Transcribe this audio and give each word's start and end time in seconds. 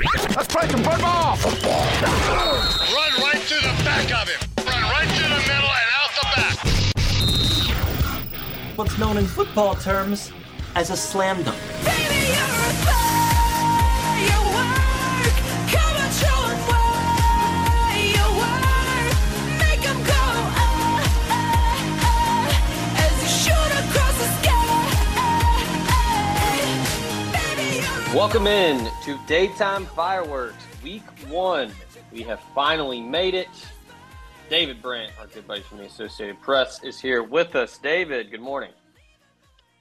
Let's 0.00 0.46
play 0.46 0.68
some 0.68 0.84
football. 0.84 1.36
Run 1.36 3.12
right 3.20 3.42
through 3.42 3.62
the 3.62 3.74
back 3.84 4.12
of 4.12 4.28
him. 4.28 4.40
Run 4.64 4.82
right 4.82 5.08
through 5.08 5.28
the 5.28 5.40
middle 5.40 5.72
and 5.80 5.90
out 5.98 6.12
the 6.14 6.26
back. 6.36 6.56
What's 8.76 8.96
known 8.98 9.16
in 9.16 9.26
football 9.26 9.74
terms 9.74 10.30
as 10.76 10.90
a 10.90 10.96
slam 10.96 11.42
dunk. 11.42 11.58
Welcome 28.18 28.48
in 28.48 28.90
to 29.04 29.16
Daytime 29.28 29.86
Fireworks 29.86 30.64
Week 30.82 31.04
One. 31.28 31.70
We 32.12 32.22
have 32.22 32.40
finally 32.52 33.00
made 33.00 33.34
it. 33.34 33.46
David 34.50 34.82
Brandt, 34.82 35.12
our 35.20 35.28
good 35.28 35.46
buddy 35.46 35.60
from 35.60 35.78
the 35.78 35.84
Associated 35.84 36.42
Press, 36.42 36.82
is 36.82 37.00
here 37.00 37.22
with 37.22 37.54
us. 37.54 37.78
David, 37.78 38.32
good 38.32 38.40
morning. 38.40 38.72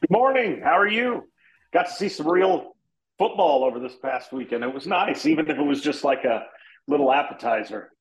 Good 0.02 0.12
morning. 0.12 0.62
How 0.64 0.78
are 0.78 0.88
you? 0.88 1.28
Got 1.74 1.88
to 1.88 1.92
see 1.92 2.10
some 2.10 2.28
real 2.28 2.76
football 3.18 3.64
over 3.64 3.80
this 3.80 3.96
past 3.96 4.32
weekend. 4.32 4.64
It 4.64 4.72
was 4.72 4.86
nice, 4.86 5.26
even 5.26 5.50
if 5.50 5.58
it 5.58 5.66
was 5.66 5.82
just 5.82 6.04
like 6.04 6.24
a 6.24 6.44
little 6.88 7.12
appetizer. 7.12 7.92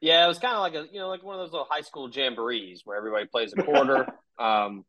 Yeah, 0.00 0.24
it 0.24 0.28
was 0.28 0.38
kind 0.38 0.54
of 0.54 0.60
like 0.60 0.76
a 0.76 0.90
you 0.90 0.98
know 0.98 1.10
like 1.10 1.22
one 1.22 1.34
of 1.34 1.42
those 1.42 1.52
little 1.52 1.68
high 1.68 1.82
school 1.82 2.08
jamborees 2.08 2.86
where 2.86 2.96
everybody 2.96 3.26
plays 3.26 3.52
a 3.52 3.62
quarter. 3.62 4.06
um, 4.38 4.86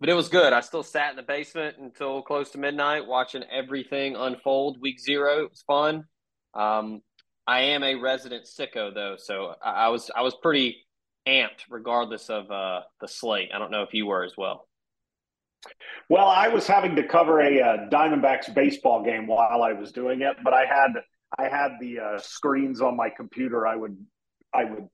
but 0.00 0.08
it 0.08 0.14
was 0.14 0.28
good. 0.28 0.52
I 0.52 0.60
still 0.60 0.82
sat 0.82 1.10
in 1.10 1.16
the 1.16 1.22
basement 1.22 1.76
until 1.78 2.22
close 2.22 2.50
to 2.50 2.58
midnight 2.58 3.06
watching 3.06 3.42
everything 3.50 4.16
unfold. 4.16 4.80
Week 4.80 5.00
zero, 5.00 5.44
it 5.44 5.50
was 5.50 5.62
fun. 5.66 6.04
Um, 6.54 7.02
I 7.46 7.60
am 7.60 7.82
a 7.82 7.94
resident 7.94 8.44
sicko 8.44 8.94
though, 8.94 9.16
so 9.18 9.54
I, 9.62 9.86
I 9.86 9.88
was 9.88 10.10
I 10.14 10.22
was 10.22 10.34
pretty 10.40 10.86
amped 11.26 11.64
regardless 11.68 12.30
of 12.30 12.50
uh, 12.50 12.82
the 13.00 13.08
slate. 13.08 13.50
I 13.54 13.58
don't 13.58 13.70
know 13.70 13.82
if 13.82 13.92
you 13.92 14.06
were 14.06 14.24
as 14.24 14.34
well. 14.36 14.68
Well, 16.08 16.28
I 16.28 16.48
was 16.48 16.66
having 16.66 16.94
to 16.96 17.02
cover 17.02 17.40
a 17.40 17.60
uh, 17.60 17.76
Diamondbacks 17.90 18.54
baseball 18.54 19.04
game 19.04 19.26
while 19.26 19.62
I 19.62 19.72
was 19.72 19.92
doing 19.92 20.22
it, 20.22 20.36
but 20.44 20.54
I 20.54 20.64
had 20.64 20.92
I 21.38 21.48
had 21.48 21.72
the 21.80 21.98
uh, 21.98 22.18
screens 22.18 22.80
on 22.80 22.96
my 22.96 23.10
computer. 23.10 23.66
I 23.66 23.76
would 23.76 23.96
I 24.54 24.64
would 24.64 24.86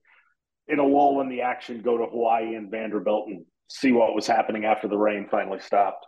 in 0.67 0.79
a 0.79 0.85
lull 0.85 1.21
in 1.21 1.29
the 1.29 1.41
action 1.41 1.81
go 1.81 1.97
to 1.97 2.05
Hawaii 2.05 2.55
and 2.55 2.71
Vanderbilt 2.71 3.27
and 3.27 3.45
see 3.67 3.91
what 3.91 4.15
was 4.15 4.27
happening 4.27 4.65
after 4.65 4.87
the 4.87 4.97
rain 4.97 5.27
finally 5.29 5.59
stopped. 5.59 6.05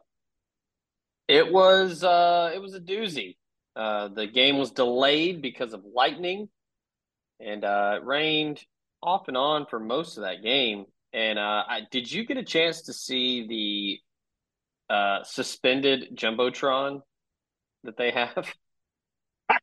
It 1.27 1.51
was 1.51 2.03
uh, 2.03 2.51
it 2.53 2.61
was 2.61 2.73
a 2.73 2.79
doozy. 2.79 3.37
Uh, 3.75 4.07
the 4.07 4.27
game 4.27 4.57
was 4.57 4.71
delayed 4.71 5.41
because 5.41 5.73
of 5.73 5.83
lightning, 5.93 6.49
and 7.39 7.63
uh, 7.63 7.95
it 7.97 8.05
rained 8.05 8.63
off 9.03 9.27
and 9.27 9.37
on 9.37 9.65
for 9.67 9.79
most 9.79 10.17
of 10.17 10.23
that 10.23 10.41
game. 10.41 10.85
And 11.13 11.37
uh, 11.37 11.63
I, 11.67 11.81
did 11.91 12.11
you 12.11 12.25
get 12.25 12.37
a 12.37 12.43
chance 12.43 12.83
to 12.83 12.93
see 12.93 14.01
the 14.89 14.93
uh, 14.93 15.23
suspended 15.23 16.15
jumbotron 16.15 17.01
that 17.83 17.97
they 17.97 18.11
have? 18.11 18.51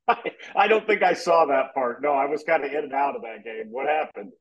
I 0.56 0.68
don't 0.68 0.86
think 0.86 1.02
I 1.02 1.12
saw 1.12 1.46
that 1.46 1.74
part. 1.74 2.02
No, 2.02 2.12
I 2.12 2.26
was 2.26 2.42
kind 2.42 2.64
of 2.64 2.70
in 2.70 2.84
and 2.84 2.92
out 2.92 3.16
of 3.16 3.22
that 3.22 3.44
game. 3.44 3.68
What 3.70 3.86
happened? 3.86 4.32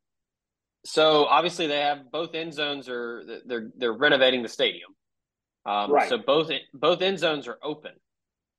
So 0.86 1.26
obviously 1.26 1.68
they 1.68 1.80
have 1.80 2.12
both 2.12 2.36
end 2.36 2.54
zones 2.54 2.90
are 2.90 3.24
they're 3.46 3.70
they're 3.78 3.94
renovating 3.94 4.44
the 4.44 4.50
stadium. 4.50 4.90
Um, 5.66 5.92
Right. 5.92 6.10
So 6.10 6.18
both 6.18 6.52
both 6.74 7.02
end 7.02 7.20
zones 7.20 7.48
are 7.48 7.58
open. 7.64 7.94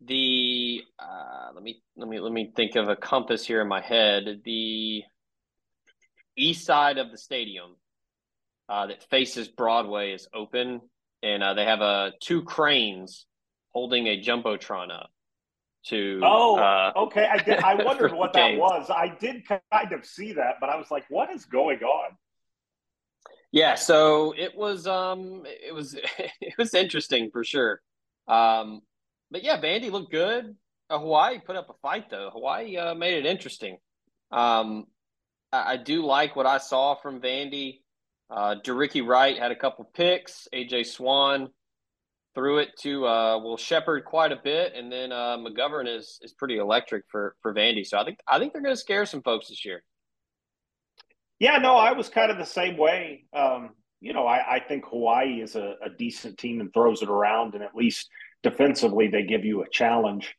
The 0.00 0.82
uh, 0.98 1.50
let 1.54 1.62
me 1.62 1.82
let 1.96 2.08
me 2.08 2.20
let 2.20 2.32
me 2.32 2.52
think 2.56 2.76
of 2.76 2.88
a 2.88 2.96
compass 2.96 3.46
here 3.46 3.60
in 3.60 3.68
my 3.68 3.80
head. 3.80 4.40
The 4.44 5.02
east 6.36 6.64
side 6.64 6.98
of 6.98 7.10
the 7.10 7.18
stadium 7.18 7.76
uh, 8.68 8.86
that 8.86 9.08
faces 9.10 9.48
Broadway 9.48 10.12
is 10.12 10.26
open, 10.34 10.80
and 11.22 11.42
uh, 11.42 11.54
they 11.54 11.64
have 11.64 11.80
uh, 11.82 12.10
two 12.20 12.42
cranes 12.42 13.26
holding 13.72 14.06
a 14.06 14.20
jumbotron 14.20 14.90
up. 14.90 15.10
To 15.88 16.20
Oh, 16.22 16.56
uh, 16.56 16.92
okay. 16.96 17.26
I 17.30 17.36
did. 17.38 17.58
I 17.58 17.74
wondered 17.84 18.12
what 18.12 18.32
that 18.32 18.56
was. 18.56 18.88
I 18.90 19.08
did 19.20 19.46
kind 19.46 19.92
of 19.92 20.06
see 20.06 20.32
that, 20.32 20.54
but 20.58 20.70
I 20.70 20.76
was 20.76 20.90
like, 20.90 21.04
"What 21.10 21.30
is 21.30 21.44
going 21.44 21.82
on?" 21.82 22.16
Yeah, 23.54 23.76
so 23.76 24.34
it 24.36 24.56
was 24.56 24.88
um 24.88 25.44
it 25.46 25.72
was 25.72 25.94
it 26.40 26.54
was 26.58 26.74
interesting 26.74 27.30
for 27.30 27.44
sure. 27.44 27.80
Um 28.26 28.80
but 29.30 29.44
yeah, 29.44 29.60
Vandy 29.60 29.92
looked 29.92 30.10
good. 30.10 30.56
Uh, 30.90 30.98
Hawaii 30.98 31.38
put 31.38 31.54
up 31.54 31.70
a 31.70 31.74
fight 31.74 32.10
though. 32.10 32.30
Hawaii 32.32 32.76
uh, 32.76 32.94
made 32.96 33.14
it 33.14 33.26
interesting. 33.26 33.78
Um 34.32 34.86
I, 35.52 35.74
I 35.74 35.76
do 35.76 36.04
like 36.04 36.34
what 36.34 36.46
I 36.46 36.58
saw 36.58 36.96
from 36.96 37.20
Vandy. 37.20 37.82
Uh 38.28 38.56
Ricky 38.66 39.02
Wright 39.02 39.38
had 39.38 39.52
a 39.52 39.56
couple 39.56 39.84
picks. 39.84 40.48
AJ 40.52 40.86
Swann 40.86 41.50
threw 42.34 42.58
it 42.58 42.70
to 42.80 43.06
uh 43.06 43.38
Will 43.38 43.56
Sheppard 43.56 44.04
quite 44.04 44.32
a 44.32 44.36
bit 44.42 44.74
and 44.74 44.90
then 44.90 45.12
uh 45.12 45.36
McGowan 45.36 45.86
is 45.86 46.18
is 46.22 46.32
pretty 46.32 46.58
electric 46.58 47.04
for 47.08 47.36
for 47.42 47.54
Vandy. 47.54 47.86
So 47.86 47.98
I 47.98 48.04
think 48.04 48.18
I 48.26 48.38
think 48.38 48.52
they're 48.52 48.62
going 48.62 48.74
to 48.74 48.80
scare 48.80 49.06
some 49.06 49.22
folks 49.22 49.48
this 49.48 49.64
year. 49.64 49.82
Yeah, 51.38 51.58
no, 51.58 51.76
I 51.76 51.92
was 51.92 52.08
kind 52.08 52.30
of 52.30 52.38
the 52.38 52.46
same 52.46 52.76
way. 52.76 53.24
Um, 53.32 53.70
you 54.00 54.12
know, 54.12 54.26
I, 54.26 54.56
I 54.56 54.60
think 54.60 54.84
Hawaii 54.86 55.40
is 55.40 55.56
a, 55.56 55.74
a 55.84 55.90
decent 55.90 56.38
team 56.38 56.60
and 56.60 56.72
throws 56.72 57.02
it 57.02 57.08
around, 57.08 57.54
and 57.54 57.62
at 57.62 57.74
least 57.74 58.08
defensively, 58.42 59.08
they 59.08 59.24
give 59.24 59.44
you 59.44 59.62
a 59.62 59.68
challenge. 59.68 60.34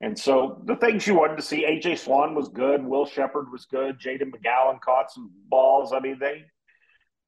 And 0.00 0.18
so 0.18 0.60
the 0.64 0.76
things 0.76 1.06
you 1.06 1.14
wanted 1.14 1.36
to 1.36 1.42
see, 1.42 1.64
AJ 1.64 1.98
Swann 1.98 2.34
was 2.34 2.48
good, 2.48 2.84
Will 2.84 3.06
Shepard 3.06 3.52
was 3.52 3.66
good, 3.66 4.00
Jayden 4.00 4.32
McGowan 4.32 4.80
caught 4.80 5.12
some 5.12 5.30
balls. 5.48 5.92
I 5.92 6.00
mean, 6.00 6.18
they 6.18 6.44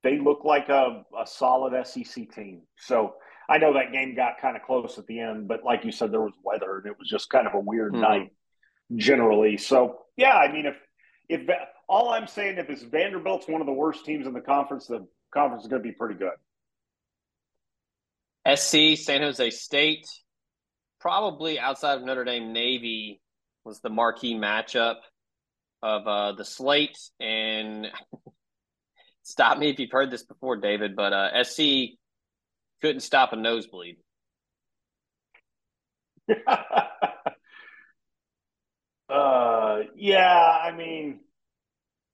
they 0.02 0.18
look 0.18 0.44
like 0.44 0.68
a, 0.68 1.04
a 1.18 1.26
solid 1.26 1.86
SEC 1.86 2.30
team. 2.32 2.62
So 2.76 3.14
I 3.48 3.58
know 3.58 3.74
that 3.74 3.92
game 3.92 4.14
got 4.14 4.38
kind 4.40 4.56
of 4.56 4.62
close 4.62 4.98
at 4.98 5.06
the 5.06 5.20
end, 5.20 5.48
but 5.48 5.64
like 5.64 5.84
you 5.84 5.92
said, 5.92 6.12
there 6.12 6.20
was 6.22 6.32
weather 6.42 6.78
and 6.78 6.86
it 6.86 6.98
was 6.98 7.08
just 7.08 7.28
kind 7.30 7.46
of 7.46 7.54
a 7.54 7.60
weird 7.60 7.92
Mhm. 7.92 8.00
night 8.00 8.32
generally. 8.96 9.56
So 9.56 10.06
yeah, 10.16 10.34
I 10.36 10.50
mean, 10.52 10.66
if 10.66 10.76
if 11.28 11.48
all 11.88 12.10
I'm 12.10 12.26
saying, 12.26 12.58
if 12.58 12.68
it's 12.70 12.82
Vanderbilt's 12.82 13.48
one 13.48 13.60
of 13.60 13.66
the 13.66 13.72
worst 13.72 14.04
teams 14.04 14.26
in 14.26 14.32
the 14.32 14.40
conference, 14.40 14.86
the 14.86 15.06
conference 15.32 15.64
is 15.64 15.68
going 15.70 15.82
to 15.82 15.88
be 15.88 15.94
pretty 15.94 16.14
good. 16.14 16.32
SC, 18.46 18.96
San 18.96 19.22
Jose 19.22 19.50
State, 19.50 20.06
probably 21.00 21.58
outside 21.58 21.96
of 21.98 22.04
Notre 22.04 22.24
Dame 22.24 22.52
Navy 22.52 23.22
was 23.64 23.80
the 23.80 23.88
marquee 23.88 24.34
matchup 24.34 24.96
of 25.82 26.06
uh, 26.06 26.32
the 26.32 26.44
slate. 26.44 26.98
And 27.20 27.90
stop 29.22 29.58
me 29.58 29.70
if 29.70 29.78
you've 29.78 29.90
heard 29.90 30.10
this 30.10 30.24
before, 30.24 30.56
David, 30.56 30.94
but 30.94 31.12
uh, 31.14 31.42
SC 31.42 31.96
couldn't 32.80 33.00
stop 33.00 33.32
a 33.32 33.36
nosebleed. 33.36 33.96
uh, 39.08 39.78
yeah, 39.96 40.58
I 40.62 40.72
mean, 40.76 41.20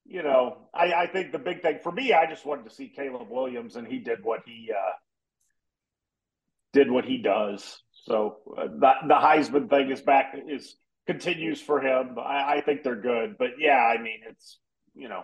you 0.06 0.23
know, 0.23 0.69
I, 0.75 0.93
I 0.93 1.06
think 1.06 1.32
the 1.32 1.38
big 1.38 1.62
thing 1.62 1.79
for 1.82 1.93
me, 1.93 2.12
I 2.12 2.26
just 2.26 2.44
wanted 2.44 2.69
to 2.69 2.75
see 2.75 2.88
Caleb 2.88 3.29
Williams, 3.31 3.76
and 3.76 3.87
he 3.87 3.99
did 3.99 4.19
what 4.23 4.40
he 4.44 4.70
uh, 4.76 4.93
did 6.73 6.90
what 6.90 7.05
he 7.05 7.19
does. 7.19 7.82
So 8.05 8.38
uh, 8.56 8.64
the 8.67 8.93
the 9.06 9.14
Heisman 9.14 9.70
thing 9.70 9.90
is 9.90 10.00
back 10.00 10.34
is 10.49 10.76
continues 11.06 11.61
for 11.61 11.81
him. 11.81 12.17
I, 12.19 12.56
I 12.56 12.62
think 12.64 12.82
they're 12.82 13.00
good, 13.00 13.37
but 13.38 13.50
yeah, 13.58 13.79
I 13.79 14.02
mean, 14.02 14.20
it's 14.29 14.58
you 14.94 15.08
know 15.08 15.23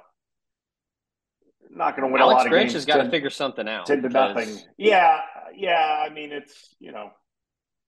not 1.70 1.96
going 1.96 2.08
to 2.08 2.12
win 2.12 2.22
a 2.22 2.24
Alex 2.24 2.38
lot 2.38 2.46
of 2.46 2.52
Grinch 2.52 2.60
games. 2.60 2.72
has 2.74 2.84
got 2.86 3.02
to 3.02 3.10
figure 3.10 3.30
something 3.30 3.68
out. 3.68 3.86
10 3.86 4.02
to 4.02 4.08
nothing. 4.08 4.58
Yeah, 4.76 5.20
yeah. 5.54 6.04
I 6.04 6.12
mean, 6.12 6.32
it's 6.32 6.74
you 6.78 6.92
know, 6.92 7.10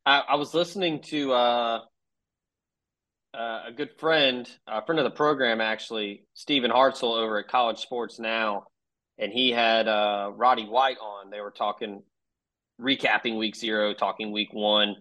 I, 0.07 0.23
I 0.31 0.35
was 0.37 0.55
listening 0.55 1.03
to 1.05 1.33
uh, 1.33 1.81
uh, 3.35 3.63
a 3.67 3.73
good 3.77 3.91
friend, 3.99 4.49
a 4.67 4.85
friend 4.85 4.99
of 4.99 5.05
the 5.05 5.11
program, 5.11 5.61
actually, 5.61 6.25
Stephen 6.35 6.71
Hartzell 6.71 7.17
over 7.17 7.39
at 7.39 7.49
College 7.49 7.79
Sports 7.79 8.19
Now, 8.19 8.65
and 9.19 9.33
he 9.33 9.51
had 9.51 9.87
uh, 9.87 10.31
Roddy 10.35 10.65
White 10.65 10.99
on. 10.99 11.31
They 11.31 11.41
were 11.41 11.51
talking, 11.51 12.03
recapping 12.81 13.39
Week 13.39 13.55
Zero, 13.55 13.93
talking 13.95 14.33
Week 14.33 14.49
One, 14.53 14.97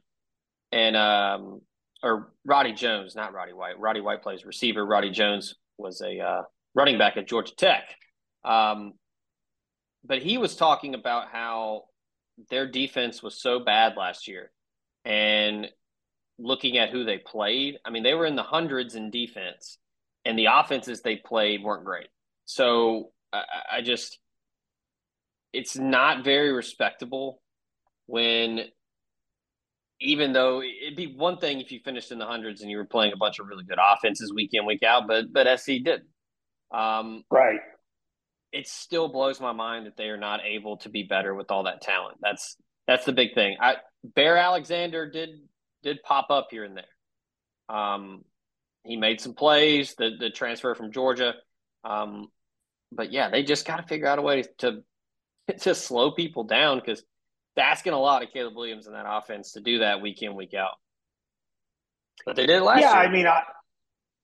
and 0.71 0.95
um, 0.95 1.62
or 2.03 2.33
Roddy 2.45 2.73
Jones, 2.73 3.15
not 3.15 3.33
Roddy 3.33 3.53
White. 3.53 3.80
Roddy 3.80 4.01
White 4.01 4.21
plays 4.21 4.45
receiver. 4.45 4.85
Roddy 4.85 5.09
Jones 5.09 5.56
was 5.77 6.01
a 6.01 6.19
uh, 6.19 6.41
running 6.75 6.97
back 6.97 7.18
at 7.18 7.27
Georgia 7.27 7.56
Tech. 7.56 7.83
Um, 8.44 8.94
but 10.04 10.22
he 10.22 10.38
was 10.38 10.56
talking 10.56 10.95
about 10.95 11.28
how 11.31 11.84
their 12.50 12.68
defense 12.68 13.22
was 13.22 13.42
so 13.42 13.60
bad 13.60 13.98
last 13.98 14.28
year. 14.28 14.51
And 15.06 15.68
looking 16.39 16.78
at 16.78 16.89
who 16.89 17.04
they 17.04 17.18
played, 17.18 17.78
I 17.86 17.89
mean, 17.89 18.04
they 18.04 18.13
were 18.13 18.25
in 18.25 18.36
the 18.36 18.44
hundreds 18.44 18.95
in 18.95 19.10
defense, 19.10 19.78
and 20.25 20.38
the 20.38 20.48
offenses 20.51 21.01
they 21.01 21.16
played 21.16 21.63
weren't 21.63 21.86
great. 21.86 22.07
So 22.45 23.12
I, 23.34 23.44
I 23.74 23.81
just, 23.81 24.19
it's 25.54 25.78
not 25.78 26.24
very 26.24 26.51
respectable 26.51 27.42
when 28.06 28.66
even 30.00 30.31
though 30.31 30.62
it'd 30.62 30.95
be 30.95 31.16
one 31.16 31.38
thing 31.38 31.60
if 31.60 31.72
you 31.72 31.80
finished 31.83 32.12
in 32.12 32.19
the 32.19 32.25
hundreds 32.25 32.62
and 32.62 32.69
you 32.69 32.78
were 32.78 32.86
playing 32.86 33.13
a 33.13 33.18
bunch 33.18 33.40
of 33.40 33.48
really 33.48 33.63
good 33.63 33.80
offenses 33.81 34.31
week 34.33 34.51
in 34.54 34.66
week 34.66 34.83
out, 34.83 35.07
but 35.07 35.31
but 35.31 35.60
SC 35.60 35.83
did. 35.83 36.01
Um, 36.72 37.24
right. 37.31 37.60
It 38.57 38.68
still 38.68 39.07
blows 39.07 39.39
my 39.39 39.51
mind 39.51 39.86
that 39.86 39.98
they 39.98 40.06
are 40.06 40.18
not 40.18 40.42
able 40.44 40.77
to 40.77 40.89
be 40.89 41.04
better 41.04 41.36
with 41.36 41.51
all 41.51 41.63
that 41.63 41.81
talent. 41.81 42.18
That's 42.21 42.56
that's 42.88 43.06
the 43.06 43.13
big 43.13 43.33
thing. 43.33 43.57
I 43.62 43.75
Bear 44.04 44.38
Alexander 44.38 45.09
did 45.09 45.30
did 45.83 46.01
pop 46.04 46.27
up 46.30 46.48
here 46.50 46.63
and 46.63 46.75
there. 46.77 47.75
Um, 47.75 48.24
he 48.83 48.98
made 48.98 49.21
some 49.21 49.33
plays. 49.33 49.95
The 49.95 50.12
the 50.19 50.30
transfer 50.30 50.74
from 50.74 50.92
Georgia. 50.92 51.36
Um, 51.83 52.30
but 52.92 53.12
yeah, 53.12 53.30
they 53.30 53.44
just 53.44 53.65
got 53.65 53.77
to 53.77 53.83
figure 53.83 54.07
out 54.07 54.19
a 54.19 54.24
way 54.24 54.44
to 54.59 54.83
to 55.59 55.75
slow 55.75 56.12
people 56.12 56.44
down 56.44 56.80
because 56.80 57.04
that's 57.56 57.80
asking 57.80 57.94
a 57.94 58.00
lot 58.00 58.24
of 58.24 58.31
Caleb 58.31 58.56
Williams 58.56 58.88
in 58.88 58.94
that 58.94 59.06
offense 59.07 59.54
to 59.54 59.62
do 59.62 59.80
that 59.80 60.01
week 60.01 60.21
in, 60.21 60.36
week 60.36 60.54
out. 60.54 60.75
But 62.25 62.36
they 62.36 62.45
did 62.45 62.62
last 62.62 62.81
yeah, 62.81 63.01
year. 63.01 63.09
I 63.09 63.12
mean, 63.12 63.27
I, 63.27 63.44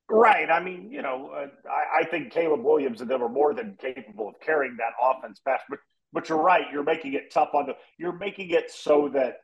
right. 0.09 0.50
I 0.50 0.63
mean, 0.63 0.89
you 0.91 1.01
know, 1.01 1.31
uh, 1.33 1.47
I, 1.69 2.01
I, 2.01 2.05
think 2.05 2.31
Caleb 2.31 2.63
Williams 2.63 3.01
and 3.01 3.09
them 3.09 3.23
are 3.23 3.29
more 3.29 3.53
than 3.53 3.77
capable 3.79 4.29
of 4.29 4.35
carrying 4.44 4.77
that 4.77 4.94
offense 5.01 5.39
past. 5.45 5.63
But 5.69 5.79
but 6.11 6.29
you're 6.29 6.41
right. 6.41 6.65
You're 6.71 6.83
making 6.83 7.13
it 7.13 7.31
tough 7.31 7.50
on 7.53 7.67
the. 7.67 7.73
You're 7.97 8.17
making 8.17 8.51
it 8.51 8.71
so 8.71 9.09
that 9.13 9.38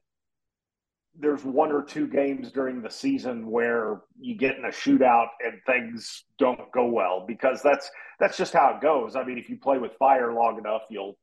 there's 1.18 1.44
one 1.44 1.72
or 1.72 1.84
two 1.84 2.08
games 2.08 2.52
during 2.52 2.82
the 2.82 2.90
season 2.90 3.50
where 3.50 4.02
you 4.20 4.38
get 4.38 4.58
in 4.58 4.66
a 4.66 4.70
shootout 4.70 5.28
and 5.44 5.60
things 5.66 6.24
don't 6.38 6.72
go 6.72 6.86
well 6.86 7.26
because 7.28 7.62
that's 7.62 7.90
that's 8.20 8.38
just 8.38 8.54
how 8.54 8.76
it 8.76 8.82
goes. 8.82 9.16
I 9.16 9.24
mean, 9.24 9.38
if 9.38 9.50
you 9.50 9.58
play 9.58 9.78
with 9.78 9.94
fire 9.98 10.34
long 10.34 10.58
enough, 10.58 10.84
you'll 10.90 11.18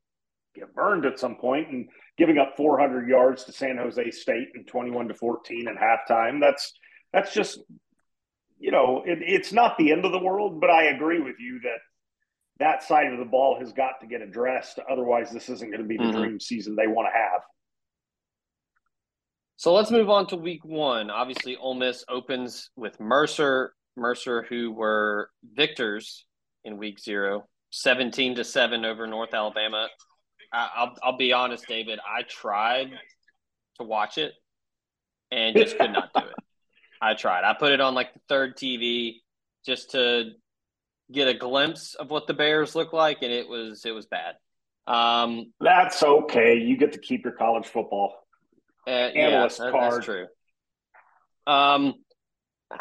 get 0.54 0.74
burned 0.74 1.04
at 1.06 1.18
some 1.18 1.36
point. 1.36 1.68
and 1.68 1.88
giving 2.16 2.38
up 2.38 2.56
400 2.56 3.08
yards 3.08 3.44
to 3.44 3.52
San 3.52 3.76
Jose 3.76 4.10
State 4.10 4.48
and 4.54 4.66
21 4.66 5.08
to 5.08 5.14
14 5.14 5.68
at 5.68 5.76
halftime. 5.76 6.40
That's 6.40 6.72
that's 7.12 7.32
just 7.32 7.60
you 8.58 8.70
know 8.70 9.02
it, 9.06 9.18
it's 9.20 9.52
not 9.52 9.76
the 9.78 9.92
end 9.92 10.04
of 10.04 10.12
the 10.12 10.18
world, 10.18 10.60
but 10.60 10.70
I 10.70 10.84
agree 10.84 11.20
with 11.20 11.36
you 11.38 11.60
that 11.62 11.78
that 12.58 12.82
side 12.82 13.12
of 13.12 13.18
the 13.18 13.24
ball 13.24 13.58
has 13.58 13.72
got 13.72 14.00
to 14.00 14.06
get 14.06 14.22
addressed. 14.22 14.78
Otherwise, 14.90 15.30
this 15.30 15.48
isn't 15.48 15.70
going 15.70 15.82
to 15.82 15.88
be 15.88 15.96
the 15.96 16.04
mm-hmm. 16.04 16.18
dream 16.18 16.40
season 16.40 16.74
they 16.74 16.86
want 16.86 17.08
to 17.12 17.18
have. 17.18 17.42
So 19.56 19.72
let's 19.72 19.90
move 19.90 20.10
on 20.10 20.26
to 20.28 20.36
week 20.36 20.64
one. 20.64 21.10
Obviously, 21.10 21.56
Ole 21.56 21.74
Miss 21.74 22.04
opens 22.08 22.70
with 22.76 22.98
Mercer. 23.00 23.72
Mercer, 23.96 24.44
who 24.48 24.72
were 24.72 25.30
victors 25.54 26.26
in 26.64 26.76
week 26.76 26.98
zero, 27.00 27.46
17 27.70 28.36
to 28.36 28.44
7 28.44 28.84
over 28.84 29.06
North 29.06 29.32
Alabama. 29.32 29.88
I'll 30.52 30.94
I'll 31.02 31.16
be 31.16 31.32
honest, 31.32 31.66
David. 31.66 31.98
I 32.06 32.22
tried 32.22 32.90
to 33.78 33.84
watch 33.84 34.18
it 34.18 34.32
and 35.30 35.56
just 35.56 35.78
could 35.78 35.92
not 35.92 36.10
do 36.14 36.22
it. 36.22 36.34
I 37.06 37.14
tried. 37.14 37.44
I 37.44 37.54
put 37.54 37.72
it 37.72 37.80
on 37.80 37.94
like 37.94 38.12
the 38.14 38.20
third 38.28 38.56
TV 38.56 39.20
just 39.64 39.92
to 39.92 40.30
get 41.12 41.28
a 41.28 41.34
glimpse 41.34 41.94
of 41.94 42.10
what 42.10 42.26
the 42.26 42.34
Bears 42.34 42.74
look 42.74 42.92
like, 42.92 43.18
and 43.22 43.32
it 43.32 43.48
was 43.48 43.84
it 43.84 43.92
was 43.92 44.06
bad. 44.06 44.34
Um, 44.88 45.52
that's 45.60 46.02
okay. 46.02 46.58
You 46.58 46.76
get 46.76 46.92
to 46.92 46.98
keep 46.98 47.24
your 47.24 47.34
college 47.34 47.66
football 47.66 48.14
uh, 48.86 48.90
analyst 48.90 49.60
yeah, 49.62 49.70
card. 49.70 49.92
That's 49.92 50.04
true. 50.04 50.26
Um, 51.46 51.94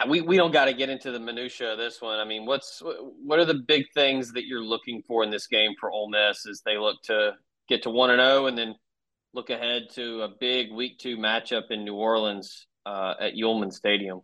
we 0.07 0.21
we 0.21 0.37
don't 0.37 0.51
got 0.51 0.65
to 0.65 0.73
get 0.73 0.89
into 0.89 1.11
the 1.11 1.19
minutia 1.19 1.73
of 1.73 1.77
this 1.77 2.01
one. 2.01 2.19
I 2.19 2.25
mean, 2.25 2.47
what's 2.47 2.81
what 3.23 3.37
are 3.37 3.45
the 3.45 3.61
big 3.67 3.85
things 3.93 4.33
that 4.33 4.45
you're 4.45 4.63
looking 4.63 5.03
for 5.07 5.23
in 5.23 5.29
this 5.29 5.45
game 5.45 5.73
for 5.79 5.91
Ole 5.91 6.09
Miss 6.09 6.47
as 6.47 6.63
they 6.65 6.79
look 6.79 6.97
to 7.03 7.33
get 7.69 7.83
to 7.83 7.91
one 7.91 8.09
and 8.09 8.19
zero, 8.19 8.43
oh 8.43 8.45
and 8.47 8.57
then 8.57 8.73
look 9.35 9.51
ahead 9.51 9.83
to 9.93 10.23
a 10.23 10.29
big 10.39 10.71
Week 10.71 10.97
Two 10.97 11.17
matchup 11.17 11.69
in 11.69 11.85
New 11.85 11.93
Orleans 11.93 12.65
uh, 12.85 13.15
at 13.19 13.33
Yulman 13.33 13.73
Stadium. 13.73 14.21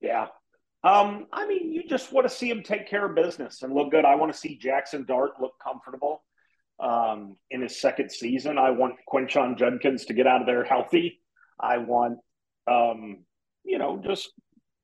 Yeah, 0.00 0.28
um, 0.82 1.26
I 1.32 1.46
mean, 1.46 1.72
you 1.72 1.86
just 1.86 2.12
want 2.12 2.28
to 2.28 2.34
see 2.34 2.48
him 2.48 2.62
take 2.62 2.88
care 2.88 3.04
of 3.04 3.14
business 3.14 3.62
and 3.62 3.74
look 3.74 3.90
good. 3.90 4.04
I 4.04 4.14
want 4.14 4.32
to 4.32 4.38
see 4.38 4.56
Jackson 4.56 5.04
Dart 5.04 5.32
look 5.40 5.52
comfortable 5.62 6.24
um, 6.78 7.36
in 7.50 7.60
his 7.60 7.80
second 7.80 8.10
season. 8.10 8.56
I 8.56 8.70
want 8.70 8.94
Quinshon 9.12 9.58
Judkins 9.58 10.06
to 10.06 10.14
get 10.14 10.26
out 10.26 10.40
of 10.40 10.46
there 10.46 10.64
healthy. 10.64 11.20
I 11.60 11.78
want, 11.78 12.18
um, 12.66 13.24
you 13.64 13.78
know, 13.78 14.00
just 14.02 14.32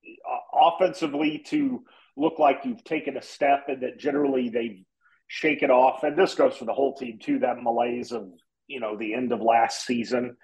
uh, 0.05 0.69
offensively 0.69 1.43
to 1.47 1.83
look 2.17 2.39
like 2.39 2.61
you've 2.65 2.85
taken 2.85 3.17
a 3.17 3.23
step 3.23 3.65
and 3.69 3.83
that 3.83 3.99
generally 3.99 4.51
they've 4.51 4.85
shake 5.29 5.63
it 5.63 5.71
off. 5.71 6.03
And 6.03 6.17
this 6.17 6.35
goes 6.35 6.57
for 6.57 6.67
the 6.67 6.75
whole 6.75 6.95
team 6.95 7.19
too. 7.21 7.39
That 7.39 7.63
malaise 7.63 8.13
of 8.13 8.29
you 8.67 8.81
know 8.81 8.99
the 8.99 9.15
end 9.15 9.33
of 9.33 9.41
last 9.41 9.87
season, 9.87 10.37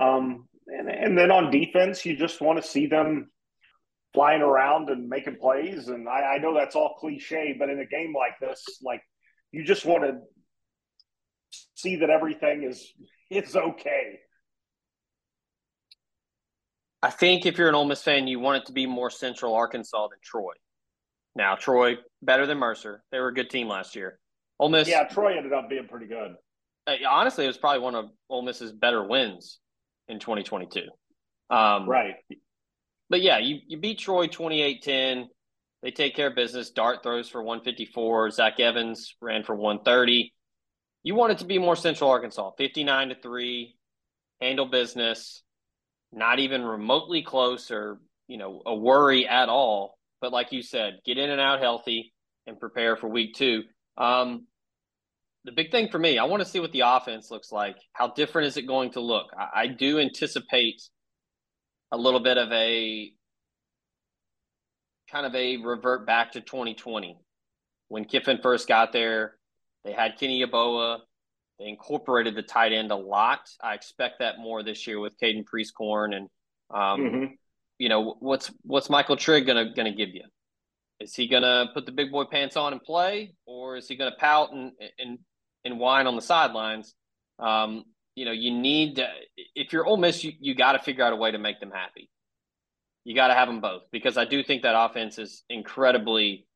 um, 0.00 0.48
and 0.66 0.88
and 0.88 1.16
then 1.16 1.30
on 1.30 1.50
defense, 1.50 2.04
you 2.04 2.16
just 2.16 2.40
want 2.40 2.62
to 2.62 2.68
see 2.68 2.86
them 2.86 3.30
flying 4.14 4.42
around 4.42 4.88
and 4.90 5.08
making 5.08 5.36
plays. 5.36 5.88
And 5.88 6.08
I, 6.08 6.36
I 6.36 6.38
know 6.38 6.54
that's 6.54 6.74
all 6.74 6.96
cliche, 6.98 7.54
but 7.58 7.68
in 7.68 7.78
a 7.80 7.86
game 7.86 8.14
like 8.14 8.38
this, 8.40 8.64
like 8.82 9.02
you 9.52 9.64
just 9.64 9.84
want 9.84 10.04
to 10.04 10.18
see 11.74 11.96
that 11.96 12.10
everything 12.10 12.64
is 12.64 12.92
is 13.30 13.54
okay. 13.54 14.18
I 17.02 17.10
think 17.10 17.46
if 17.46 17.58
you're 17.58 17.68
an 17.68 17.74
Ole 17.74 17.84
Miss 17.84 18.02
fan, 18.02 18.26
you 18.26 18.40
want 18.40 18.62
it 18.62 18.66
to 18.66 18.72
be 18.72 18.86
more 18.86 19.10
Central 19.10 19.54
Arkansas 19.54 20.08
than 20.08 20.18
Troy. 20.24 20.54
Now, 21.36 21.54
Troy 21.54 21.96
better 22.22 22.46
than 22.46 22.58
Mercer. 22.58 23.04
They 23.12 23.20
were 23.20 23.28
a 23.28 23.34
good 23.34 23.50
team 23.50 23.68
last 23.68 23.94
year. 23.94 24.18
Ole 24.58 24.70
Miss. 24.70 24.88
Yeah, 24.88 25.04
Troy 25.04 25.36
ended 25.36 25.52
up 25.52 25.68
being 25.68 25.86
pretty 25.86 26.06
good. 26.06 26.34
Uh, 26.86 26.94
honestly, 27.08 27.44
it 27.44 27.48
was 27.48 27.58
probably 27.58 27.80
one 27.80 27.94
of 27.94 28.06
Ole 28.30 28.42
Miss's 28.42 28.72
better 28.72 29.04
wins 29.04 29.60
in 30.08 30.18
2022. 30.18 30.82
Um, 31.50 31.88
right. 31.88 32.14
But 33.08 33.22
yeah, 33.22 33.38
you, 33.38 33.58
you 33.66 33.78
beat 33.78 33.98
Troy 33.98 34.26
28 34.26 34.82
10. 34.82 35.28
They 35.82 35.90
take 35.90 36.16
care 36.16 36.28
of 36.28 36.34
business. 36.34 36.70
Dart 36.70 37.02
throws 37.02 37.28
for 37.28 37.42
154. 37.42 38.30
Zach 38.30 38.58
Evans 38.58 39.14
ran 39.20 39.44
for 39.44 39.54
130. 39.54 40.32
You 41.02 41.14
want 41.14 41.32
it 41.32 41.38
to 41.38 41.44
be 41.44 41.58
more 41.58 41.76
Central 41.76 42.10
Arkansas 42.10 42.50
59 42.58 43.10
to 43.10 43.14
3, 43.14 43.76
handle 44.40 44.66
business, 44.66 45.42
not 46.12 46.40
even 46.40 46.62
remotely 46.62 47.22
close 47.22 47.70
or, 47.70 48.00
you 48.26 48.38
know, 48.38 48.62
a 48.66 48.74
worry 48.74 49.28
at 49.28 49.48
all. 49.48 49.98
But 50.20 50.32
like 50.32 50.50
you 50.50 50.62
said, 50.62 50.98
get 51.04 51.18
in 51.18 51.30
and 51.30 51.40
out 51.40 51.60
healthy 51.60 52.12
and 52.46 52.58
prepare 52.58 52.96
for 52.96 53.08
week 53.08 53.34
two. 53.34 53.62
Um, 53.96 54.46
the 55.46 55.52
big 55.52 55.70
thing 55.70 55.88
for 55.88 55.98
me, 55.98 56.18
I 56.18 56.24
want 56.24 56.42
to 56.42 56.48
see 56.48 56.60
what 56.60 56.72
the 56.72 56.80
offense 56.80 57.30
looks 57.30 57.52
like. 57.52 57.76
How 57.92 58.08
different 58.08 58.48
is 58.48 58.56
it 58.56 58.66
going 58.66 58.90
to 58.92 59.00
look? 59.00 59.26
I, 59.38 59.62
I 59.62 59.66
do 59.68 60.00
anticipate 60.00 60.82
a 61.92 61.96
little 61.96 62.20
bit 62.20 62.36
of 62.36 62.50
a 62.52 63.12
kind 65.10 65.24
of 65.24 65.34
a 65.36 65.58
revert 65.58 66.04
back 66.04 66.32
to 66.32 66.40
2020 66.40 67.16
when 67.88 68.04
Kiffin 68.04 68.40
first 68.42 68.66
got 68.66 68.92
there. 68.92 69.36
They 69.84 69.92
had 69.92 70.18
Kenny 70.18 70.44
Yeboah. 70.44 70.98
They 71.60 71.66
incorporated 71.66 72.34
the 72.34 72.42
tight 72.42 72.72
end 72.72 72.90
a 72.90 72.96
lot. 72.96 73.48
I 73.62 73.74
expect 73.74 74.18
that 74.18 74.38
more 74.38 74.64
this 74.64 74.86
year 74.86 74.98
with 74.98 75.14
Caden 75.22 75.44
Prieskorn 75.44 76.14
and 76.14 76.28
um, 76.74 77.00
mm-hmm. 77.00 77.24
you 77.78 77.88
know 77.88 78.16
what's 78.18 78.50
what's 78.62 78.90
Michael 78.90 79.16
Trigg 79.16 79.46
gonna 79.46 79.72
gonna 79.72 79.94
give 79.94 80.08
you? 80.08 80.24
Is 80.98 81.14
he 81.14 81.28
going 81.28 81.42
to 81.42 81.66
put 81.74 81.84
the 81.84 81.92
big 81.92 82.10
boy 82.10 82.24
pants 82.24 82.56
on 82.56 82.72
and 82.72 82.82
play, 82.82 83.34
or 83.44 83.76
is 83.76 83.86
he 83.86 83.96
going 83.96 84.10
to 84.10 84.16
pout 84.16 84.52
and, 84.52 84.72
and 84.98 85.18
and 85.66 85.78
whine 85.78 86.06
on 86.06 86.16
the 86.16 86.22
sidelines? 86.22 86.94
Um, 87.38 87.84
you 88.14 88.24
know, 88.24 88.32
you 88.32 88.50
need 88.50 88.96
to, 88.96 89.06
if 89.54 89.72
you're 89.72 89.84
Ole 89.84 89.98
Miss, 89.98 90.24
you, 90.24 90.32
you 90.40 90.54
got 90.54 90.72
to 90.72 90.78
figure 90.78 91.04
out 91.04 91.12
a 91.12 91.16
way 91.16 91.30
to 91.30 91.38
make 91.38 91.60
them 91.60 91.70
happy. 91.70 92.08
You 93.04 93.14
got 93.14 93.28
to 93.28 93.34
have 93.34 93.48
them 93.48 93.60
both 93.60 93.82
because 93.92 94.16
I 94.16 94.24
do 94.24 94.42
think 94.42 94.62
that 94.62 94.74
offense 94.76 95.18
is 95.18 95.44
incredibly 95.50 96.46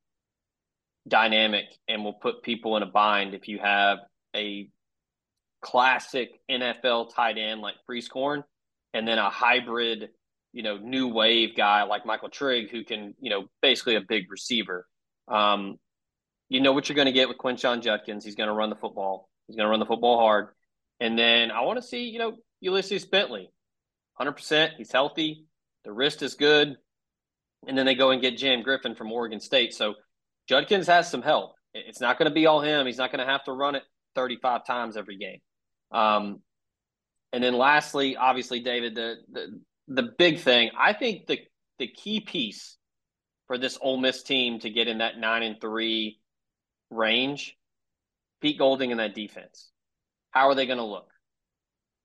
dynamic 1.07 1.67
and 1.87 2.03
will 2.03 2.15
put 2.15 2.43
people 2.43 2.77
in 2.77 2.83
a 2.83 2.87
bind 2.87 3.35
if 3.35 3.47
you 3.47 3.59
have 3.59 3.99
a 4.35 4.69
classic 5.63 6.31
NFL 6.51 7.15
tight 7.15 7.37
end 7.37 7.61
like 7.61 7.75
Prieskorn 7.89 8.43
and 8.95 9.07
then 9.07 9.19
a 9.19 9.29
hybrid 9.29 10.11
you 10.53 10.63
know, 10.63 10.77
new 10.77 11.09
wave 11.09 11.57
guy 11.57 11.83
like 11.85 12.05
Michael 12.05 12.29
Trigg, 12.29 12.71
who 12.71 12.85
can, 12.85 13.15
you 13.21 13.31
know, 13.31 13.47
basically 13.63 13.95
a 13.95 14.01
big 14.01 14.31
receiver. 14.31 14.87
Um, 15.29 15.77
you 16.51 16.61
know 16.61 16.73
what 16.73 16.89
you're 16.89 16.97
going 16.97 17.07
to 17.07 17.13
get 17.13 17.29
with 17.29 17.39
Quinshon 17.39 17.81
Judkins. 17.81 18.25
He's 18.25 18.35
going 18.35 18.49
to 18.49 18.53
run 18.53 18.69
the 18.69 18.77
football. 18.77 19.31
He's 19.47 19.57
going 19.57 19.67
to 19.67 19.71
run 19.71 19.81
the 19.81 19.87
football 19.87 20.19
hard. 20.19 20.49
And 20.99 21.19
then 21.19 21.51
I 21.51 21.63
want 21.63 21.79
to 21.81 21.83
see, 21.83 22.05
you 22.05 22.19
know, 22.19 22.37
Ulysses 22.61 23.07
Bentley, 23.07 23.51
100%. 24.21 24.73
He's 24.77 24.93
healthy. 24.93 25.47
The 25.85 25.93
wrist 25.93 26.23
is 26.23 26.35
good. 26.35 26.77
And 27.67 27.79
then 27.79 27.87
they 27.87 27.95
go 27.95 28.11
and 28.11 28.21
get 28.21 28.37
Jam 28.37 28.63
Griffin 28.63 28.95
from 28.95 29.11
Oregon 29.13 29.41
State. 29.41 29.73
So 29.73 29.95
Judkins 30.49 30.89
has 30.89 31.11
some 31.11 31.23
help. 31.23 31.55
It's 31.73 32.01
not 32.01 32.19
going 32.19 32.29
to 32.29 32.35
be 32.35 32.47
all 32.47 32.61
him. 32.61 32.85
He's 32.85 32.99
not 32.99 33.13
going 33.13 33.25
to 33.25 33.31
have 33.31 33.45
to 33.45 33.53
run 33.53 33.77
it 33.77 33.85
35 34.17 34.67
times 34.67 34.97
every 34.97 35.17
game. 35.17 35.39
Um, 35.93 36.41
and 37.33 37.43
then 37.43 37.55
lastly, 37.55 38.17
obviously, 38.17 38.61
David, 38.61 38.95
the, 38.95 39.17
the 39.31 39.61
the 39.87 40.09
big 40.19 40.39
thing, 40.39 40.71
I 40.79 40.93
think 40.93 41.27
the 41.27 41.39
the 41.79 41.89
key 41.89 42.21
piece 42.21 42.77
for 43.47 43.59
this 43.59 43.79
Ole 43.81 43.99
Miss 43.99 44.23
team 44.23 44.61
to 44.61 44.71
get 44.71 44.89
in 44.89 44.99
that 44.99 45.19
nine 45.19 45.43
and 45.43 45.61
three 45.61 46.20
range, 46.91 47.57
Pete 48.41 48.59
Golding 48.59 48.91
and 48.91 49.01
that 49.01 49.15
defense. 49.15 49.71
How 50.31 50.49
are 50.49 50.55
they 50.55 50.67
going 50.67 50.79
to 50.79 50.85
look? 50.85 51.11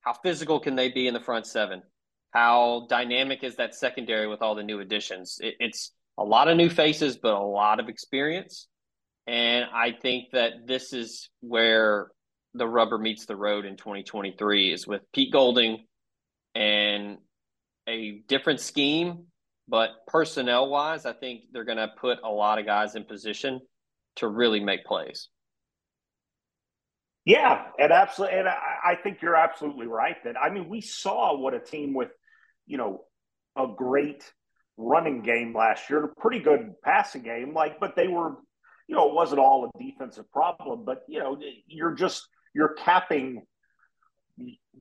How 0.01 0.13
physical 0.13 0.60
can 0.60 0.75
they 0.75 0.89
be 0.89 1.08
in 1.08 1.13
the 1.13 1.20
front 1.20 1.48
seven? 1.48 1.82
How 2.32 2.86
dynamic 2.89 3.44
is 3.44 3.56
that 3.56 3.75
secondary 3.75 4.27
with 4.27 4.42
all 4.42 4.56
the 4.56 4.63
new 4.63 4.80
additions? 4.80 5.39
It, 5.42 5.56
it's 5.60 5.92
a 6.18 6.24
lot 6.24 6.48
of 6.48 6.58
new 6.58 6.70
faces, 6.70 7.18
but 7.18 7.34
a 7.34 7.39
lot 7.39 7.80
of 7.80 7.89
experience. 7.89 8.68
And 9.27 9.65
I 9.74 9.92
think 9.92 10.32
that 10.34 10.68
this 10.68 10.94
is 10.94 11.30
where 11.42 12.12
the 12.54 12.68
rubber 12.68 12.98
meets 12.98 13.25
the 13.25 13.36
road 13.36 13.65
in 13.65 13.75
2023 13.75 14.72
is 14.72 14.88
with 14.88 15.01
Pete 15.13 15.32
Golding 15.32 15.86
and 16.54 17.18
a 17.88 18.22
different 18.27 18.60
scheme, 18.60 19.25
but 19.68 19.89
personnel 20.08 20.70
wise, 20.70 21.06
I 21.06 21.13
think 21.13 21.42
they're 21.51 21.65
going 21.65 21.77
to 21.77 21.92
put 22.00 22.20
a 22.24 22.30
lot 22.30 22.60
of 22.60 22.65
guys 22.65 22.96
in 22.96 23.04
position 23.04 23.60
to 24.17 24.27
really 24.27 24.60
make 24.60 24.86
plays. 24.86 25.29
Yeah, 27.25 27.65
and 27.79 27.91
absolutely, 27.91 28.38
and 28.39 28.48
I, 28.48 28.91
I 28.91 28.95
think 28.95 29.22
you're 29.22 29.36
absolutely 29.36 29.88
right. 29.88 30.15
That 30.24 30.36
I 30.38 30.51
mean, 30.51 30.69
we 30.69 30.81
saw 30.81 31.36
what 31.38 31.55
a 31.55 31.60
team 31.60 31.93
with, 31.93 32.10
you 32.67 32.77
know, 32.77 33.05
a 33.57 33.67
great 33.75 34.24
running 34.77 35.22
game 35.24 35.55
last 35.55 35.89
year, 35.89 36.03
a 36.03 36.22
pretty 36.22 36.39
good 36.39 36.74
passing 36.84 37.24
game, 37.24 37.53
like, 37.53 37.79
but 37.79 37.95
they 37.95 38.07
were, 38.07 38.36
you 38.88 38.95
know, 38.95 39.07
it 39.07 39.15
wasn't 39.15 39.39
all 39.39 39.65
a 39.65 39.84
defensive 39.84 40.31
problem, 40.31 40.86
but 40.86 41.03
you 41.07 41.17
know, 41.17 41.38
you're 41.67 41.93
just 41.95 42.27
you're 42.53 42.75
capping 42.75 43.41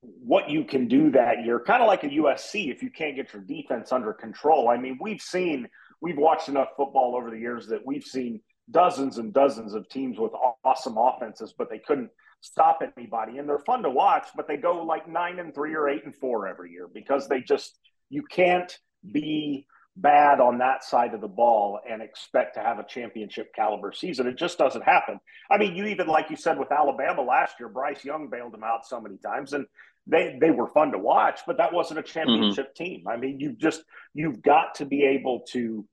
what 0.01 0.51
you 0.51 0.65
can 0.65 0.89
do 0.89 1.11
that 1.13 1.45
year, 1.45 1.61
kind 1.61 1.83
of 1.83 1.87
like 1.87 2.05
a 2.05 2.09
USC 2.09 2.71
if 2.71 2.83
you 2.83 2.91
can't 2.91 3.17
get 3.17 3.33
your 3.33 3.43
defense 3.43 3.93
under 3.93 4.13
control. 4.13 4.69
I 4.69 4.77
mean, 4.77 4.99
we've 5.01 5.21
seen, 5.21 5.69
we've 6.01 6.17
watched 6.17 6.49
enough 6.49 6.69
football 6.77 7.15
over 7.17 7.31
the 7.31 7.39
years 7.39 7.69
that 7.69 7.87
we've 7.87 8.05
seen 8.05 8.41
dozens 8.71 9.19
and 9.19 9.33
dozens 9.33 9.75
of 9.75 9.89
teams 9.89 10.19
with 10.19 10.33
awesome 10.65 10.97
offenses, 10.97 11.55
but 11.57 11.71
they 11.71 11.79
couldn't 11.79 12.11
stop 12.41 12.83
anybody. 12.97 13.39
And 13.39 13.49
they're 13.49 13.59
fun 13.59 13.83
to 13.83 13.91
watch, 13.91 14.29
but 14.37 14.49
they 14.49 14.57
go 14.57 14.83
like 14.85 15.09
nine 15.09 15.39
and 15.39 15.55
three 15.55 15.75
or 15.75 15.89
eight 15.89 16.05
and 16.05 16.15
four 16.15 16.49
every 16.49 16.71
year 16.71 16.89
because 16.93 17.29
they 17.29 17.41
just, 17.41 17.79
you 18.11 18.23
can't 18.23 18.77
be 19.11 19.67
bad 19.97 20.41
on 20.41 20.59
that 20.59 20.83
side 20.83 21.15
of 21.15 21.21
the 21.21 21.29
ball 21.29 21.79
and 21.89 22.03
expect 22.03 22.55
to 22.55 22.61
have 22.61 22.79
a 22.79 22.85
championship 22.85 23.55
caliber 23.55 23.93
season. 23.93 24.27
It 24.27 24.37
just 24.37 24.59
doesn't 24.59 24.83
happen. 24.83 25.21
I 25.51 25.59
mean, 25.59 25.77
you 25.77 25.87
even 25.87 26.09
like 26.09 26.31
you 26.31 26.37
said 26.37 26.59
with 26.59 26.73
Alabama 26.73 27.23
last 27.23 27.55
year, 27.61 27.69
Bryce 27.69 28.05
Young 28.05 28.29
bailed 28.29 28.53
them 28.53 28.65
out 28.65 28.87
so 28.87 29.01
many 29.01 29.19
times 29.19 29.53
and 29.53 29.67
they 30.07 30.37
they 30.41 30.51
were 30.51 30.69
fun 30.69 30.93
to 30.93 30.99
watch, 30.99 31.41
but 31.47 31.57
that 31.59 31.73
wasn't 31.73 32.01
a 32.01 32.03
championship 32.03 32.75
mm-hmm. 32.75 32.85
team. 32.85 33.05
I 33.09 33.17
mean, 33.17 33.41
you've 33.41 33.59
just 33.59 33.83
you've 34.13 34.43
got 34.43 34.75
to 34.77 34.85
be 34.85 35.05
able 35.05 35.41
to 35.53 35.87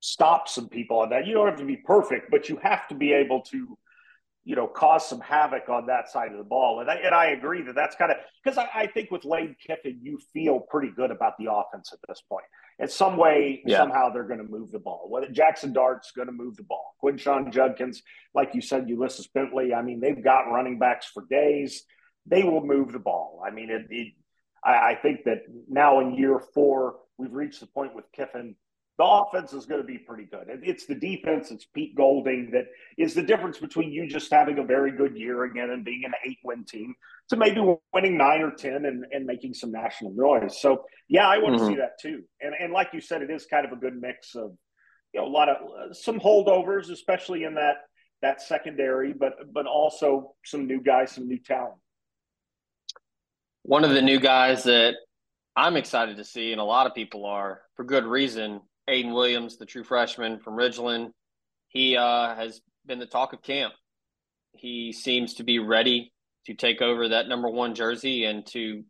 stop 0.00 0.48
some 0.48 0.68
people 0.68 1.00
on 1.00 1.10
that. 1.10 1.26
You 1.26 1.34
don't 1.34 1.46
have 1.46 1.58
to 1.58 1.64
be 1.64 1.76
perfect, 1.76 2.30
but 2.30 2.48
you 2.48 2.58
have 2.62 2.88
to 2.88 2.94
be 2.94 3.12
able 3.12 3.42
to 3.42 3.78
you 4.48 4.56
know, 4.56 4.66
cause 4.66 5.06
some 5.06 5.20
havoc 5.20 5.68
on 5.68 5.84
that 5.88 6.08
side 6.08 6.32
of 6.32 6.38
the 6.38 6.42
ball. 6.42 6.80
And 6.80 6.90
I, 6.90 6.94
and 6.94 7.14
I 7.14 7.26
agree 7.32 7.60
that 7.64 7.74
that's 7.74 7.94
kind 7.96 8.10
of 8.10 8.16
because 8.42 8.56
I, 8.56 8.66
I, 8.74 8.86
think 8.86 9.10
with 9.10 9.26
Lane 9.26 9.54
Kiffin, 9.60 9.98
you 10.00 10.18
feel 10.32 10.58
pretty 10.58 10.90
good 10.90 11.10
about 11.10 11.34
the 11.38 11.52
offense 11.52 11.92
at 11.92 11.98
this 12.08 12.22
point. 12.26 12.46
In 12.78 12.88
some 12.88 13.18
way, 13.18 13.60
yeah. 13.66 13.76
somehow 13.76 14.08
they're 14.08 14.26
going 14.26 14.38
to 14.38 14.50
move 14.50 14.70
the 14.72 14.78
ball. 14.78 15.06
Whether 15.10 15.28
Jackson 15.28 15.74
Dart's 15.74 16.12
going 16.12 16.28
to 16.28 16.32
move 16.32 16.56
the 16.56 16.62
ball, 16.62 16.94
Quinshon 17.04 17.52
Judkins, 17.52 18.02
like 18.34 18.54
you 18.54 18.62
said, 18.62 18.88
Ulysses 18.88 19.26
Bentley. 19.26 19.74
I 19.74 19.82
mean, 19.82 20.00
they've 20.00 20.24
got 20.24 20.50
running 20.50 20.78
backs 20.78 21.04
for 21.12 21.26
days. 21.28 21.84
They 22.24 22.42
will 22.42 22.64
move 22.64 22.92
the 22.92 23.00
ball. 23.00 23.42
I 23.46 23.50
mean, 23.50 23.68
it, 23.68 23.86
it 23.90 24.14
I, 24.64 24.92
I 24.92 24.94
think 24.94 25.24
that 25.24 25.42
now 25.68 26.00
in 26.00 26.14
year 26.14 26.40
four, 26.54 26.96
we've 27.18 27.34
reached 27.34 27.60
the 27.60 27.66
point 27.66 27.94
with 27.94 28.06
Kiffin 28.16 28.54
the 28.98 29.04
offense 29.04 29.52
is 29.52 29.64
going 29.64 29.80
to 29.80 29.86
be 29.86 29.96
pretty 29.96 30.24
good. 30.24 30.48
It's 30.62 30.86
the 30.86 30.94
defense, 30.96 31.52
it's 31.52 31.64
Pete 31.66 31.94
Golding 31.94 32.50
that 32.52 32.66
is 32.98 33.14
the 33.14 33.22
difference 33.22 33.58
between 33.58 33.92
you 33.92 34.08
just 34.08 34.32
having 34.32 34.58
a 34.58 34.64
very 34.64 34.90
good 34.90 35.16
year 35.16 35.44
again 35.44 35.70
and 35.70 35.84
being 35.84 36.02
an 36.04 36.12
eight 36.26 36.38
win 36.42 36.64
team 36.64 36.94
to 37.28 37.36
maybe 37.36 37.60
winning 37.92 38.18
nine 38.18 38.42
or 38.42 38.50
10 38.50 38.86
and, 38.86 39.04
and 39.12 39.24
making 39.24 39.54
some 39.54 39.70
national 39.70 40.12
noise. 40.14 40.60
So, 40.60 40.84
yeah, 41.08 41.28
I 41.28 41.38
want 41.38 41.54
mm-hmm. 41.54 41.64
to 41.64 41.70
see 41.70 41.76
that 41.76 42.00
too. 42.00 42.24
And, 42.40 42.54
and 42.58 42.72
like 42.72 42.88
you 42.92 43.00
said, 43.00 43.22
it 43.22 43.30
is 43.30 43.46
kind 43.46 43.64
of 43.64 43.70
a 43.70 43.76
good 43.76 43.94
mix 44.00 44.34
of, 44.34 44.56
you 45.14 45.20
know, 45.20 45.26
a 45.26 45.30
lot 45.30 45.48
of 45.48 45.56
uh, 45.56 45.94
some 45.94 46.18
holdovers, 46.18 46.90
especially 46.90 47.44
in 47.44 47.54
that 47.54 47.76
that 48.20 48.42
secondary, 48.42 49.12
but 49.12 49.34
but 49.52 49.66
also 49.66 50.34
some 50.44 50.66
new 50.66 50.82
guys, 50.82 51.12
some 51.12 51.28
new 51.28 51.38
talent. 51.38 51.76
One 53.62 53.84
of 53.84 53.90
the 53.90 54.02
new 54.02 54.18
guys 54.18 54.64
that 54.64 54.96
I'm 55.54 55.76
excited 55.76 56.16
to 56.16 56.24
see, 56.24 56.52
and 56.52 56.60
a 56.60 56.64
lot 56.64 56.86
of 56.86 56.94
people 56.94 57.24
are 57.24 57.62
for 57.76 57.84
good 57.84 58.04
reason, 58.04 58.60
Ayden 58.88 59.14
Williams, 59.14 59.56
the 59.56 59.66
true 59.66 59.84
freshman 59.84 60.38
from 60.38 60.54
Ridgeland, 60.54 61.10
he 61.68 61.96
uh, 61.96 62.34
has 62.34 62.60
been 62.86 62.98
the 62.98 63.06
talk 63.06 63.32
of 63.32 63.42
camp. 63.42 63.74
He 64.52 64.92
seems 64.92 65.34
to 65.34 65.44
be 65.44 65.58
ready 65.58 66.12
to 66.46 66.54
take 66.54 66.80
over 66.80 67.10
that 67.10 67.28
number 67.28 67.48
one 67.48 67.74
jersey 67.74 68.24
and 68.24 68.46
to 68.46 68.82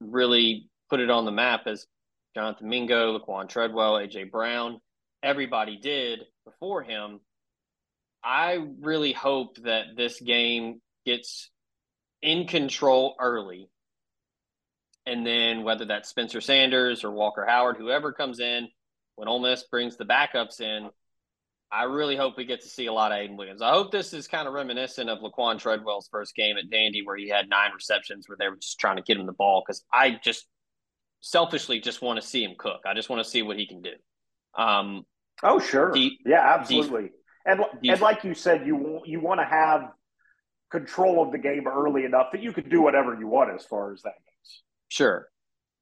really 0.00 0.68
put 0.88 1.00
it 1.00 1.10
on 1.10 1.24
the 1.24 1.32
map 1.32 1.66
as 1.66 1.86
Jonathan 2.34 2.68
Mingo, 2.68 3.18
Laquon 3.18 3.48
Treadwell, 3.48 3.94
AJ 3.94 4.30
Brown, 4.30 4.78
everybody 5.22 5.78
did 5.78 6.20
before 6.44 6.82
him. 6.82 7.20
I 8.22 8.58
really 8.80 9.12
hope 9.12 9.56
that 9.62 9.96
this 9.96 10.20
game 10.20 10.80
gets 11.04 11.50
in 12.22 12.46
control 12.46 13.16
early. 13.20 13.68
And 15.06 15.26
then 15.26 15.62
whether 15.62 15.84
that's 15.84 16.08
Spencer 16.08 16.40
Sanders 16.40 17.04
or 17.04 17.10
Walker 17.10 17.44
Howard, 17.46 17.76
whoever 17.76 18.12
comes 18.12 18.40
in, 18.40 18.68
when 19.16 19.28
Ole 19.28 19.40
Miss 19.40 19.64
brings 19.64 19.96
the 19.96 20.04
backups 20.04 20.60
in, 20.60 20.88
I 21.72 21.84
really 21.84 22.16
hope 22.16 22.36
we 22.36 22.44
get 22.44 22.62
to 22.62 22.68
see 22.68 22.86
a 22.86 22.92
lot 22.92 23.10
of 23.10 23.18
Ayden 23.18 23.36
Williams. 23.36 23.60
I 23.60 23.70
hope 23.70 23.90
this 23.90 24.12
is 24.12 24.28
kind 24.28 24.46
of 24.46 24.54
reminiscent 24.54 25.10
of 25.10 25.18
Laquon 25.18 25.58
Treadwell's 25.58 26.08
first 26.08 26.34
game 26.36 26.56
at 26.56 26.70
Vandy, 26.70 27.04
where 27.04 27.16
he 27.16 27.28
had 27.28 27.48
nine 27.48 27.72
receptions, 27.74 28.28
where 28.28 28.36
they 28.38 28.48
were 28.48 28.56
just 28.56 28.78
trying 28.78 28.96
to 28.96 29.02
get 29.02 29.16
him 29.16 29.26
the 29.26 29.32
ball. 29.32 29.64
Because 29.66 29.84
I 29.92 30.18
just 30.22 30.46
selfishly 31.20 31.80
just 31.80 32.02
want 32.02 32.20
to 32.20 32.26
see 32.26 32.44
him 32.44 32.54
cook. 32.56 32.82
I 32.86 32.94
just 32.94 33.10
want 33.10 33.24
to 33.24 33.28
see 33.28 33.42
what 33.42 33.56
he 33.56 33.66
can 33.66 33.82
do. 33.82 33.94
Um, 34.56 35.04
oh, 35.42 35.58
sure, 35.58 35.92
yeah, 35.96 36.56
absolutely. 36.58 37.10
And 37.44 37.60
and 37.84 38.00
like 38.00 38.22
you 38.22 38.34
said, 38.34 38.66
you 38.66 39.00
you 39.04 39.20
want 39.20 39.40
to 39.40 39.46
have 39.46 39.90
control 40.70 41.24
of 41.24 41.32
the 41.32 41.38
game 41.38 41.66
early 41.66 42.04
enough 42.04 42.28
that 42.32 42.42
you 42.42 42.52
could 42.52 42.68
do 42.68 42.80
whatever 42.80 43.16
you 43.18 43.26
want 43.26 43.52
as 43.54 43.64
far 43.64 43.92
as 43.92 44.02
that 44.02 44.14
goes. 44.14 44.62
Sure. 44.88 45.28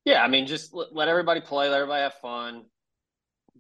Yeah, 0.05 0.23
I 0.23 0.29
mean, 0.29 0.47
just 0.47 0.75
let 0.75 1.09
everybody 1.09 1.41
play, 1.41 1.69
let 1.69 1.77
everybody 1.77 2.03
have 2.03 2.15
fun 2.15 2.65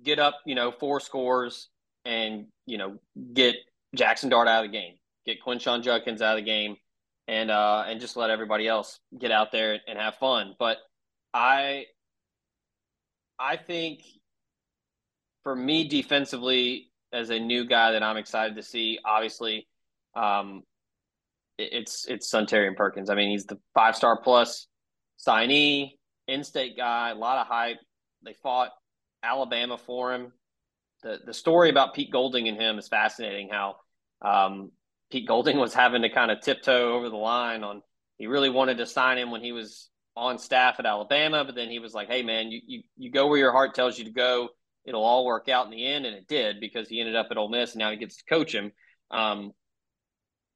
get 0.04 0.18
up, 0.18 0.40
you 0.44 0.54
know, 0.54 0.70
four 0.70 1.00
scores 1.00 1.68
and, 2.04 2.46
you 2.66 2.78
know, 2.78 2.98
get 3.32 3.56
Jackson 3.94 4.28
Dart 4.28 4.48
out 4.48 4.64
of 4.64 4.70
the 4.70 4.76
game, 4.76 4.94
get 5.26 5.42
Quinshon 5.42 5.82
Judkins 5.82 6.22
out 6.22 6.38
of 6.38 6.44
the 6.44 6.50
game, 6.50 6.76
and 7.26 7.50
uh, 7.50 7.84
and 7.86 8.00
just 8.00 8.16
let 8.16 8.30
everybody 8.30 8.68
else 8.68 9.00
get 9.18 9.30
out 9.30 9.50
there 9.52 9.80
and 9.88 9.98
have 9.98 10.16
fun. 10.16 10.54
But 10.58 10.78
I 11.32 11.86
I 13.38 13.56
think 13.56 14.02
for 15.42 15.54
me 15.54 15.88
defensively, 15.88 16.90
as 17.12 17.30
a 17.30 17.38
new 17.38 17.66
guy 17.66 17.92
that 17.92 18.02
I'm 18.02 18.16
excited 18.16 18.56
to 18.56 18.62
see, 18.62 18.98
obviously, 19.04 19.66
um, 20.14 20.62
it's 21.58 22.06
it's 22.06 22.30
Suntarine 22.30 22.76
Perkins. 22.76 23.10
I 23.10 23.14
mean, 23.14 23.30
he's 23.30 23.46
the 23.46 23.58
five 23.74 23.96
star 23.96 24.20
plus 24.20 24.66
signee, 25.18 25.92
in 26.28 26.44
state 26.44 26.76
guy, 26.76 27.10
a 27.10 27.14
lot 27.14 27.38
of 27.38 27.46
hype. 27.46 27.78
They 28.22 28.34
fought 28.42 28.70
Alabama 29.24 29.78
for 29.78 30.12
him. 30.12 30.32
The 31.02 31.18
the 31.24 31.34
story 31.34 31.70
about 31.70 31.94
Pete 31.94 32.12
Golding 32.12 32.48
and 32.48 32.60
him 32.60 32.78
is 32.78 32.88
fascinating. 32.88 33.48
How 33.50 33.76
um, 34.22 34.72
Pete 35.10 35.26
Golding 35.26 35.58
was 35.58 35.74
having 35.74 36.02
to 36.02 36.10
kind 36.10 36.30
of 36.30 36.40
tiptoe 36.40 36.94
over 36.94 37.08
the 37.08 37.16
line 37.16 37.64
on. 37.64 37.82
He 38.16 38.26
really 38.28 38.50
wanted 38.50 38.78
to 38.78 38.86
sign 38.86 39.18
him 39.18 39.32
when 39.32 39.42
he 39.42 39.50
was 39.50 39.90
on 40.16 40.38
staff 40.38 40.76
at 40.78 40.86
Alabama, 40.86 41.44
but 41.44 41.56
then 41.56 41.68
he 41.68 41.80
was 41.80 41.94
like, 41.94 42.08
"Hey, 42.08 42.22
man, 42.22 42.50
you 42.50 42.60
you 42.66 42.82
you 42.96 43.10
go 43.10 43.26
where 43.26 43.38
your 43.38 43.52
heart 43.52 43.74
tells 43.74 43.98
you 43.98 44.04
to 44.04 44.12
go. 44.12 44.48
It'll 44.84 45.02
all 45.02 45.26
work 45.26 45.48
out 45.48 45.64
in 45.64 45.72
the 45.72 45.84
end," 45.84 46.06
and 46.06 46.16
it 46.16 46.28
did 46.28 46.60
because 46.60 46.88
he 46.88 47.00
ended 47.00 47.16
up 47.16 47.28
at 47.30 47.36
Ole 47.36 47.48
Miss, 47.48 47.72
and 47.72 47.80
now 47.80 47.90
he 47.90 47.96
gets 47.96 48.16
to 48.18 48.24
coach 48.24 48.54
him. 48.54 48.70
Um, 49.10 49.52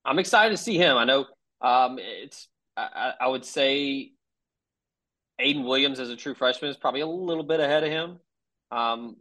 I'm 0.04 0.18
excited 0.18 0.56
to 0.56 0.62
see 0.62 0.76
him. 0.76 0.96
I 0.96 1.04
know 1.04 1.26
um, 1.60 1.98
it's. 1.98 2.48
I, 2.76 3.14
I 3.20 3.26
would 3.26 3.44
say 3.44 4.12
Ayden 5.40 5.64
Williams 5.64 6.00
as 6.00 6.10
a 6.10 6.16
true 6.16 6.34
freshman 6.34 6.70
is 6.70 6.76
probably 6.76 7.00
a 7.00 7.06
little 7.06 7.42
bit 7.44 7.60
ahead 7.60 7.84
of 7.84 7.90
him. 7.90 8.18
Um, 8.70 9.16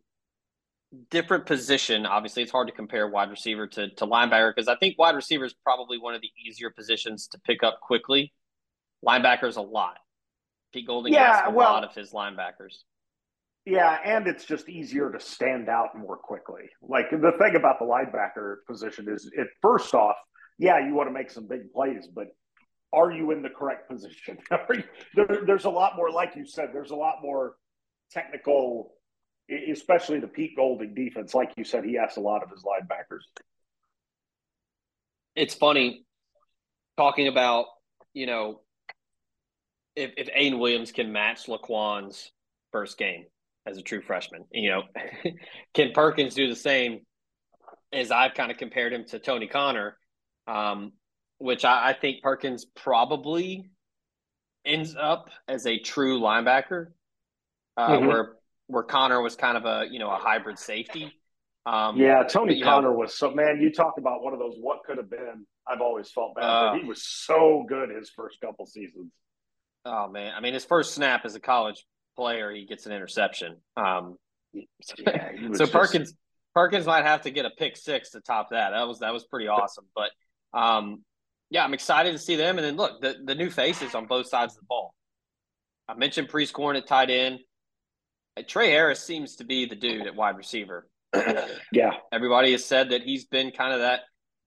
different 1.09 1.45
position. 1.45 2.05
Obviously, 2.05 2.43
it's 2.43 2.51
hard 2.51 2.67
to 2.67 2.73
compare 2.73 3.07
wide 3.07 3.29
receiver 3.29 3.67
to, 3.67 3.89
to 3.89 4.07
linebacker 4.07 4.53
because 4.55 4.67
I 4.67 4.75
think 4.75 4.97
wide 4.97 5.15
receiver 5.15 5.45
is 5.45 5.53
probably 5.63 5.97
one 5.97 6.15
of 6.15 6.21
the 6.21 6.29
easier 6.45 6.69
positions 6.69 7.27
to 7.27 7.39
pick 7.39 7.63
up 7.63 7.79
quickly. 7.81 8.33
Linebackers 9.05 9.57
a 9.57 9.61
lot. 9.61 9.97
Pete 10.73 10.87
Golding 10.87 11.13
yeah, 11.13 11.47
a 11.47 11.51
well, 11.51 11.71
lot 11.71 11.83
of 11.83 11.93
his 11.93 12.11
linebackers. 12.11 12.83
Yeah, 13.65 13.97
and 14.03 14.27
it's 14.27 14.45
just 14.45 14.69
easier 14.69 15.11
to 15.11 15.19
stand 15.19 15.69
out 15.69 15.89
more 15.97 16.15
quickly. 16.15 16.69
Like 16.81 17.09
the 17.11 17.33
thing 17.37 17.55
about 17.55 17.79
the 17.79 17.85
linebacker 17.85 18.57
position 18.65 19.07
is, 19.09 19.29
it 19.33 19.47
first 19.61 19.93
off, 19.93 20.15
yeah, 20.57 20.85
you 20.85 20.93
want 20.93 21.09
to 21.09 21.13
make 21.13 21.29
some 21.29 21.47
big 21.47 21.71
plays, 21.73 22.07
but 22.07 22.27
are 22.93 23.11
you 23.11 23.31
in 23.31 23.41
the 23.41 23.49
correct 23.49 23.89
position? 23.89 24.37
there, 25.15 25.41
there's 25.45 25.65
a 25.65 25.69
lot 25.69 25.95
more, 25.95 26.09
like 26.11 26.35
you 26.35 26.45
said, 26.45 26.69
there's 26.73 26.91
a 26.91 26.95
lot 26.95 27.15
more 27.21 27.55
technical, 28.11 28.93
especially 29.49 30.19
the 30.19 30.27
Pete 30.27 30.55
Golding 30.55 30.93
defense. 30.93 31.33
Like 31.33 31.51
you 31.57 31.63
said, 31.63 31.85
he 31.85 31.97
asked 31.97 32.17
a 32.17 32.21
lot 32.21 32.43
of 32.43 32.49
his 32.49 32.63
linebackers. 32.63 33.21
It's 35.35 35.53
funny 35.53 36.03
talking 36.97 37.27
about, 37.27 37.65
you 38.13 38.25
know, 38.25 38.61
if, 39.95 40.11
if 40.17 40.27
Ayden 40.35 40.59
Williams 40.59 40.91
can 40.91 41.11
match 41.11 41.45
Laquon's 41.47 42.31
first 42.71 42.97
game 42.97 43.25
as 43.65 43.77
a 43.77 43.81
true 43.81 44.01
freshman, 44.01 44.45
you 44.51 44.69
know, 44.69 44.83
can 45.73 45.91
Perkins 45.93 46.33
do 46.33 46.47
the 46.47 46.55
same 46.55 47.01
as 47.93 48.11
I've 48.11 48.33
kind 48.33 48.51
of 48.51 48.57
compared 48.57 48.93
him 48.93 49.05
to 49.05 49.19
Tony 49.19 49.47
Conner, 49.47 49.97
um, 50.47 50.91
which 51.37 51.63
I, 51.65 51.89
I 51.89 51.93
think 51.93 52.21
Perkins 52.21 52.65
probably 52.75 53.69
ends 54.65 54.95
up 54.99 55.29
as 55.47 55.65
a 55.65 55.79
true 55.79 56.19
linebacker, 56.19 56.87
uh, 57.77 57.89
Mhm. 57.89 58.07
where 58.07 58.33
where 58.67 58.83
Conner 58.83 59.21
was 59.21 59.36
kind 59.36 59.57
of 59.57 59.65
a 59.65 59.86
you 59.89 60.00
know 60.00 60.09
a 60.12 60.17
hybrid 60.17 60.59
safety. 60.59 61.12
Um, 61.65 61.97
Yeah, 61.97 62.24
Tony 62.24 62.55
you 62.55 62.63
know, 62.63 62.71
Conner 62.71 62.93
was 62.93 63.17
so 63.17 63.31
man. 63.31 63.59
You 63.62 63.71
talk 63.71 63.95
about 63.97 64.24
one 64.24 64.33
of 64.33 64.39
those 64.39 64.55
what 64.59 64.83
could 64.86 64.97
have 64.97 65.09
been. 65.09 65.45
I've 65.67 65.81
always 65.81 66.09
felt 66.12 66.36
bad, 66.36 66.43
Uh, 66.45 66.74
he 66.75 66.86
was 66.86 67.05
so 67.05 67.65
good 67.67 67.89
his 67.89 68.09
first 68.09 68.39
couple 68.39 68.65
seasons. 68.65 69.12
Oh 69.83 70.07
man, 70.09 70.33
I 70.36 70.39
mean, 70.39 70.53
his 70.53 70.65
first 70.65 70.93
snap 70.93 71.25
as 71.25 71.36
a 71.36 71.39
college 71.39 71.86
player, 72.15 72.51
he 72.51 72.65
gets 72.65 72.86
an 72.86 72.93
interception. 72.93 73.57
Um, 73.75 74.17
Yeah, 74.53 74.63
so 75.53 75.65
just- 75.65 75.74
Perkins 75.74 76.13
Perkins 76.53 76.86
might 76.88 77.05
have 77.05 77.21
to 77.24 77.31
get 77.31 77.45
a 77.45 77.51
pick 77.51 77.77
six 77.77 78.12
to 78.12 78.21
top 78.21 78.50
that. 78.51 78.71
That 78.71 78.88
was 78.88 79.00
that 79.00 79.13
was 79.13 79.25
pretty 79.25 79.47
awesome. 79.47 79.86
But 79.93 80.09
um, 80.57 81.03
yeah, 81.50 81.63
I'm 81.63 81.74
excited 81.74 82.13
to 82.13 82.17
see 82.17 82.36
them. 82.36 82.57
And 82.57 82.65
then 82.65 82.75
look, 82.77 83.01
the 83.01 83.15
the 83.24 83.36
new 83.36 83.50
faces 83.50 83.93
on 83.93 84.07
both 84.07 84.27
sides 84.27 84.55
of 84.55 84.62
the 84.62 84.65
ball. 84.67 84.93
I 85.88 85.93
mentioned 85.93 86.29
Prieskorn 86.29 86.75
at 86.77 86.88
tight 86.88 87.09
end. 87.09 87.39
Tre 88.44 88.70
Harris 88.70 89.03
seems 89.03 89.38
to 89.38 89.44
be 89.44 89.65
the 89.65 89.75
dude 89.75 90.08
at 90.08 90.15
wide 90.15 90.38
receiver. 90.38 90.88
Yeah, 91.72 91.91
Everybody 92.12 92.51
has 92.51 92.65
said 92.65 92.89
that 92.91 93.01
he's 93.03 93.25
been 93.25 93.51
kind 93.51 93.74
of 93.74 93.79
that 93.79 94.01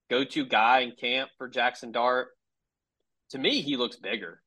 go-to 0.09 0.45
guy 0.45 0.81
in 0.81 0.93
camp 0.93 1.31
for 1.39 1.49
Jackson 1.49 1.93
Dart. 1.93 2.29
To 3.31 3.39
me, 3.39 3.61
he 3.63 3.77
looks 3.77 3.97
bigger. 3.97 4.43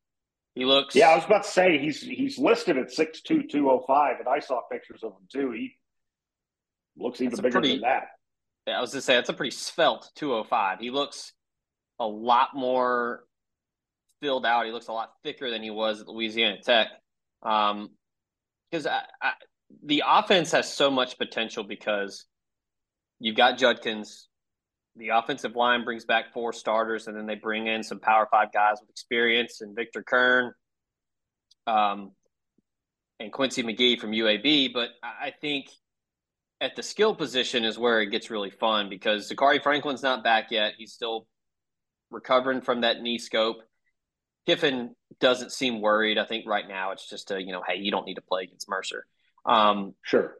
He 0.55 0.65
looks 0.65 0.95
yeah. 0.95 1.09
I 1.09 1.15
was 1.15 1.25
about 1.25 1.43
to 1.43 1.49
say 1.49 1.77
he's 1.79 2.01
he's 2.01 2.37
listed 2.37 2.77
at 2.77 2.91
six 2.91 3.21
two 3.21 3.43
two 3.43 3.69
oh 3.69 3.83
five, 3.87 4.17
and 4.19 4.27
I 4.27 4.39
saw 4.39 4.61
pictures 4.71 5.01
of 5.03 5.13
him 5.13 5.27
too. 5.31 5.51
He 5.51 5.75
looks 6.97 7.21
even 7.21 7.35
bigger 7.37 7.51
pretty- 7.51 7.69
than 7.73 7.81
that. 7.81 8.03
Yeah, 8.67 8.77
I 8.77 8.81
was 8.81 8.91
to 8.91 9.01
say 9.01 9.15
that's 9.15 9.29
a 9.29 9.33
pretty 9.33 9.51
svelte 9.51 10.09
205. 10.15 10.79
He 10.79 10.89
looks 10.89 11.33
a 11.99 12.07
lot 12.07 12.49
more 12.55 13.25
filled 14.21 14.45
out. 14.45 14.65
He 14.65 14.71
looks 14.71 14.87
a 14.87 14.93
lot 14.93 15.11
thicker 15.23 15.49
than 15.49 15.61
he 15.61 15.69
was 15.69 15.99
at 16.01 16.07
Louisiana 16.07 16.61
Tech. 16.61 16.87
Um, 17.41 17.89
because 18.73 18.87
the 19.85 20.03
offense 20.05 20.51
has 20.51 20.73
so 20.73 20.89
much 20.89 21.19
potential 21.19 21.63
because 21.63 22.25
you've 23.19 23.35
got 23.35 23.59
Judkins. 23.59 24.27
The 24.95 25.09
offensive 25.09 25.55
line 25.55 25.83
brings 25.83 26.05
back 26.05 26.33
four 26.33 26.53
starters, 26.53 27.07
and 27.07 27.15
then 27.15 27.27
they 27.27 27.35
bring 27.35 27.67
in 27.67 27.83
some 27.83 27.99
Power 27.99 28.27
Five 28.31 28.51
guys 28.51 28.77
with 28.81 28.89
experience 28.89 29.61
and 29.61 29.75
Victor 29.75 30.03
Curne, 30.03 30.53
um, 31.67 32.11
and 33.19 33.31
Quincy 33.31 33.61
McGee 33.61 33.99
from 33.99 34.11
UAB. 34.11 34.73
But 34.73 34.89
I 35.03 35.33
think 35.39 35.67
at 36.59 36.75
the 36.75 36.83
skill 36.83 37.13
position 37.13 37.65
is 37.65 37.77
where 37.77 38.01
it 38.01 38.07
gets 38.07 38.31
really 38.31 38.51
fun 38.51 38.89
because 38.89 39.31
Zakhari 39.31 39.61
Franklin's 39.61 40.03
not 40.03 40.23
back 40.23 40.49
yet. 40.49 40.73
He's 40.77 40.93
still 40.93 41.27
recovering 42.09 42.61
from 42.61 42.81
that 42.81 43.01
knee 43.01 43.19
scope. 43.19 43.57
Kiffin 44.45 44.95
doesn't 45.19 45.51
seem 45.51 45.81
worried. 45.81 46.17
I 46.17 46.25
think 46.25 46.45
right 46.47 46.67
now 46.67 46.91
it's 46.91 47.07
just 47.09 47.31
a, 47.31 47.41
you 47.41 47.51
know, 47.51 47.63
hey, 47.67 47.77
you 47.77 47.91
don't 47.91 48.05
need 48.05 48.15
to 48.15 48.21
play 48.21 48.43
against 48.43 48.67
Mercer. 48.69 49.05
Um, 49.45 49.93
Sure. 50.01 50.35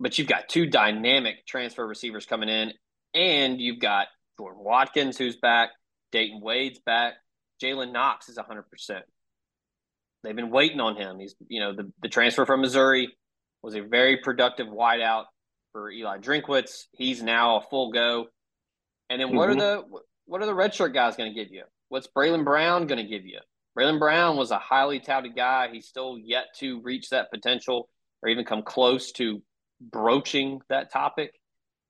but 0.00 0.18
you've 0.18 0.28
got 0.28 0.48
two 0.48 0.66
dynamic 0.66 1.46
transfer 1.46 1.86
receivers 1.86 2.26
coming 2.26 2.48
in, 2.48 2.72
and 3.14 3.60
you've 3.60 3.80
got 3.80 4.08
Jordan 4.38 4.62
Watkins 4.62 5.16
who's 5.16 5.36
back, 5.36 5.70
Dayton 6.12 6.40
Wade's 6.40 6.78
back, 6.78 7.14
Jalen 7.62 7.92
Knox 7.92 8.28
is 8.28 8.36
100%. 8.38 9.02
They've 10.22 10.36
been 10.36 10.50
waiting 10.50 10.80
on 10.80 10.96
him. 10.96 11.18
He's, 11.18 11.34
you 11.48 11.60
know, 11.60 11.74
the, 11.74 11.90
the 12.02 12.08
transfer 12.08 12.44
from 12.44 12.60
Missouri 12.60 13.14
was 13.62 13.74
a 13.74 13.80
very 13.82 14.18
productive 14.18 14.66
wideout 14.66 15.24
for 15.72 15.90
Eli 15.90 16.18
Drinkwitz. 16.18 16.84
He's 16.92 17.22
now 17.22 17.56
a 17.56 17.60
full 17.62 17.92
go. 17.92 18.26
And 19.08 19.20
then 19.20 19.34
what 19.36 19.48
Mhm. 19.48 19.52
are 19.52 19.54
the 19.54 19.84
what 20.24 20.42
are 20.42 20.46
the 20.46 20.52
redshirt 20.52 20.92
guys 20.92 21.16
going 21.16 21.32
to 21.32 21.34
give 21.34 21.52
you? 21.52 21.62
What's 21.88 22.08
Bralon 22.08 22.44
Brown 22.44 22.86
going 22.86 23.02
to 23.02 23.08
give 23.08 23.24
you? 23.24 23.38
Bralon 23.76 23.98
Brown 23.98 24.36
was 24.36 24.50
a 24.50 24.58
highly 24.58 25.00
touted 25.00 25.36
guy. 25.36 25.68
He's 25.72 25.86
still 25.86 26.18
yet 26.18 26.46
to 26.58 26.80
reach 26.80 27.10
that 27.10 27.30
potential 27.30 27.88
or 28.22 28.28
even 28.28 28.44
come 28.44 28.62
close 28.62 29.12
to 29.12 29.42
broaching 29.80 30.60
that 30.68 30.92
topic. 30.92 31.32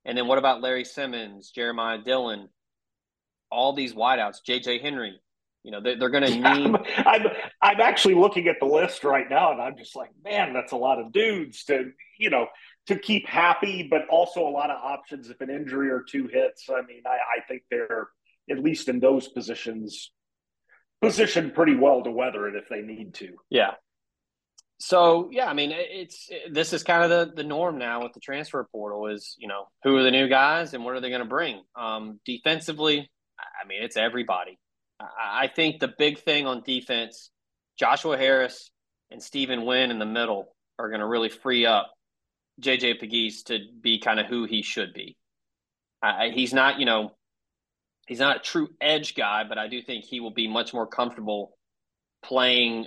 And 0.05 0.17
then 0.17 0.27
what 0.27 0.39
about 0.39 0.61
Larry 0.61 0.85
Simmons, 0.85 1.51
Jeremiah 1.51 1.99
Dillon, 1.99 2.49
all 3.51 3.73
these 3.73 3.95
wideouts, 3.95 4.39
JJ 4.47 4.83
Henry? 4.83 5.21
You 5.63 5.73
know, 5.73 5.81
they're, 5.81 5.99
they're 5.99 6.11
going 6.11 6.25
to 6.25 6.31
need. 6.31 6.45
I'm, 6.47 6.77
I'm 6.99 7.27
I'm 7.61 7.81
actually 7.81 8.15
looking 8.15 8.47
at 8.47 8.57
the 8.61 8.67
list 8.67 9.03
right 9.03 9.29
now, 9.29 9.51
and 9.51 9.61
I'm 9.61 9.77
just 9.77 9.97
like, 9.97 10.11
man, 10.23 10.53
that's 10.53 10.71
a 10.71 10.77
lot 10.77 11.01
of 11.01 11.11
dudes 11.11 11.65
to 11.65 11.91
you 12.21 12.31
know 12.31 12.47
to 12.87 12.97
keep 12.97 13.27
happy, 13.27 13.89
but 13.91 14.03
also 14.09 14.47
a 14.47 14.49
lot 14.49 14.71
of 14.71 14.77
options 14.81 15.29
if 15.29 15.41
an 15.41 15.51
injury 15.51 15.91
or 15.91 16.05
two 16.09 16.29
hits. 16.29 16.71
I 16.71 16.83
mean, 16.83 17.03
I, 17.05 17.19
I 17.39 17.41
think 17.49 17.63
they're 17.69 18.07
at 18.51 18.59
least 18.59 18.89
in 18.89 19.01
those 19.01 19.29
positions 19.29 20.11
positioned 21.03 21.55
pretty 21.55 21.75
well 21.75 22.03
to 22.03 22.11
weather 22.11 22.49
it 22.49 22.55
if 22.57 22.69
they 22.69 22.81
need 22.81 23.15
to. 23.15 23.35
Yeah. 23.51 23.73
So 24.79 25.29
yeah, 25.33 25.47
I 25.47 25.55
mean, 25.55 25.73
it's 25.73 26.27
it- 26.31 26.53
this 26.53 26.73
is 26.73 26.83
kind 26.83 27.03
of 27.05 27.11
the 27.11 27.35
the 27.35 27.45
norm 27.49 27.79
now 27.79 28.03
with 28.03 28.13
the 28.13 28.21
transfer 28.21 28.67
portal. 28.71 29.07
Is 29.07 29.35
you 29.39 29.49
know 29.49 29.69
who 29.85 29.97
are 29.97 30.03
the 30.03 30.11
new 30.11 30.29
guys 30.29 30.75
and 30.75 30.85
what 30.85 30.95
are 30.95 31.01
they 31.01 31.09
going 31.09 31.23
to 31.23 31.27
bring? 31.29 31.63
Um, 31.75 32.21
defensively, 32.25 33.11
I 33.39 33.67
mean, 33.67 33.83
it's 33.83 33.97
everybody. 33.97 34.59
I, 35.01 35.45
I 35.45 35.49
think 35.49 35.81
the 35.81 35.93
big 35.99 36.19
thing 36.21 36.47
on 36.47 36.63
defense, 36.63 37.31
Joshua 37.79 38.17
Harris 38.19 38.71
and 39.11 39.23
Stephen 39.23 39.65
Wynn 39.65 39.91
in 39.91 39.99
the 39.99 40.07
middle 40.07 40.55
are 40.79 40.89
going 40.89 41.01
to 41.01 41.07
really 41.07 41.31
free 41.31 41.65
up 41.65 41.91
JJ 42.61 43.01
Pegues 43.01 43.45
to 43.45 43.59
be 43.81 43.99
kind 43.99 44.21
of 44.21 44.27
who 44.27 44.45
he 44.45 44.63
should 44.63 44.93
be. 44.93 45.17
He's 46.33 46.55
not, 46.55 46.79
you 46.79 46.87
know, 46.87 47.16
he's 48.07 48.21
not 48.21 48.37
a 48.37 48.41
true 48.41 48.69
edge 48.81 49.15
guy, 49.15 49.45
but 49.49 49.59
I 49.59 49.69
do 49.69 49.83
think 49.83 50.05
he 50.05 50.21
will 50.21 50.33
be 50.33 50.49
much 50.49 50.73
more 50.73 50.87
comfortable 50.87 51.57
playing 52.25 52.87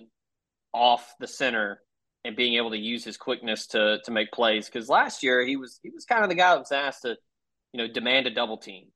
off 0.73 1.13
the 1.19 1.27
center 1.27 1.81
and 2.25 2.35
being 2.35 2.55
able 2.55 2.71
to 2.71 2.77
use 2.77 3.03
his 3.03 3.17
quickness 3.17 3.67
to 3.67 3.99
to 4.03 4.11
make 4.11 4.31
plays. 4.31 4.67
Because 4.67 4.89
last 4.89 5.23
year 5.23 5.45
he 5.45 5.55
was 5.55 5.79
he 5.83 5.89
was 5.89 6.05
kind 6.05 6.23
of 6.23 6.29
the 6.29 6.35
guy 6.35 6.51
that 6.51 6.59
was 6.59 6.71
asked 6.71 7.03
to, 7.03 7.15
you 7.73 7.77
know, 7.77 7.87
demand 7.87 8.27
a 8.27 8.31
double 8.31 8.57
team, 8.57 8.87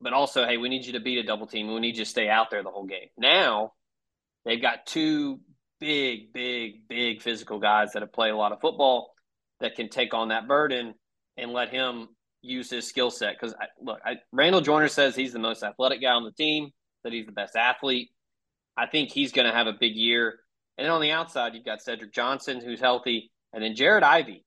but 0.00 0.12
also, 0.12 0.46
hey, 0.46 0.56
we 0.56 0.68
need 0.68 0.84
you 0.84 0.92
to 0.92 1.00
beat 1.00 1.18
a 1.18 1.22
double 1.22 1.46
team. 1.46 1.72
We 1.72 1.80
need 1.80 1.96
you 1.96 2.04
to 2.04 2.10
stay 2.10 2.28
out 2.28 2.50
there 2.50 2.62
the 2.62 2.70
whole 2.70 2.86
game. 2.86 3.08
Now 3.16 3.72
they've 4.44 4.62
got 4.62 4.86
two 4.86 5.40
big, 5.80 6.32
big, 6.32 6.88
big 6.88 7.22
physical 7.22 7.58
guys 7.58 7.92
that 7.92 8.02
have 8.02 8.12
played 8.12 8.30
a 8.30 8.36
lot 8.36 8.52
of 8.52 8.60
football 8.60 9.12
that 9.60 9.74
can 9.74 9.88
take 9.88 10.14
on 10.14 10.28
that 10.28 10.48
burden 10.48 10.94
and 11.36 11.52
let 11.52 11.70
him 11.70 12.08
use 12.46 12.70
his 12.70 12.86
skill 12.86 13.10
set. 13.10 13.34
Because 13.38 13.54
look, 13.80 14.00
I, 14.04 14.16
Randall 14.32 14.60
Joyner 14.60 14.88
says 14.88 15.14
he's 15.14 15.32
the 15.32 15.38
most 15.38 15.62
athletic 15.62 16.00
guy 16.00 16.12
on 16.12 16.24
the 16.24 16.32
team, 16.32 16.70
that 17.04 17.12
he's 17.12 17.26
the 17.26 17.32
best 17.32 17.56
athlete. 17.56 18.10
I 18.76 18.86
think 18.86 19.10
he's 19.10 19.32
going 19.32 19.46
to 19.46 19.52
have 19.52 19.66
a 19.66 19.72
big 19.72 19.94
year. 19.94 20.38
And 20.76 20.84
then 20.84 20.92
on 20.92 21.00
the 21.00 21.12
outside, 21.12 21.54
you've 21.54 21.64
got 21.64 21.80
Cedric 21.80 22.12
Johnson, 22.12 22.60
who's 22.60 22.80
healthy, 22.80 23.30
and 23.52 23.62
then 23.62 23.74
Jared 23.74 24.02
Ivy. 24.02 24.44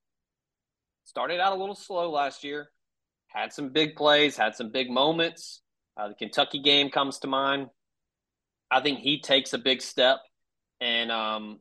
Started 1.05 1.39
out 1.39 1.53
a 1.53 1.59
little 1.59 1.75
slow 1.75 2.11
last 2.11 2.43
year, 2.43 2.69
had 3.27 3.51
some 3.51 3.69
big 3.69 3.95
plays, 3.95 4.37
had 4.37 4.55
some 4.55 4.71
big 4.71 4.91
moments. 4.91 5.61
Uh, 5.97 6.09
the 6.09 6.13
Kentucky 6.13 6.61
game 6.61 6.91
comes 6.91 7.17
to 7.19 7.27
mind. 7.27 7.67
I 8.69 8.81
think 8.81 8.99
he 8.99 9.19
takes 9.19 9.53
a 9.53 9.57
big 9.57 9.81
step, 9.81 10.19
and 10.79 11.11
um, 11.11 11.59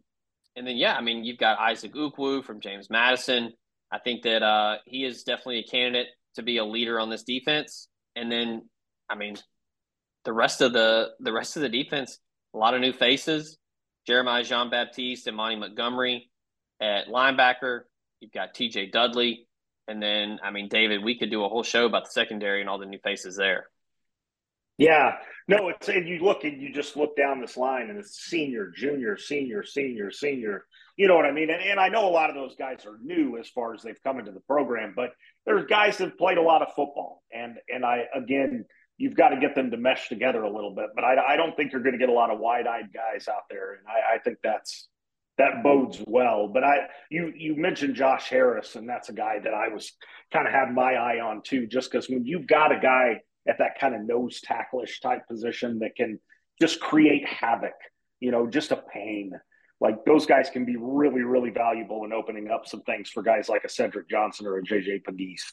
and 0.54 0.66
then 0.66 0.76
yeah, 0.76 0.94
I 0.94 1.00
mean 1.00 1.24
you've 1.24 1.38
got 1.38 1.58
Isaac 1.58 1.94
Ukwu 1.94 2.44
from 2.44 2.60
James 2.60 2.90
Madison. 2.90 3.52
I 3.90 3.98
think 3.98 4.22
that 4.24 4.42
uh, 4.42 4.76
he 4.84 5.04
is 5.04 5.22
definitely 5.22 5.60
a 5.60 5.70
candidate 5.70 6.08
to 6.34 6.42
be 6.42 6.58
a 6.58 6.64
leader 6.64 7.00
on 7.00 7.10
this 7.10 7.22
defense. 7.22 7.88
And 8.16 8.30
then, 8.30 8.68
I 9.08 9.14
mean, 9.14 9.36
the 10.24 10.32
rest 10.32 10.60
of 10.60 10.72
the 10.72 11.10
the 11.20 11.32
rest 11.32 11.56
of 11.56 11.62
the 11.62 11.68
defense, 11.68 12.18
a 12.54 12.58
lot 12.58 12.74
of 12.74 12.80
new 12.80 12.92
faces. 12.92 13.58
Jeremiah 14.06 14.42
Jean 14.42 14.70
Baptiste 14.70 15.26
and 15.26 15.36
Monty 15.36 15.56
Montgomery 15.56 16.30
at 16.80 17.08
linebacker. 17.08 17.82
You've 18.20 18.32
got 18.32 18.54
T.J. 18.54 18.90
Dudley, 18.90 19.46
and 19.86 20.02
then 20.02 20.38
I 20.42 20.50
mean, 20.50 20.68
David, 20.68 21.04
we 21.04 21.18
could 21.18 21.30
do 21.30 21.44
a 21.44 21.48
whole 21.48 21.62
show 21.62 21.86
about 21.86 22.04
the 22.04 22.10
secondary 22.10 22.60
and 22.60 22.70
all 22.70 22.78
the 22.78 22.86
new 22.86 22.98
faces 23.04 23.36
there. 23.36 23.66
Yeah, 24.78 25.16
no, 25.48 25.68
it's 25.70 25.88
and 25.88 26.08
you 26.08 26.20
look 26.20 26.44
and 26.44 26.62
you 26.62 26.72
just 26.72 26.96
look 26.96 27.16
down 27.16 27.40
this 27.40 27.56
line 27.56 27.90
and 27.90 27.98
it's 27.98 28.20
senior, 28.20 28.70
junior, 28.74 29.16
senior, 29.16 29.64
senior, 29.64 30.10
senior. 30.10 30.66
You 30.96 31.08
know 31.08 31.16
what 31.16 31.26
I 31.26 31.32
mean? 31.32 31.50
And, 31.50 31.62
and 31.62 31.80
I 31.80 31.88
know 31.88 32.08
a 32.08 32.10
lot 32.10 32.30
of 32.30 32.36
those 32.36 32.54
guys 32.54 32.86
are 32.86 32.98
new 33.02 33.38
as 33.38 33.48
far 33.48 33.74
as 33.74 33.82
they've 33.82 34.02
come 34.04 34.18
into 34.18 34.30
the 34.30 34.40
program, 34.40 34.92
but 34.94 35.10
there's 35.48 35.64
guys 35.64 35.96
that 35.96 36.10
have 36.10 36.18
played 36.18 36.36
a 36.36 36.42
lot 36.42 36.60
of 36.60 36.68
football. 36.76 37.22
And 37.32 37.56
and 37.68 37.84
I 37.84 38.04
again, 38.14 38.66
you've 38.98 39.16
got 39.16 39.30
to 39.30 39.40
get 39.40 39.54
them 39.54 39.70
to 39.70 39.78
mesh 39.78 40.08
together 40.08 40.42
a 40.42 40.54
little 40.54 40.74
bit. 40.74 40.90
But 40.94 41.04
I, 41.04 41.32
I 41.34 41.36
don't 41.36 41.56
think 41.56 41.72
you're 41.72 41.82
going 41.82 41.94
to 41.94 41.98
get 41.98 42.10
a 42.10 42.12
lot 42.12 42.30
of 42.30 42.38
wide-eyed 42.38 42.92
guys 42.92 43.28
out 43.28 43.44
there, 43.48 43.72
and 43.74 43.82
I, 43.88 44.16
I 44.16 44.18
think 44.18 44.38
that's 44.44 44.88
that 45.38 45.62
bodes 45.62 46.04
well. 46.06 46.48
But 46.48 46.64
I 46.64 46.88
you 47.10 47.32
you 47.34 47.56
mentioned 47.56 47.94
Josh 47.94 48.28
Harris, 48.28 48.76
and 48.76 48.86
that's 48.86 49.08
a 49.08 49.14
guy 49.14 49.38
that 49.38 49.54
I 49.54 49.68
was 49.68 49.90
kind 50.32 50.46
of 50.46 50.52
had 50.52 50.72
my 50.74 50.94
eye 50.94 51.20
on 51.20 51.40
too, 51.42 51.66
just 51.66 51.90
because 51.90 52.10
when 52.10 52.26
you've 52.26 52.46
got 52.46 52.70
a 52.70 52.78
guy 52.78 53.22
at 53.48 53.56
that 53.58 53.80
kind 53.80 53.94
of 53.94 54.02
nose 54.02 54.42
tacklish 54.46 55.00
type 55.00 55.26
position 55.26 55.78
that 55.78 55.96
can 55.96 56.20
just 56.60 56.78
create 56.78 57.26
havoc, 57.26 57.72
you 58.20 58.30
know, 58.30 58.46
just 58.46 58.72
a 58.72 58.82
pain. 58.92 59.32
Like 59.80 60.04
those 60.04 60.26
guys 60.26 60.50
can 60.50 60.64
be 60.64 60.76
really, 60.76 61.22
really 61.22 61.50
valuable 61.50 62.04
in 62.04 62.12
opening 62.12 62.50
up 62.50 62.66
some 62.66 62.82
things 62.82 63.10
for 63.10 63.22
guys 63.22 63.48
like 63.48 63.64
a 63.64 63.68
Cedric 63.68 64.08
Johnson 64.08 64.46
or 64.46 64.58
a 64.58 64.62
JJ 64.62 65.04
Pegues. 65.04 65.52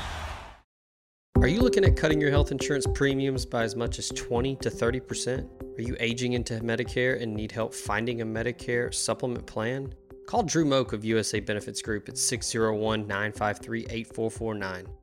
Are 1.41 1.47
you 1.47 1.61
looking 1.61 1.83
at 1.83 1.97
cutting 1.97 2.21
your 2.21 2.29
health 2.29 2.51
insurance 2.51 2.85
premiums 2.93 3.47
by 3.47 3.63
as 3.63 3.75
much 3.75 3.97
as 3.97 4.09
20 4.09 4.57
to 4.57 4.69
30%? 4.69 5.49
Are 5.75 5.81
you 5.81 5.97
aging 5.99 6.33
into 6.33 6.59
Medicare 6.59 7.19
and 7.19 7.33
need 7.33 7.51
help 7.51 7.73
finding 7.73 8.21
a 8.21 8.25
Medicare 8.25 8.93
supplement 8.93 9.47
plan? 9.47 9.91
Call 10.27 10.43
Drew 10.43 10.65
Moak 10.65 10.93
of 10.93 11.03
USA 11.03 11.39
Benefits 11.39 11.81
Group 11.81 12.09
at 12.09 12.19
601 12.19 13.07
953 13.07 13.87
8449. 13.89 14.85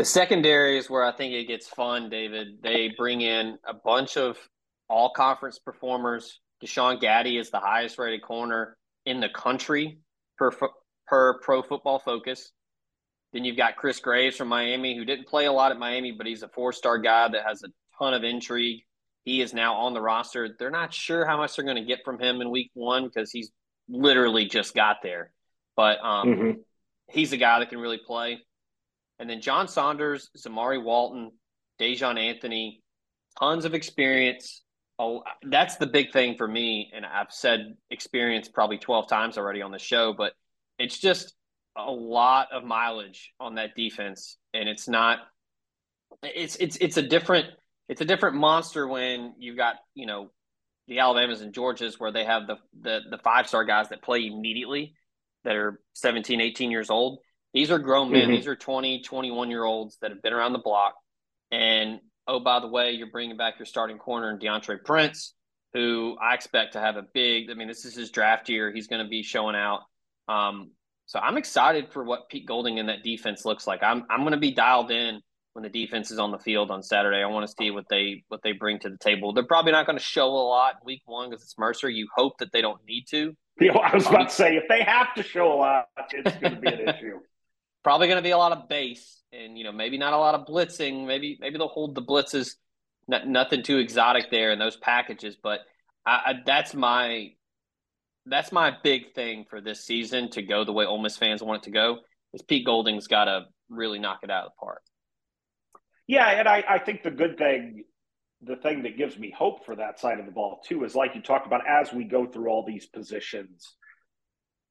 The 0.00 0.06
secondary 0.06 0.78
is 0.78 0.88
where 0.88 1.04
I 1.04 1.12
think 1.12 1.34
it 1.34 1.46
gets 1.46 1.68
fun, 1.68 2.08
David. 2.08 2.62
They 2.62 2.90
bring 2.96 3.20
in 3.20 3.58
a 3.68 3.74
bunch 3.74 4.16
of 4.16 4.38
all 4.88 5.12
conference 5.14 5.58
performers. 5.58 6.40
Deshaun 6.64 6.98
Gaddy 6.98 7.36
is 7.36 7.50
the 7.50 7.60
highest 7.60 7.98
rated 7.98 8.22
corner 8.22 8.78
in 9.04 9.20
the 9.20 9.28
country 9.28 9.98
per 10.38 10.52
per 11.06 11.38
pro 11.40 11.60
football 11.60 11.98
focus. 11.98 12.50
Then 13.34 13.44
you've 13.44 13.58
got 13.58 13.76
Chris 13.76 14.00
Graves 14.00 14.38
from 14.38 14.48
Miami, 14.48 14.96
who 14.96 15.04
didn't 15.04 15.28
play 15.28 15.44
a 15.44 15.52
lot 15.52 15.70
at 15.70 15.78
Miami, 15.78 16.12
but 16.12 16.26
he's 16.26 16.42
a 16.42 16.48
four 16.48 16.72
star 16.72 16.96
guy 16.96 17.28
that 17.28 17.44
has 17.46 17.62
a 17.62 17.68
ton 17.98 18.14
of 18.14 18.24
intrigue. 18.24 18.80
He 19.24 19.42
is 19.42 19.52
now 19.52 19.74
on 19.74 19.92
the 19.92 20.00
roster. 20.00 20.56
They're 20.58 20.70
not 20.70 20.94
sure 20.94 21.26
how 21.26 21.36
much 21.36 21.56
they're 21.56 21.64
going 21.66 21.76
to 21.76 21.84
get 21.84 22.06
from 22.06 22.18
him 22.18 22.40
in 22.40 22.50
week 22.50 22.70
one 22.72 23.04
because 23.04 23.30
he's 23.30 23.50
literally 23.86 24.46
just 24.46 24.74
got 24.74 25.02
there. 25.02 25.30
But 25.76 26.02
um, 26.02 26.28
Mhm. 26.30 26.54
he's 27.10 27.34
a 27.34 27.36
guy 27.36 27.58
that 27.58 27.68
can 27.68 27.80
really 27.80 28.00
play. 28.06 28.40
And 29.20 29.28
then 29.28 29.42
John 29.42 29.68
Saunders, 29.68 30.30
Zamari 30.36 30.82
Walton, 30.82 31.30
Daijahn 31.78 32.18
Anthony, 32.18 32.82
tons 33.38 33.66
of 33.66 33.74
experience. 33.74 34.62
Oh, 34.98 35.22
that's 35.42 35.76
the 35.76 35.86
big 35.86 36.10
thing 36.10 36.36
for 36.36 36.48
me. 36.48 36.90
And 36.94 37.04
I've 37.04 37.30
said 37.30 37.74
experience 37.90 38.48
probably 38.48 38.78
12 38.78 39.08
times 39.08 39.36
already 39.36 39.60
on 39.60 39.72
the 39.72 39.78
show, 39.78 40.14
but 40.14 40.32
it's 40.78 40.98
just 40.98 41.34
a 41.76 41.90
lot 41.90 42.48
of 42.50 42.64
mileage 42.64 43.32
on 43.38 43.56
that 43.56 43.76
defense. 43.76 44.38
And 44.54 44.68
it's 44.68 44.88
not, 44.88 45.18
it's, 46.22 46.56
it's, 46.56 46.78
it's 46.78 46.96
a 46.96 47.02
different, 47.02 47.46
it's 47.90 48.00
a 48.00 48.06
different 48.06 48.36
monster 48.36 48.88
when 48.88 49.34
you've 49.38 49.56
got, 49.56 49.76
you 49.94 50.06
know, 50.06 50.30
the 50.88 50.98
Alabamas 50.98 51.42
and 51.42 51.54
Georgias 51.54 52.00
where 52.00 52.10
they 52.10 52.24
have 52.24 52.46
the, 52.46 52.56
the, 52.80 53.00
the 53.10 53.18
five 53.18 53.46
star 53.46 53.64
guys 53.64 53.90
that 53.90 54.02
play 54.02 54.26
immediately 54.26 54.94
that 55.44 55.56
are 55.56 55.80
17, 55.94 56.40
18 56.40 56.70
years 56.70 56.88
old. 56.90 57.20
These 57.52 57.70
are 57.70 57.78
grown 57.78 58.12
men. 58.12 58.28
Mhm. 58.28 58.36
These 58.36 58.46
are 58.46 58.56
20, 58.56 59.02
21 59.02 59.50
year 59.50 59.64
olds 59.64 59.98
that 60.02 60.10
have 60.10 60.22
been 60.22 60.32
around 60.32 60.52
the 60.52 60.58
block. 60.60 60.94
And 61.50 62.00
oh, 62.26 62.40
by 62.40 62.60
the 62.60 62.68
way, 62.68 62.92
you're 62.92 63.10
bringing 63.10 63.36
back 63.36 63.58
your 63.58 63.66
starting 63.66 63.98
corner, 63.98 64.30
and 64.30 64.40
Deantre 64.40 64.84
Prince, 64.84 65.34
who 65.72 66.16
I 66.20 66.34
expect 66.34 66.74
to 66.74 66.80
have 66.80 66.96
a 66.96 67.02
big. 67.02 67.50
I 67.50 67.54
mean, 67.54 67.68
this 67.68 67.84
is 67.84 67.94
his 67.94 68.10
draft 68.10 68.48
year. 68.48 68.72
He's 68.72 68.86
going 68.86 69.02
to 69.04 69.08
be 69.08 69.22
showing 69.22 69.56
out. 69.56 69.80
Um, 70.28 70.70
so 71.06 71.18
I'm 71.18 71.36
excited 71.36 71.88
for 71.92 72.04
what 72.04 72.28
Pete 72.28 72.46
Golding 72.46 72.78
and 72.78 72.88
that 72.88 73.02
defense 73.02 73.44
looks 73.44 73.66
like. 73.66 73.82
I'm 73.82 74.04
I'm 74.08 74.20
going 74.20 74.32
to 74.32 74.38
be 74.38 74.52
dialed 74.52 74.92
in 74.92 75.20
when 75.54 75.64
the 75.64 75.68
defense 75.68 76.12
is 76.12 76.20
on 76.20 76.30
the 76.30 76.38
field 76.38 76.70
on 76.70 76.84
Saturday. 76.84 77.20
I 77.20 77.26
want 77.26 77.48
to 77.48 77.54
see 77.58 77.72
what 77.72 77.86
they 77.90 78.22
what 78.28 78.42
they 78.44 78.52
bring 78.52 78.78
to 78.80 78.90
the 78.90 78.96
table. 78.98 79.32
They're 79.32 79.42
probably 79.42 79.72
not 79.72 79.86
going 79.86 79.98
to 79.98 80.04
show 80.04 80.28
a 80.28 80.46
lot 80.46 80.74
in 80.74 80.86
week 80.86 81.02
one 81.06 81.30
because 81.30 81.42
it's 81.42 81.58
Mercer. 81.58 81.90
You 81.90 82.06
hope 82.14 82.38
that 82.38 82.52
they 82.52 82.62
don't 82.62 82.80
need 82.86 83.06
to. 83.10 83.34
You 83.60 83.72
know, 83.74 83.80
I 83.80 83.94
was 83.94 84.06
about 84.06 84.30
to 84.30 84.34
say 84.34 84.56
if 84.56 84.64
they 84.70 84.82
have 84.82 85.12
to 85.16 85.22
show 85.22 85.52
a 85.52 85.56
lot, 85.56 85.88
it's 86.12 86.34
going 86.38 86.54
to 86.54 86.60
be 86.62 86.68
an 86.68 86.88
issue. 86.88 87.18
Probably 87.82 88.06
going 88.06 88.18
to 88.18 88.22
be 88.22 88.30
a 88.30 88.38
lot 88.38 88.52
of 88.52 88.68
base 88.68 89.22
and 89.32 89.56
you 89.56 89.64
know 89.64 89.72
maybe 89.72 89.98
not 89.98 90.12
a 90.12 90.18
lot 90.18 90.34
of 90.34 90.46
blitzing. 90.46 91.06
Maybe 91.06 91.38
maybe 91.40 91.58
they'll 91.58 91.68
hold 91.68 91.94
the 91.94 92.02
blitzes. 92.02 92.54
Nothing 93.08 93.64
too 93.64 93.78
exotic 93.78 94.30
there 94.30 94.52
in 94.52 94.58
those 94.60 94.76
packages 94.76 95.36
but 95.42 95.60
I, 96.06 96.10
I, 96.10 96.34
that's 96.46 96.74
my 96.74 97.30
that's 98.26 98.52
my 98.52 98.72
big 98.82 99.14
thing 99.14 99.44
for 99.48 99.60
this 99.60 99.84
season 99.84 100.30
to 100.30 100.42
go 100.42 100.64
the 100.64 100.72
way 100.72 100.84
Ole 100.84 101.02
Miss 101.02 101.16
fans 101.16 101.42
want 101.42 101.62
it 101.62 101.64
to 101.64 101.70
go 101.70 101.98
is 102.32 102.42
Pete 102.42 102.66
Golding's 102.66 103.06
got 103.06 103.24
to 103.24 103.46
really 103.68 103.98
knock 103.98 104.20
it 104.22 104.30
out 104.30 104.44
of 104.46 104.52
the 104.52 104.64
park. 104.64 104.82
Yeah, 106.06 106.28
and 106.28 106.48
I, 106.48 106.64
I 106.68 106.78
think 106.78 107.02
the 107.02 107.10
good 107.10 107.38
thing, 107.38 107.84
the 108.42 108.56
thing 108.56 108.82
that 108.82 108.96
gives 108.96 109.18
me 109.18 109.32
hope 109.36 109.64
for 109.64 109.76
that 109.76 110.00
side 110.00 110.18
of 110.18 110.26
the 110.26 110.32
ball 110.32 110.60
too, 110.66 110.84
is 110.84 110.94
like 110.94 111.14
you 111.14 111.22
talked 111.22 111.46
about 111.46 111.62
as 111.68 111.92
we 111.92 112.04
go 112.04 112.26
through 112.26 112.48
all 112.48 112.64
these 112.66 112.86
positions, 112.86 113.76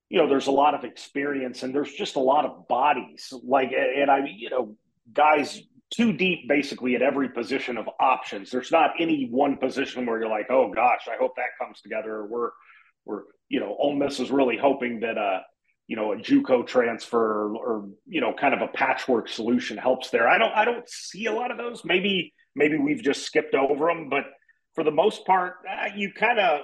you 0.09 0.17
know, 0.17 0.27
there's 0.27 0.47
a 0.47 0.51
lot 0.51 0.73
of 0.73 0.83
experience 0.83 1.63
and 1.63 1.73
there's 1.73 1.93
just 1.93 2.15
a 2.15 2.19
lot 2.19 2.45
of 2.45 2.67
bodies. 2.67 3.31
Like, 3.43 3.71
and 3.71 4.09
I, 4.09 4.25
you 4.25 4.49
know, 4.49 4.75
guys 5.13 5.61
too 5.91 6.13
deep 6.13 6.47
basically 6.47 6.95
at 6.95 7.01
every 7.01 7.29
position 7.29 7.77
of 7.77 7.87
options. 7.99 8.49
There's 8.49 8.71
not 8.71 8.91
any 8.99 9.27
one 9.29 9.57
position 9.57 10.05
where 10.05 10.19
you're 10.19 10.29
like, 10.29 10.47
oh 10.49 10.71
gosh, 10.73 11.07
I 11.07 11.15
hope 11.19 11.35
that 11.35 11.49
comes 11.59 11.81
together. 11.81 12.25
We're, 12.25 12.49
we're, 13.05 13.21
you 13.49 13.59
know, 13.59 13.75
Ole 13.79 13.95
Miss 13.95 14.19
is 14.19 14.31
really 14.31 14.57
hoping 14.57 14.99
that, 15.01 15.17
uh, 15.17 15.39
you 15.87 15.95
know, 15.95 16.13
a 16.13 16.17
JUCO 16.17 16.67
transfer 16.67 17.55
or 17.55 17.89
you 18.07 18.21
know, 18.21 18.33
kind 18.33 18.53
of 18.53 18.61
a 18.61 18.67
patchwork 18.67 19.27
solution 19.27 19.77
helps 19.77 20.09
there. 20.11 20.27
I 20.27 20.37
don't, 20.37 20.53
I 20.53 20.65
don't 20.65 20.87
see 20.87 21.25
a 21.25 21.31
lot 21.31 21.49
of 21.49 21.57
those. 21.57 21.83
Maybe, 21.83 22.33
maybe 22.55 22.77
we've 22.77 23.01
just 23.01 23.23
skipped 23.23 23.55
over 23.55 23.87
them, 23.87 24.09
but 24.09 24.25
for 24.75 24.83
the 24.83 24.91
most 24.91 25.25
part, 25.25 25.55
uh, 25.67 25.89
you 25.95 26.11
kind 26.13 26.39
of 26.39 26.61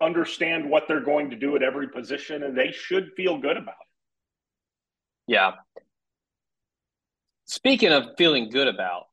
understand 0.00 0.68
what 0.68 0.84
they're 0.88 1.04
going 1.04 1.30
to 1.30 1.36
do 1.36 1.56
at 1.56 1.62
every 1.62 1.88
position, 1.88 2.42
and 2.42 2.56
they 2.56 2.72
should 2.72 3.12
feel 3.16 3.38
good 3.38 3.56
about 3.56 3.74
it. 3.80 5.32
yeah. 5.32 5.52
Speaking 7.44 7.90
of 7.90 8.04
feeling 8.16 8.48
good 8.48 8.68
about 8.68 9.06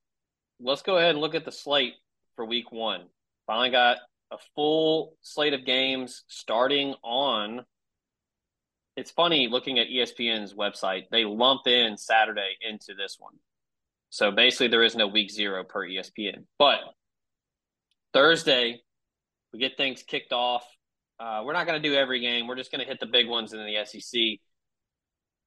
let's 0.60 0.82
go 0.82 0.98
ahead 0.98 1.12
and 1.12 1.20
look 1.20 1.36
at 1.36 1.46
the 1.46 1.52
slate 1.52 1.94
for 2.36 2.46
week 2.46 2.72
one. 2.72 3.06
Finally 3.46 3.72
got 3.72 3.98
a 4.32 4.38
full 4.56 5.16
slate 5.22 5.54
of 5.54 5.66
games 5.66 6.24
starting 6.28 6.94
on 7.04 7.66
it's 8.98 9.12
funny 9.12 9.48
looking 9.48 9.80
at 9.80 9.88
espn's 9.88 10.54
website 10.54 11.04
they 11.12 11.24
lump 11.24 11.66
in 11.66 11.96
saturday 11.98 12.58
into 12.68 12.94
this 12.94 13.16
one. 13.20 13.34
So 14.10 14.32
basically 14.32 14.68
there 14.68 14.84
is 14.84 14.96
no 14.96 15.08
week 15.08 15.32
zero 15.32 15.64
per 15.64 15.88
espn 15.88 16.46
but 16.60 16.80
thursday 18.14 18.82
we 19.54 19.60
get 19.60 19.78
things 19.78 20.04
kicked 20.04 20.34
off 20.34 20.66
uh, 21.20 21.42
we're 21.44 21.54
not 21.54 21.66
going 21.66 21.82
to 21.82 21.90
do 21.90 21.96
every 21.96 22.20
game 22.20 22.48
we're 22.48 22.56
just 22.56 22.72
going 22.72 22.82
to 22.82 22.88
hit 22.88 23.00
the 23.00 23.06
big 23.06 23.28
ones 23.28 23.54
in 23.54 23.60
the 23.60 23.86
sec 23.86 24.40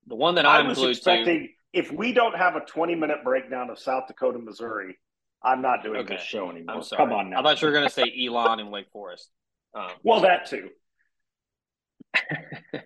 the 0.06 0.14
one 0.14 0.34
that 0.34 0.46
I 0.46 0.58
i'm 0.58 0.68
was 0.68 0.78
glued 0.78 0.86
to 0.86 0.90
expecting 0.92 1.50
if 1.72 1.92
we 1.92 2.12
don't 2.12 2.36
have 2.36 2.56
a 2.56 2.60
20 2.60 2.94
minute 2.94 3.18
breakdown 3.24 3.70
of 3.70 3.78
South 3.78 4.06
Dakota, 4.08 4.38
Missouri, 4.38 4.98
I'm 5.42 5.62
not 5.62 5.82
doing 5.82 6.00
Okay. 6.00 6.16
this 6.16 6.24
show 6.24 6.50
anymore. 6.50 6.76
I'm 6.76 6.82
sorry. 6.82 7.04
Come 7.04 7.12
on 7.12 7.30
now. 7.30 7.40
I 7.40 7.42
thought 7.42 7.62
you 7.62 7.68
were 7.68 7.72
going 7.72 7.88
to 7.88 7.94
say 7.94 8.12
Elon 8.26 8.60
and 8.60 8.70
Wake 8.70 8.90
Forest. 8.92 9.30
Um, 9.74 9.90
well, 10.02 10.20
that 10.22 10.46
too. 10.46 10.70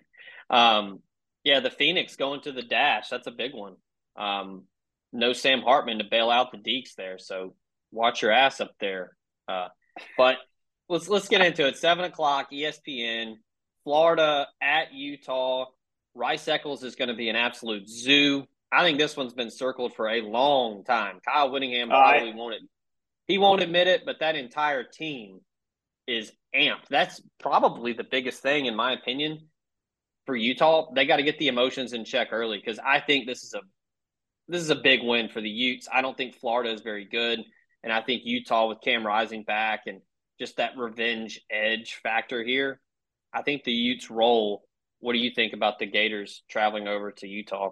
um, 0.49 0.99
yeah, 1.43 1.59
the 1.59 1.71
Phoenix 1.71 2.15
going 2.15 2.41
to 2.41 2.51
the 2.51 2.61
dash. 2.61 3.09
That's 3.09 3.27
a 3.27 3.31
big 3.31 3.53
one. 3.53 3.75
Um, 4.15 4.63
no 5.11 5.33
Sam 5.33 5.61
Hartman 5.61 5.97
to 5.97 6.05
bail 6.05 6.29
out 6.29 6.51
the 6.51 6.57
Deacs 6.57 6.95
there, 6.95 7.17
so 7.17 7.55
watch 7.91 8.21
your 8.21 8.31
ass 8.31 8.61
up 8.61 8.73
there. 8.79 9.17
Uh, 9.47 9.69
but 10.17 10.37
let's 10.89 11.07
let's 11.07 11.27
get 11.27 11.41
into 11.41 11.67
it. 11.67 11.77
Seven 11.77 12.05
o'clock, 12.05 12.51
ESPN, 12.51 13.35
Florida 13.83 14.47
at 14.61 14.93
Utah. 14.93 15.65
Rice 16.13 16.47
Eccles 16.47 16.83
is 16.83 16.95
going 16.95 17.09
to 17.09 17.15
be 17.15 17.29
an 17.29 17.35
absolute 17.35 17.89
zoo. 17.89 18.45
I 18.71 18.83
think 18.83 18.97
this 18.97 19.17
one's 19.17 19.33
been 19.33 19.51
circled 19.51 19.93
for 19.95 20.09
a 20.09 20.21
long 20.21 20.83
time. 20.83 21.19
Kyle 21.25 21.51
Whittingham 21.51 21.89
probably 21.89 22.33
won't. 22.33 22.55
He 23.27 23.37
won't 23.37 23.61
admit 23.61 23.87
it, 23.87 24.03
but 24.05 24.19
that 24.19 24.35
entire 24.35 24.83
team 24.83 25.41
is 26.07 26.31
amped. 26.55 26.87
That's 26.89 27.21
probably 27.39 27.93
the 27.93 28.03
biggest 28.03 28.41
thing, 28.41 28.65
in 28.65 28.75
my 28.75 28.93
opinion, 28.93 29.47
for 30.25 30.35
Utah. 30.35 30.91
They 30.93 31.05
got 31.05 31.17
to 31.17 31.23
get 31.23 31.39
the 31.39 31.47
emotions 31.47 31.93
in 31.93 32.05
check 32.05 32.29
early 32.31 32.57
because 32.57 32.79
I 32.79 32.99
think 32.99 33.25
this 33.25 33.43
is 33.43 33.53
a 33.53 33.61
this 34.47 34.61
is 34.61 34.69
a 34.69 34.75
big 34.75 35.01
win 35.03 35.29
for 35.29 35.41
the 35.41 35.49
Utes. 35.49 35.87
I 35.91 36.01
don't 36.01 36.15
think 36.15 36.35
Florida 36.35 36.71
is 36.71 36.81
very 36.81 37.05
good, 37.05 37.39
and 37.83 37.91
I 37.91 38.01
think 38.01 38.21
Utah 38.25 38.67
with 38.67 38.81
Cam 38.81 39.05
Rising 39.05 39.43
back 39.43 39.81
and 39.87 40.01
just 40.39 40.57
that 40.57 40.77
revenge 40.77 41.41
edge 41.49 41.99
factor 42.03 42.43
here. 42.43 42.79
I 43.33 43.41
think 43.41 43.63
the 43.63 43.71
Utes 43.71 44.09
roll. 44.09 44.63
What 44.99 45.13
do 45.13 45.19
you 45.19 45.31
think 45.31 45.53
about 45.53 45.79
the 45.79 45.85
Gators 45.85 46.43
traveling 46.49 46.87
over 46.87 47.11
to 47.11 47.27
Utah? 47.27 47.71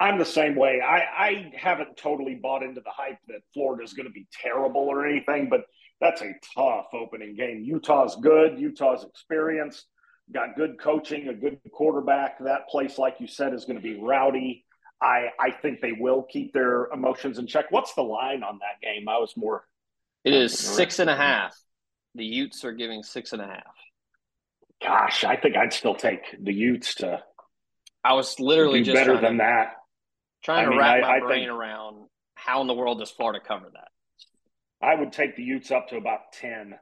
I'm 0.00 0.18
the 0.18 0.24
same 0.24 0.56
way. 0.56 0.80
I, 0.80 0.96
I 0.96 1.52
haven't 1.56 1.96
totally 1.96 2.34
bought 2.34 2.62
into 2.62 2.80
the 2.80 2.90
hype 2.90 3.18
that 3.28 3.40
Florida 3.52 3.84
is 3.84 3.92
going 3.92 4.06
to 4.06 4.12
be 4.12 4.26
terrible 4.32 4.80
or 4.82 5.06
anything, 5.06 5.48
but 5.48 5.62
that's 6.00 6.20
a 6.22 6.32
tough 6.54 6.86
opening 6.92 7.36
game. 7.36 7.62
Utah's 7.64 8.16
good. 8.16 8.58
Utah's 8.58 9.04
experienced, 9.04 9.86
got 10.32 10.56
good 10.56 10.80
coaching, 10.80 11.28
a 11.28 11.34
good 11.34 11.58
quarterback. 11.72 12.38
That 12.40 12.68
place, 12.68 12.98
like 12.98 13.16
you 13.20 13.28
said, 13.28 13.54
is 13.54 13.64
going 13.64 13.76
to 13.76 13.82
be 13.82 14.00
rowdy. 14.00 14.64
I, 15.00 15.28
I 15.38 15.50
think 15.50 15.80
they 15.80 15.92
will 15.92 16.24
keep 16.24 16.52
their 16.52 16.86
emotions 16.86 17.38
in 17.38 17.46
check. 17.46 17.66
What's 17.70 17.94
the 17.94 18.02
line 18.02 18.42
on 18.42 18.58
that 18.58 18.86
game? 18.86 19.08
I 19.08 19.18
was 19.18 19.34
more. 19.36 19.64
It 20.24 20.32
is 20.34 20.58
six 20.58 20.98
and 20.98 21.10
a 21.10 21.16
half. 21.16 21.54
The 22.14 22.24
Utes 22.24 22.64
are 22.64 22.72
giving 22.72 23.02
six 23.02 23.32
and 23.32 23.42
a 23.42 23.46
half. 23.46 23.74
Gosh, 24.82 25.24
I 25.24 25.36
think 25.36 25.56
I'd 25.56 25.72
still 25.72 25.94
take 25.94 26.20
the 26.42 26.52
Utes 26.52 26.94
to 26.96 27.20
I 28.02 28.12
was 28.14 28.38
literally 28.38 28.82
just 28.82 28.94
better 28.94 29.18
than 29.20 29.32
to, 29.32 29.38
that. 29.38 29.72
trying 30.44 30.66
I 30.66 30.68
mean, 30.68 30.78
to 30.78 30.78
wrap 30.78 30.94
I- 30.96 31.00
my 31.00 31.16
I 31.16 31.20
brain 31.20 31.40
think- 31.48 31.50
around 31.52 32.08
how 32.36 32.60
in 32.60 32.66
the 32.66 32.74
world 32.74 32.98
does 32.98 33.10
Florida 33.10 33.40
cover 33.46 33.70
that? 33.72 33.88
I 34.86 34.94
would 34.94 35.12
take 35.12 35.36
the 35.36 35.42
Utes 35.42 35.70
up 35.70 35.88
to 35.88 35.96
about 35.96 36.32
10. 36.34 36.74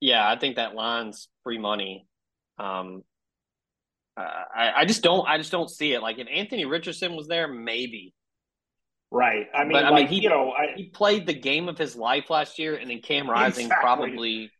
Yeah, 0.00 0.26
I 0.26 0.38
think 0.38 0.56
that 0.56 0.74
line's 0.74 1.28
free 1.42 1.58
money. 1.58 2.06
Um, 2.58 3.02
uh, 4.16 4.22
I, 4.22 4.72
I 4.76 4.84
just 4.86 5.02
don't, 5.02 5.28
I 5.28 5.36
just 5.36 5.52
don't 5.52 5.68
see 5.68 5.92
it. 5.92 6.00
Like 6.00 6.18
if 6.18 6.28
Anthony 6.32 6.64
Richardson 6.64 7.14
was 7.16 7.26
there, 7.28 7.46
maybe. 7.48 8.14
Right. 9.14 9.46
I 9.54 9.62
mean, 9.62 9.72
But, 9.74 9.84
I 9.84 9.90
like, 9.90 10.10
mean, 10.10 10.18
he- 10.18 10.22
you 10.24 10.28
know, 10.28 10.50
I, 10.50 10.74
He 10.74 10.86
played 10.86 11.24
the 11.24 11.34
game 11.34 11.68
of 11.68 11.78
his 11.78 11.94
life 11.94 12.30
last 12.30 12.58
year, 12.58 12.74
and 12.74 12.90
then 12.90 12.98
Cam 13.00 13.30
Rising 13.30 13.66
Exactly. 13.66 13.80
probably 13.82 14.50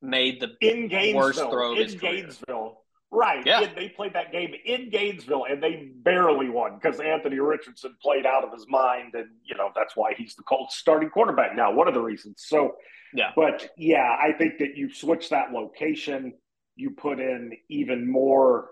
made 0.00 0.40
the 0.40 0.56
in 0.60 1.14
worst 1.14 1.38
throw 1.38 1.72
of 1.72 1.78
in 1.78 1.84
his 1.84 1.94
career. 1.94 2.22
Gainesville. 2.22 2.78
Right. 3.12 3.46
Yeah. 3.46 3.66
They 3.76 3.90
played 3.90 4.14
that 4.14 4.32
game 4.32 4.54
in 4.64 4.90
Gainesville 4.90 5.44
and 5.48 5.62
they 5.62 5.90
barely 5.96 6.48
won 6.48 6.78
because 6.82 6.98
Anthony 6.98 7.38
Richardson 7.38 7.94
played 8.02 8.24
out 8.26 8.42
of 8.42 8.52
his 8.52 8.66
mind. 8.68 9.14
And, 9.14 9.28
you 9.44 9.54
know, 9.54 9.70
that's 9.76 9.94
why 9.94 10.14
he's 10.16 10.34
the 10.34 10.42
Colts 10.42 10.76
starting 10.76 11.10
quarterback 11.10 11.54
now. 11.54 11.70
One 11.72 11.86
of 11.88 11.94
the 11.94 12.00
reasons. 12.00 12.42
So, 12.46 12.74
Yeah. 13.14 13.30
but 13.36 13.68
yeah, 13.76 14.16
I 14.20 14.32
think 14.32 14.58
that 14.58 14.76
you 14.76 14.90
switch 14.92 15.28
that 15.28 15.52
location, 15.52 16.32
you 16.74 16.90
put 16.90 17.20
in 17.20 17.52
even 17.68 18.10
more. 18.10 18.70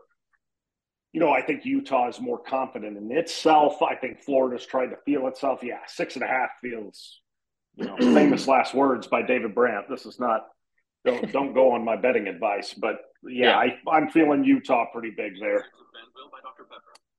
You 1.13 1.21
know, 1.21 1.31
I 1.31 1.43
think 1.43 1.65
Utah 1.65 2.09
is 2.09 2.21
more 2.21 2.39
confident 2.39 2.97
in 2.97 3.11
itself. 3.11 3.83
I 3.83 3.97
think 3.97 4.23
Florida's 4.23 4.65
tried 4.65 4.89
to 4.89 4.97
feel 5.05 5.27
itself. 5.27 5.61
Yeah, 5.63 5.81
six 5.87 6.15
and 6.15 6.23
a 6.23 6.29
half 6.29 6.51
feels, 6.63 7.21
you 7.77 7.87
know, 7.87 7.97
famous 7.99 8.47
last 8.47 8.75
words 8.75 9.09
by 9.09 9.23
David 9.23 9.55
Brandt. 9.55 9.87
This 9.89 10.07
is 10.07 10.21
not 10.21 10.47
don't 11.05 11.33
don't 11.33 11.55
go 11.55 11.73
on 11.73 11.85
my 11.85 11.97
betting 11.97 12.29
advice, 12.29 12.75
but 12.75 12.97
yeah, 13.23 13.57
I, 13.57 13.79
I'm 13.91 14.11
feeling 14.11 14.45
Utah 14.45 14.87
pretty 14.93 15.11
big 15.11 15.33
there. 15.41 15.65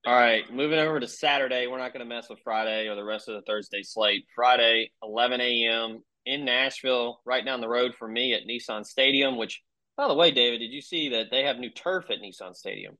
All 0.06 0.16
right, 0.16 0.52
moving 0.52 0.80
over 0.80 1.00
to 1.00 1.08
Saturday. 1.08 1.68
We're 1.68 1.78
not 1.78 1.94
going 1.94 2.08
to 2.08 2.10
mess 2.10 2.28
with 2.28 2.40
Friday 2.44 2.88
or 2.88 2.96
the 2.96 3.04
rest 3.04 3.30
of 3.30 3.36
the 3.36 3.42
Thursday 3.42 3.84
slate. 3.84 4.26
Friday, 4.36 4.92
11 5.04 5.40
a.m. 5.42 6.02
in 6.26 6.44
Nashville, 6.44 7.22
right 7.24 7.46
down 7.46 7.62
the 7.62 7.68
road 7.68 7.94
from 8.00 8.14
me 8.14 8.34
at 8.34 8.48
Nissan 8.48 8.84
Stadium. 8.84 9.38
Which, 9.38 9.62
by 9.98 10.08
the 10.08 10.16
way, 10.16 10.32
David, 10.32 10.60
did 10.60 10.72
you 10.72 10.82
see 10.82 11.10
that 11.10 11.28
they 11.30 11.44
have 11.44 11.58
new 11.58 11.70
turf 11.70 12.06
at 12.10 12.18
Nissan 12.18 12.56
Stadium? 12.56 12.98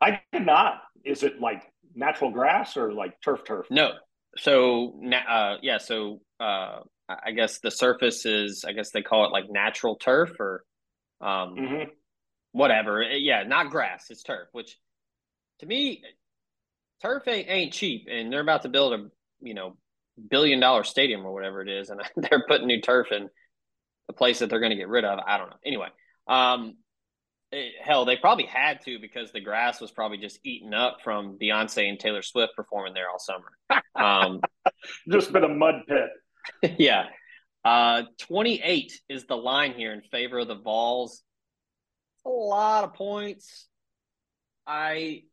I 0.00 0.20
did 0.32 0.46
not. 0.46 0.82
Is 1.04 1.22
it 1.22 1.40
like 1.40 1.62
natural 1.94 2.30
grass 2.30 2.76
or 2.76 2.92
like 2.92 3.20
turf 3.22 3.44
turf? 3.44 3.66
No. 3.70 3.92
So, 4.36 5.00
uh, 5.28 5.56
yeah. 5.62 5.78
So, 5.78 6.20
uh, 6.38 6.80
I 7.08 7.32
guess 7.32 7.58
the 7.58 7.70
surface 7.70 8.24
is, 8.24 8.64
I 8.66 8.72
guess 8.72 8.90
they 8.90 9.02
call 9.02 9.24
it 9.26 9.32
like 9.32 9.50
natural 9.50 9.96
turf 9.96 10.38
or, 10.38 10.64
um, 11.20 11.56
Mhm. 11.56 11.90
whatever. 12.52 13.02
Eh, 13.02 13.16
Yeah, 13.16 13.42
not 13.42 13.70
grass. 13.70 14.10
It's 14.10 14.22
turf. 14.22 14.48
Which, 14.52 14.78
to 15.58 15.66
me, 15.66 16.02
turf 17.02 17.26
ain't, 17.26 17.48
ain't 17.48 17.72
cheap, 17.72 18.06
and 18.10 18.32
they're 18.32 18.40
about 18.40 18.62
to 18.62 18.68
build 18.68 18.92
a 18.94 19.10
you 19.40 19.54
know 19.54 19.76
billion 20.28 20.60
dollar 20.60 20.84
stadium 20.84 21.24
or 21.26 21.32
whatever 21.32 21.62
it 21.62 21.68
is, 21.68 21.90
and 21.90 22.00
they're 22.16 22.44
putting 22.46 22.66
new 22.66 22.80
turf 22.80 23.10
in 23.10 23.28
the 24.06 24.12
place 24.12 24.38
that 24.38 24.50
they're 24.50 24.60
going 24.60 24.70
to 24.70 24.76
get 24.76 24.88
rid 24.88 25.04
of. 25.04 25.18
I 25.26 25.38
don't 25.38 25.50
know. 25.50 25.56
Anyway, 25.64 25.88
um, 26.28 26.76
eh, 27.52 27.68
hell, 27.82 28.04
they 28.04 28.16
probably 28.16 28.46
had 28.46 28.80
to 28.84 28.98
because 28.98 29.32
the 29.32 29.40
grass 29.40 29.80
was 29.80 29.90
probably 29.90 30.18
just 30.18 30.38
eaten 30.44 30.74
up 30.74 30.98
from 31.02 31.38
Beyonce 31.38 31.88
and 31.88 31.98
Taylor 31.98 32.22
Swift 32.22 32.54
performing 32.56 32.94
there 32.94 33.08
all 33.10 33.18
summer. 33.18 33.52
Um, 33.94 34.40
Just 35.10 35.32
been 35.32 35.44
a 35.44 35.48
mud 35.48 35.82
pit. 35.86 36.74
yeah. 36.78 37.06
Uh, 37.64 38.04
28 38.20 38.92
is 39.08 39.26
the 39.26 39.36
line 39.36 39.74
here 39.74 39.92
in 39.92 40.00
favor 40.02 40.38
of 40.38 40.48
the 40.48 40.54
Vols. 40.54 41.22
A 42.24 42.28
lot 42.28 42.84
of 42.84 42.94
points. 42.94 43.68
I, 44.66 45.24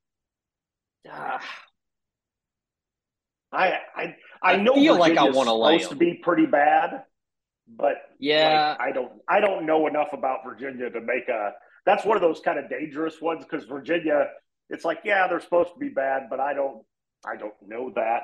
uh, 1.10 1.38
I 3.52 3.68
I 3.68 3.80
I, 3.96 4.16
I 4.42 4.56
know 4.58 4.74
feel 4.74 4.98
like 4.98 5.18
I 5.18 5.30
wanna 5.30 5.54
lay 5.54 5.80
supposed 5.80 5.92
to 5.92 5.96
be 5.96 6.16
pretty 6.16 6.46
bad, 6.46 7.04
but 7.68 7.96
yeah, 8.20 8.76
like, 8.80 8.90
I 8.90 8.92
don't 8.92 9.12
I 9.28 9.40
don't 9.40 9.66
know 9.66 9.88
enough 9.88 10.10
about 10.14 10.40
Virginia 10.46 10.90
to 10.90 11.02
make 11.02 11.28
a. 11.30 11.52
That's 11.88 12.04
one 12.04 12.18
of 12.18 12.22
those 12.22 12.42
kind 12.42 12.60
of 12.60 12.70
dangerous 12.70 13.22
ones 13.22 13.46
because 13.50 13.66
Virginia, 13.66 14.28
it's 14.70 14.84
like 14.84 15.00
yeah 15.06 15.28
they're 15.28 15.40
supposed 15.40 15.74
to 15.74 15.80
be 15.80 15.90
bad, 15.90 16.24
but 16.30 16.40
I 16.42 16.54
don't 16.54 16.84
I 17.26 17.38
don't 17.38 17.54
know 17.66 17.94
that. 17.96 18.24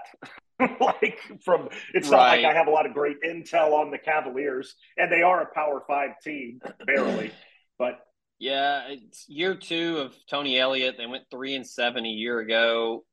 like 0.79 1.19
from 1.43 1.69
it's 1.93 2.09
not 2.09 2.17
like 2.17 2.45
I 2.45 2.53
have 2.53 2.67
a 2.67 2.71
lot 2.71 2.85
of 2.85 2.93
great 2.93 3.17
intel 3.25 3.71
on 3.73 3.89
the 3.89 3.97
Cavaliers, 3.97 4.75
and 4.97 5.09
they 5.09 5.21
are 5.21 5.41
a 5.41 5.53
Power 5.53 5.81
Five 5.87 6.11
team 6.21 6.59
barely, 6.85 7.31
but 7.79 7.99
yeah. 8.43 8.87
It's 8.89 9.25
year 9.29 9.55
two 9.55 9.99
of 9.99 10.13
Tony 10.29 10.59
Elliott. 10.59 10.95
They 10.97 11.05
went 11.05 11.23
three 11.31 11.55
and 11.55 11.65
seven 11.65 12.05
a 12.05 12.09
year 12.09 12.39
ago. 12.39 13.05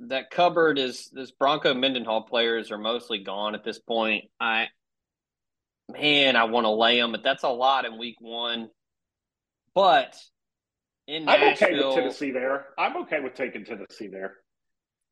That 0.00 0.30
cupboard 0.30 0.80
is 0.80 1.08
this 1.12 1.30
Bronco 1.30 1.74
Mendenhall 1.74 2.22
players 2.22 2.72
are 2.72 2.78
mostly 2.78 3.22
gone 3.22 3.54
at 3.54 3.62
this 3.62 3.78
point. 3.78 4.24
I, 4.40 4.66
man, 5.88 6.34
I 6.34 6.44
want 6.44 6.64
to 6.64 6.70
lay 6.70 6.98
them, 6.98 7.12
but 7.12 7.22
that's 7.22 7.44
a 7.44 7.48
lot 7.48 7.84
in 7.84 7.98
week 7.98 8.16
one. 8.18 8.68
But 9.74 10.16
in 11.06 11.28
I'm 11.28 11.40
Nashville, 11.40 11.68
okay 11.68 11.86
with 11.86 11.94
Tennessee 11.94 12.30
there. 12.30 12.66
I'm 12.78 12.96
okay 13.02 13.20
with 13.20 13.34
taking 13.34 13.64
Tennessee 13.64 14.08
there. 14.08 14.34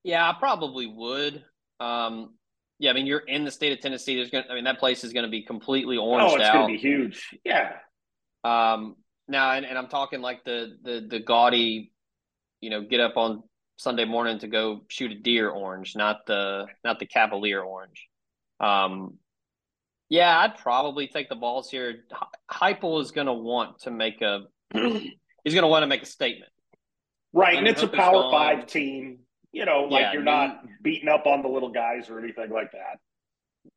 Yeah, 0.05 0.29
I 0.29 0.35
probably 0.39 0.87
would. 0.87 1.45
Um, 1.79 2.35
yeah, 2.79 2.91
I 2.91 2.95
mean, 2.95 3.07
you're 3.07 3.21
in 3.21 3.45
the 3.45 3.51
state 3.51 3.73
of 3.73 3.81
Tennessee. 3.81 4.17
There's 4.17 4.31
gonna, 4.31 4.47
I 4.51 4.55
mean, 4.55 4.65
that 4.65 4.79
place 4.79 5.05
is 5.05 5.13
going 5.13 5.25
to 5.25 5.31
be 5.31 5.43
completely 5.43 5.97
orange 5.97 6.33
oh, 6.33 6.37
it's 6.37 6.45
out. 6.45 6.55
going 6.55 6.69
to 6.69 6.73
be 6.73 6.79
huge. 6.79 7.29
Yeah. 7.45 7.73
Um, 8.45 8.97
now, 9.29 9.53
and, 9.53 9.67
and 9.67 9.77
I'm 9.77 9.89
talking 9.89 10.23
like 10.23 10.45
the 10.45 10.77
the 10.83 11.07
the 11.09 11.21
gaudy, 11.21 11.93
you 12.61 12.71
know, 12.71 12.83
get 12.83 13.01
up 13.01 13.17
on 13.17 13.43
Sunday 13.77 14.05
morning 14.05 14.39
to 14.41 14.49
go 14.49 14.83
shoot 14.89 15.13
a 15.13 15.15
deer 15.15 15.51
orange, 15.51 15.95
not 15.95 16.27
the 16.27 16.67
not 16.85 16.99
the 16.99 17.07
Cavalier 17.07 17.61
orange. 17.61 18.09
Um, 18.59 19.19
yeah, 20.11 20.39
I'd 20.41 20.59
probably 20.59 21.07
take 21.09 21.29
the 21.31 21.37
Vols 21.37 21.71
here. 21.71 22.05
Heupel 22.51 23.01
is 23.01 23.11
going 23.13 23.29
to 23.29 23.33
want 23.33 23.79
to 23.81 23.91
make 23.91 24.21
a 24.21 24.41
he's 24.75 25.55
going 25.55 25.63
to 25.63 25.67
want 25.69 25.83
to 25.85 25.87
make 25.87 26.03
a 26.03 26.07
statement. 26.07 26.51
Right, 27.33 27.55
I 27.55 27.59
and 27.59 27.69
it's 27.69 27.83
a 27.83 27.89
Power 27.89 28.23
gone. 28.25 28.33
Five 28.33 28.67
team. 28.67 29.21
You 29.53 29.65
know, 29.65 29.85
like 29.91 30.03
Yeah, 30.03 30.13
you're 30.13 30.21
you- 30.23 30.25
not 30.27 30.65
beating 30.83 31.09
up 31.09 31.27
on 31.27 31.43
the 31.43 31.49
little 31.49 31.71
guys 31.71 32.11
or 32.11 32.19
anything 32.19 32.51
like 32.51 32.73
that. 32.73 32.99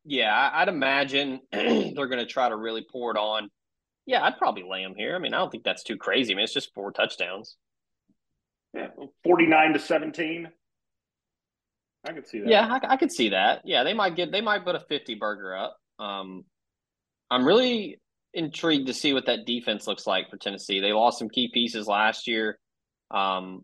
Yeah, 0.05 0.49
I'd 0.53 0.69
imagine 0.69 1.39
they're 1.51 2.07
going 2.07 2.17
to 2.19 2.25
try 2.25 2.49
to 2.49 2.55
really 2.55 2.85
pour 2.91 3.11
it 3.11 3.17
on. 3.17 3.49
Yeah, 4.05 4.23
I'd 4.23 4.37
probably 4.37 4.63
lay 4.69 4.83
them 4.83 4.95
here. 4.97 5.15
I 5.15 5.19
mean, 5.19 5.33
I 5.33 5.37
don't 5.37 5.49
think 5.51 5.63
that's 5.63 5.83
too 5.83 5.97
crazy. 5.97 6.33
I 6.33 6.35
mean, 6.35 6.43
it's 6.43 6.53
just 6.53 6.73
four 6.73 6.91
touchdowns. 6.91 7.55
Yeah, 8.73 8.87
forty-nine 9.23 9.73
to 9.73 9.79
seventeen. 9.79 10.49
I 12.05 12.11
could 12.13 12.27
see 12.27 12.39
that. 12.39 12.49
Yeah, 12.49 12.67
I, 12.83 12.93
I 12.93 12.97
could 12.97 13.11
see 13.11 13.29
that. 13.29 13.61
Yeah, 13.65 13.83
they 13.83 13.93
might 13.93 14.15
get 14.15 14.31
they 14.31 14.41
might 14.41 14.65
put 14.65 14.75
a 14.75 14.79
fifty 14.79 15.15
burger 15.15 15.55
up. 15.55 15.77
Um, 16.03 16.45
I'm 17.31 17.45
really 17.45 17.99
intrigued 18.33 18.87
to 18.87 18.93
see 18.93 19.13
what 19.13 19.25
that 19.27 19.45
defense 19.45 19.87
looks 19.87 20.05
like 20.07 20.29
for 20.29 20.37
Tennessee. 20.37 20.79
They 20.79 20.91
lost 20.91 21.19
some 21.19 21.29
key 21.29 21.49
pieces 21.53 21.87
last 21.87 22.27
year. 22.27 22.59
Um, 23.11 23.63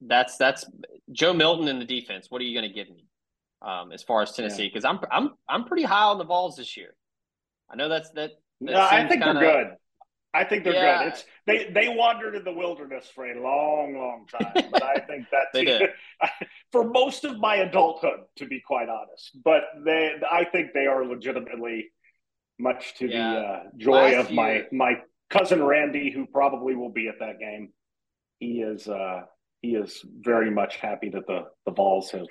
that's 0.00 0.36
that's 0.36 0.64
Joe 1.10 1.32
Milton 1.32 1.68
in 1.68 1.78
the 1.78 1.84
defense. 1.84 2.26
What 2.30 2.40
are 2.40 2.44
you 2.44 2.58
going 2.58 2.70
to 2.70 2.74
give 2.74 2.88
me 2.88 3.06
um, 3.62 3.92
as 3.92 4.02
far 4.02 4.22
as 4.22 4.32
Tennessee? 4.32 4.68
Because 4.68 4.84
I'm 4.84 4.98
I'm 5.10 5.30
I'm 5.48 5.64
pretty 5.64 5.84
high 5.84 6.04
on 6.04 6.18
the 6.18 6.24
Vols 6.24 6.56
this 6.56 6.76
year. 6.76 6.94
I 7.70 7.76
know 7.76 7.88
that's 7.88 8.10
that. 8.10 8.30
that 8.60 8.72
No, 8.72 8.80
I 8.80 9.08
think 9.08 9.22
kinda- 9.22 9.40
they're 9.40 9.64
good. 9.64 9.76
I 10.36 10.44
think 10.44 10.64
they're 10.64 10.74
Yeah. 10.74 10.98
good. 11.04 11.08
It's 11.12 11.24
they 11.46 11.70
they 11.70 11.88
wandered 11.88 12.34
in 12.34 12.44
the 12.44 12.52
wilderness 12.52 13.08
for 13.14 13.24
a 13.26 13.40
long, 13.40 13.96
long 13.96 14.26
time, 14.26 14.68
but 14.70 14.82
I 14.82 14.98
think 15.00 15.26
that 15.32 15.46
They 15.52 15.64
did. 15.64 15.90
for 16.72 16.84
most 16.84 17.24
of 17.24 17.38
my 17.38 17.56
adulthood, 17.56 18.20
to 18.36 18.46
be 18.46 18.60
quite 18.60 18.88
honest. 18.88 19.36
But 19.44 19.62
they, 19.84 20.14
I 20.30 20.44
think 20.44 20.72
they 20.74 20.86
are 20.86 21.04
legitimately, 21.04 21.86
much 22.58 22.94
to 22.98 23.08
Yeah. 23.08 23.32
the 23.34 23.38
uh, 23.40 23.62
joy 23.76 23.92
Last 24.16 24.28
of 24.30 24.34
my 24.34 24.52
year- 24.52 24.68
my 24.72 24.92
cousin 25.30 25.62
Randy, 25.64 26.10
who 26.10 26.26
probably 26.26 26.74
will 26.76 26.92
be 26.92 27.08
at 27.08 27.18
that 27.20 27.38
game. 27.38 27.72
He 28.38 28.60
is 28.62 28.86
uh, 28.88 29.22
he 29.62 29.74
is 29.74 30.04
very 30.20 30.50
much 30.50 30.76
happy 30.76 31.08
that 31.10 31.26
the 31.26 31.46
the 31.64 31.72
Vols 31.72 32.10
have 32.10 32.26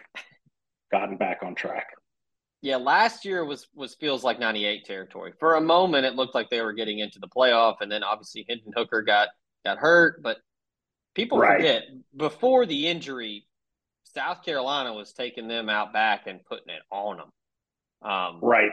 gotten 0.91 1.17
back 1.17 1.39
on 1.43 1.55
track. 1.55 1.87
Yeah, 2.65 2.77
last 2.77 3.25
year 3.25 3.45
was 3.45 3.67
was 3.75 3.93
feels 3.93 4.23
like 4.23 4.39
'98 4.39 4.85
territory. 4.85 5.33
For 5.39 5.53
a 5.53 5.61
moment, 5.61 6.03
it 6.07 6.15
looked 6.15 6.33
like 6.33 6.49
they 6.49 6.61
were 6.61 6.73
getting 6.73 6.97
into 6.97 7.19
the 7.19 7.27
playoff, 7.27 7.75
and 7.81 7.91
then 7.91 8.01
obviously 8.01 8.43
Hendon 8.49 8.73
Hooker 8.75 9.03
got 9.03 9.29
got 9.63 9.77
hurt. 9.77 10.23
But 10.23 10.37
people 11.13 11.37
Right. 11.37 11.57
forget 11.57 11.83
before 12.15 12.65
the 12.65 12.87
injury, 12.87 13.45
South 14.03 14.43
Carolina 14.43 14.93
was 14.93 15.13
taking 15.13 15.47
them 15.47 15.69
out 15.69 15.93
back 15.93 16.25
and 16.25 16.43
putting 16.43 16.73
it 16.73 16.81
on 16.89 17.17
them. 17.17 17.31
Um, 18.09 18.39
Right. 18.41 18.71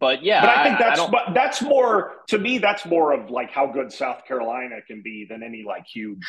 But 0.00 0.22
yeah, 0.22 0.40
but 0.40 0.56
I 0.56 0.64
think 0.64 0.78
that's 0.78 0.98
don't- 0.98 1.10
but 1.10 1.34
that's 1.34 1.60
more 1.60 2.22
to 2.28 2.38
me. 2.38 2.56
That's 2.56 2.86
more 2.86 3.12
of 3.12 3.28
like 3.28 3.50
how 3.50 3.66
good 3.66 3.92
South 3.92 4.24
Carolina 4.24 4.80
can 4.86 5.02
be 5.02 5.26
than 5.28 5.42
any 5.42 5.64
like 5.64 5.86
huge. 5.86 6.26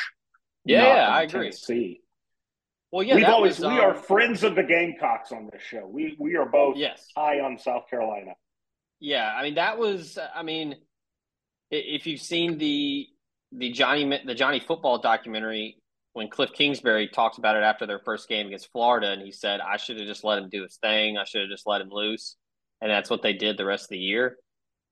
Yeah, 0.65 0.83
yeah, 0.83 1.07
I 1.07 1.21
agree. 1.23 1.43
Tennessee. 1.43 2.01
Well, 2.91 3.03
yeah, 3.03 3.15
We've 3.15 3.25
always 3.25 3.59
was, 3.59 3.67
we 3.67 3.79
um, 3.79 3.85
are 3.85 3.93
friends 3.95 4.43
of 4.43 4.55
the 4.55 4.63
Gamecocks 4.63 5.31
on 5.31 5.49
this 5.51 5.61
show. 5.61 5.85
We 5.85 6.15
we 6.19 6.35
are 6.35 6.45
both 6.45 6.77
Yes. 6.77 7.05
high 7.15 7.39
on 7.39 7.57
South 7.57 7.89
Carolina. 7.89 8.31
Yeah, 8.99 9.31
I 9.35 9.43
mean 9.43 9.55
that 9.55 9.77
was. 9.77 10.17
I 10.33 10.43
mean, 10.43 10.75
if 11.69 12.07
you've 12.07 12.21
seen 12.21 12.57
the 12.57 13.07
the 13.51 13.71
Johnny 13.71 14.21
the 14.25 14.35
Johnny 14.35 14.59
football 14.59 14.99
documentary, 14.99 15.77
when 16.13 16.29
Cliff 16.29 16.51
Kingsbury 16.53 17.07
talks 17.09 17.37
about 17.37 17.55
it 17.57 17.63
after 17.63 17.85
their 17.85 17.99
first 17.99 18.27
game 18.27 18.47
against 18.47 18.71
Florida, 18.71 19.11
and 19.11 19.21
he 19.21 19.31
said, 19.31 19.59
"I 19.59 19.77
should 19.77 19.97
have 19.99 20.07
just 20.07 20.23
let 20.23 20.39
him 20.39 20.49
do 20.49 20.63
his 20.63 20.77
thing. 20.77 21.17
I 21.17 21.25
should 21.25 21.41
have 21.41 21.49
just 21.49 21.67
let 21.67 21.81
him 21.81 21.89
loose," 21.89 22.37
and 22.81 22.89
that's 22.89 23.09
what 23.09 23.21
they 23.21 23.33
did 23.33 23.57
the 23.57 23.65
rest 23.65 23.85
of 23.85 23.89
the 23.89 23.99
year. 23.99 24.37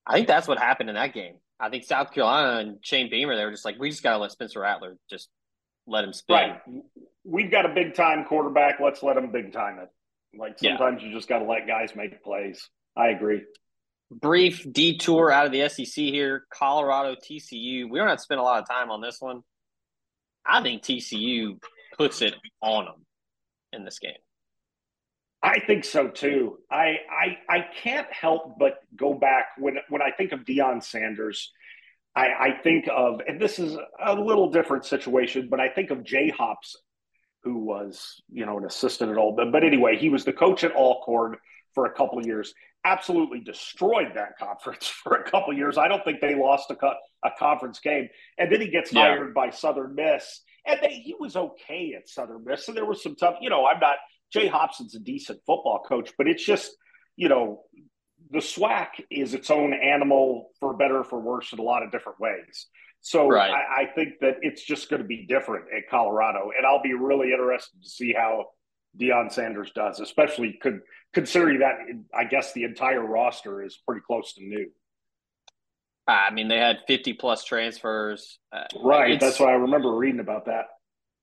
I 0.05 0.13
think 0.13 0.27
that's 0.27 0.47
what 0.47 0.59
happened 0.59 0.89
in 0.89 0.95
that 0.95 1.13
game. 1.13 1.37
I 1.59 1.69
think 1.69 1.85
South 1.85 2.11
Carolina 2.11 2.59
and 2.59 2.77
Shane 2.81 3.09
Beamer, 3.09 3.35
they 3.35 3.45
were 3.45 3.51
just 3.51 3.65
like, 3.65 3.79
"We 3.79 3.89
just 3.89 4.03
got 4.03 4.11
to 4.11 4.17
let 4.19 4.31
Spencer 4.31 4.59
Rattler 4.59 4.97
just 5.09 5.29
let 5.87 6.03
him 6.03 6.13
spin." 6.13 6.35
Right. 6.35 6.61
We've 7.25 7.49
got 7.51 7.65
a 7.65 7.73
big 7.73 7.95
time 7.95 8.25
quarterback. 8.25 8.79
Let's 8.79 9.01
let 9.03 9.17
him 9.17 9.31
big 9.31 9.51
time 9.51 9.79
it. 9.79 9.89
Like 10.37 10.57
Yeah. 10.61 10.77
sometimes 10.77 11.01
you 11.03 11.11
just 11.11 11.27
got 11.27 11.39
to 11.39 11.45
let 11.45 11.67
guys 11.67 11.95
make 11.95 12.21
plays. 12.23 12.69
I 12.95 13.09
agree. 13.09 13.41
brief 14.11 14.65
detour 14.71 15.31
out 15.31 15.47
of 15.47 15.51
the 15.51 15.67
SEC 15.67 15.87
here. 15.95 16.45
Colorado, 16.51 17.15
TCU. 17.15 17.89
We 17.89 17.97
don't 17.97 18.07
have 18.07 18.17
to 18.17 18.23
spend 18.23 18.39
a 18.39 18.43
lot 18.43 18.61
of 18.61 18.67
time 18.69 18.91
on 18.91 19.01
this 19.01 19.17
one. 19.19 19.41
I 20.45 20.61
think 20.61 20.83
TCU 20.83 21.59
puts 21.97 22.21
it 22.21 22.35
on 22.61 22.85
them 22.85 23.05
in 23.73 23.83
this 23.83 23.97
game. 23.99 24.13
I 25.41 25.59
think 25.59 25.85
so 25.85 26.07
too. 26.07 26.59
I 26.71 26.97
I 27.09 27.37
I 27.49 27.65
can't 27.81 28.07
help 28.11 28.57
but 28.59 28.75
go 28.95 29.13
back 29.15 29.47
when 29.57 29.77
when 29.89 30.01
I 30.01 30.11
think 30.11 30.31
of 30.31 30.41
Deion 30.41 30.83
Sanders. 30.83 31.51
I, 32.15 32.27
I 32.27 32.51
think 32.63 32.87
of, 32.89 33.19
and 33.27 33.41
this 33.41 33.59
is 33.59 33.75
a 34.01 34.15
little 34.15 34.49
different 34.49 34.85
situation, 34.85 35.49
but 35.51 35.59
I 35.59 35.67
think 35.67 35.91
of 35.91 36.01
Jay 36.05 36.29
Hopson, 36.29 36.79
who 37.45 37.59
was, 37.59 38.21
you 38.29 38.45
know, 38.45 38.57
an 38.57 38.65
assistant 38.65 39.11
at 39.11 39.17
Old. 39.17 39.37
But, 39.37 39.51
but 39.51 39.63
anyway, 39.63 39.97
he 39.97 40.09
was 40.09 40.25
the 40.25 40.33
coach 40.33 40.63
at 40.63 40.75
Alcorn 40.75 41.37
for 41.75 41.85
a 41.85 41.93
couple 41.93 42.17
of 42.17 42.25
years. 42.25 42.53
Absolutely 42.83 43.39
destroyed 43.39 44.11
that 44.15 44.37
conference 44.39 44.87
for 45.03 45.13
a 45.17 45.23
couple 45.29 45.51
of 45.51 45.57
years. 45.57 45.77
I 45.77 45.87
don't 45.87 46.03
think 46.03 46.19
they 46.21 46.33
lost 46.35 46.71
a, 46.71 46.75
co- 46.75 46.95
a 47.23 47.29
conference 47.37 47.79
game. 47.79 48.09
And 48.39 48.51
then 48.51 48.59
he 48.61 48.67
gets 48.69 48.91
Yeah. 48.91 49.01
hired 49.01 49.33
by 49.35 49.51
Southern 49.51 49.93
Miss, 49.93 50.41
and 50.65 50.79
they, 50.81 50.95
he 50.95 51.15
was 51.19 51.35
okay 51.35 51.93
at 51.95 52.09
Southern 52.09 52.43
Miss. 52.43 52.67
And 52.67 52.75
there 52.75 52.85
was 52.85 53.03
some 53.03 53.15
tough, 53.15 53.35
you 53.39 53.51
know, 53.51 53.65
I'm 53.67 53.79
not 53.79 53.97
Jay 54.33 54.47
Hopson's 54.47 54.95
a 54.95 54.99
decent 54.99 55.39
football 55.45 55.83
coach, 55.87 56.11
but 56.17 56.27
it's 56.27 56.43
just, 56.43 56.71
you 57.15 57.29
know, 57.29 57.61
the 58.31 58.39
SWAC 58.39 58.87
is 59.11 59.35
its 59.35 59.51
own 59.51 59.71
animal 59.71 60.49
for 60.59 60.73
better 60.75 60.99
or 61.01 61.03
for 61.03 61.19
worse 61.19 61.53
in 61.53 61.59
a 61.59 61.61
lot 61.61 61.83
of 61.83 61.91
different 61.91 62.19
ways. 62.19 62.65
So 63.05 63.27
Right. 63.29 63.51
I, 63.51 63.83
I 63.83 63.85
think 63.93 64.13
that 64.21 64.37
it's 64.41 64.63
just 64.63 64.89
going 64.89 64.99
to 64.99 65.07
be 65.07 65.27
different 65.27 65.65
at 65.71 65.87
Colorado, 65.91 66.49
and 66.57 66.65
I'll 66.65 66.81
be 66.81 66.95
really 66.95 67.33
interested 67.33 67.79
to 67.83 67.87
see 67.87 68.13
how 68.13 68.47
Deion 68.99 69.31
Sanders 69.31 69.71
does, 69.75 69.99
especially 69.99 70.57
could 70.59 70.79
considering 71.13 71.59
that 71.59 71.75
I 72.17 72.23
guess 72.23 72.53
the 72.53 72.63
entire 72.63 73.05
roster 73.05 73.61
is 73.61 73.77
pretty 73.87 74.01
close 74.07 74.33
to 74.33 74.43
new. 74.43 74.71
I 76.07 76.31
mean, 76.31 76.47
they 76.47 76.57
had 76.57 76.79
50 76.87 77.13
plus 77.13 77.43
transfers. 77.43 78.39
Uh, 78.51 78.63
Right. 78.81 79.19
That's 79.19 79.39
what 79.39 79.49
I 79.49 79.53
remember 79.53 79.93
reading 79.95 80.19
about 80.19 80.45
that. 80.45 80.65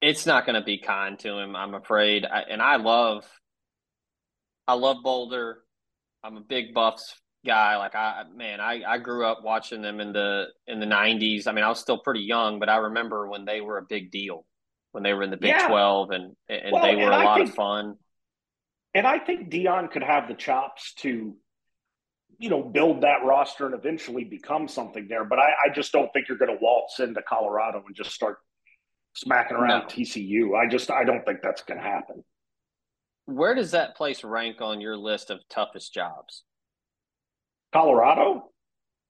it's 0.00 0.24
not 0.24 0.46
going 0.46 0.54
to 0.54 0.64
be 0.64 0.78
kind 0.78 1.18
to 1.20 1.36
him, 1.36 1.56
I'm 1.56 1.74
afraid. 1.74 2.24
I, 2.24 2.42
and 2.42 2.62
I 2.62 2.76
love, 2.76 3.24
I 4.68 4.74
love 4.74 4.98
Boulder. 5.02 5.64
I'm 6.22 6.36
a 6.36 6.40
big 6.42 6.74
Buffs 6.74 7.12
guy. 7.44 7.76
Like 7.76 7.94
I, 7.94 8.24
man, 8.34 8.60
I, 8.60 8.82
I 8.86 8.98
grew 8.98 9.24
up 9.26 9.42
watching 9.42 9.82
them 9.82 10.00
in 10.00 10.12
the 10.12 10.46
in 10.66 10.80
the 10.80 10.86
'90s. 10.86 11.46
I 11.46 11.52
mean, 11.52 11.64
I 11.64 11.68
was 11.68 11.80
still 11.80 11.98
pretty 11.98 12.20
young, 12.22 12.58
but 12.58 12.68
I 12.68 12.76
remember 12.76 13.28
when 13.28 13.44
they 13.44 13.60
were 13.60 13.78
a 13.78 13.82
big 13.88 14.10
deal, 14.10 14.46
when 14.92 15.02
they 15.02 15.12
were 15.14 15.22
in 15.22 15.30
the 15.30 15.36
Big 15.36 15.50
Yeah. 15.50 15.68
12, 15.68 16.10
and 16.10 16.36
and 16.48 16.72
Well, 16.72 16.82
they 16.82 16.96
were 16.96 17.02
and 17.02 17.12
a 17.14 17.16
I 17.16 17.24
lot 17.24 17.36
think- 17.38 17.48
of 17.50 17.54
fun. 17.54 17.96
And 18.94 19.06
I 19.06 19.18
think 19.18 19.48
Deion 19.50 19.90
could 19.90 20.02
have 20.02 20.28
the 20.28 20.34
chops 20.34 20.92
to, 20.96 21.34
you 22.38 22.50
know, 22.50 22.62
build 22.62 23.00
that 23.00 23.24
roster 23.24 23.64
and 23.64 23.74
eventually 23.74 24.22
become 24.24 24.68
something 24.68 25.08
there. 25.08 25.24
But 25.24 25.38
I, 25.38 25.52
I 25.64 25.68
just 25.74 25.92
don't 25.92 26.12
think 26.12 26.28
you're 26.28 26.36
going 26.36 26.50
to 26.54 26.58
waltz 26.60 27.00
into 27.00 27.22
Colorado 27.22 27.82
and 27.86 27.96
just 27.96 28.10
start 28.10 28.36
smacking 29.14 29.56
around 29.56 29.80
No. 29.80 29.86
TCU. 29.86 30.54
I 30.58 30.68
just 30.68 30.90
I 30.90 31.04
don't 31.04 31.24
think 31.24 31.40
that's 31.42 31.62
going 31.62 31.78
to 31.80 31.84
happen. 31.86 32.22
Where 33.24 33.54
does 33.54 33.70
that 33.70 33.96
place 33.96 34.24
rank 34.24 34.60
on 34.60 34.82
your 34.82 34.96
list 34.96 35.30
of 35.30 35.40
toughest 35.48 35.94
jobs? 35.94 36.42
Colorado 37.72 38.48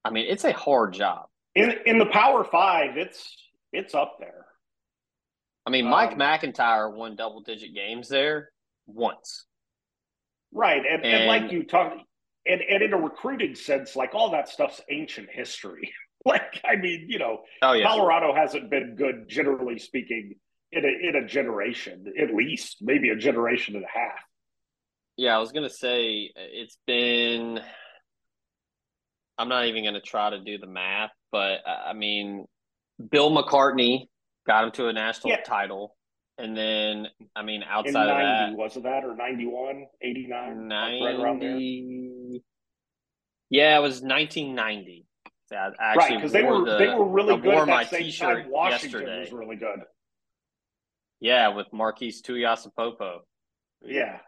I 0.04 0.10
mean, 0.10 0.26
it's 0.28 0.44
a 0.44 0.52
hard 0.52 0.94
job. 0.94 1.26
in 1.54 1.72
in 1.86 1.98
the 1.98 2.06
Power 2.06 2.44
Five, 2.44 2.96
it's 2.96 3.36
it's 3.72 3.94
up 3.94 4.16
there. 4.18 4.46
I 5.64 5.70
mean, 5.70 5.86
Mike 5.88 6.12
Um, 6.12 6.18
MacIntyre 6.18 6.90
won 6.90 7.14
double 7.14 7.40
digit 7.40 7.72
games 7.74 8.08
there 8.08 8.50
once. 8.86 9.46
Right. 10.52 10.82
And, 10.84 11.04
and, 11.04 11.04
And- 11.04 11.26
like 11.28 11.52
you 11.52 11.62
talk 11.64 11.92
and, 12.44 12.60
and 12.60 12.82
in 12.82 12.92
a 12.92 12.96
recruiting 12.96 13.54
sense, 13.54 13.94
like 13.94 14.14
all 14.14 14.32
that 14.32 14.48
stuff's 14.48 14.80
ancient 14.90 15.28
history. 15.30 15.92
like, 16.24 16.60
I 16.64 16.74
mean, 16.76 17.06
you 17.08 17.18
know, 17.20 17.42
Oh 17.62 17.72
yeah, 17.72 17.86
Colorado 17.86 18.34
hasn't 18.34 18.68
been 18.70 18.96
good, 18.96 19.28
generally 19.28 19.78
speaking, 19.78 20.34
in 20.72 20.84
a 20.84 21.08
in 21.08 21.14
a 21.16 21.26
generation, 21.26 22.12
at 22.20 22.34
least, 22.34 22.78
maybe 22.80 23.10
a 23.10 23.16
generation 23.16 23.76
and 23.76 23.84
a 23.84 23.88
half. 23.88 24.18
Yeah, 25.16 25.36
I 25.36 25.38
was 25.38 25.52
gonna 25.52 25.70
say 25.70 26.32
it's 26.34 26.76
been. 26.86 27.60
I'm 29.42 29.48
not 29.48 29.66
even 29.66 29.82
gonna 29.82 30.00
try 30.00 30.30
to 30.30 30.38
do 30.38 30.56
the 30.56 30.68
math, 30.68 31.10
but 31.32 31.58
uh, 31.66 31.82
I 31.88 31.94
mean, 31.94 32.46
Bill 33.10 33.28
McCartney 33.32 34.06
got 34.46 34.62
him 34.64 34.70
to 34.72 34.86
a 34.86 34.92
national 34.92 35.32
Yeah. 35.32 35.42
title, 35.42 35.96
and 36.38 36.56
then 36.56 37.08
I 37.34 37.42
mean, 37.42 37.64
outside 37.68 38.08
of 38.08 38.16
90, 38.16 38.52
that, 38.52 38.56
wasn't 38.56 38.84
that, 38.84 39.04
or 39.04 39.16
91, 39.16 39.84
89? 40.00 40.68
like 40.68 41.02
right 41.02 41.16
around 41.20 41.42
there? 41.42 41.58
Yeah, 43.50 43.78
it 43.78 43.82
was 43.82 44.00
1990. 44.00 45.06
I 45.50 45.54
Right, 45.56 45.74
actually 45.80 46.16
because 46.18 46.32
they 46.32 46.44
were 46.44 46.64
the- 46.64 46.78
they 46.78 46.94
were 46.94 47.04
really 47.04 47.34
I 47.34 47.38
good 47.38 47.52
wore 47.54 47.66
my 47.66 47.82
T-shirt. 47.84 48.46
Washington 48.48 49.00
yesterday. 49.00 49.18
was 49.20 49.32
really 49.32 49.56
good. 49.56 49.80
Yeah, 51.20 51.48
with 51.48 51.66
Marquise 51.72 52.22
Tuiasosopo. 52.22 53.18
Yeah. 53.84 54.20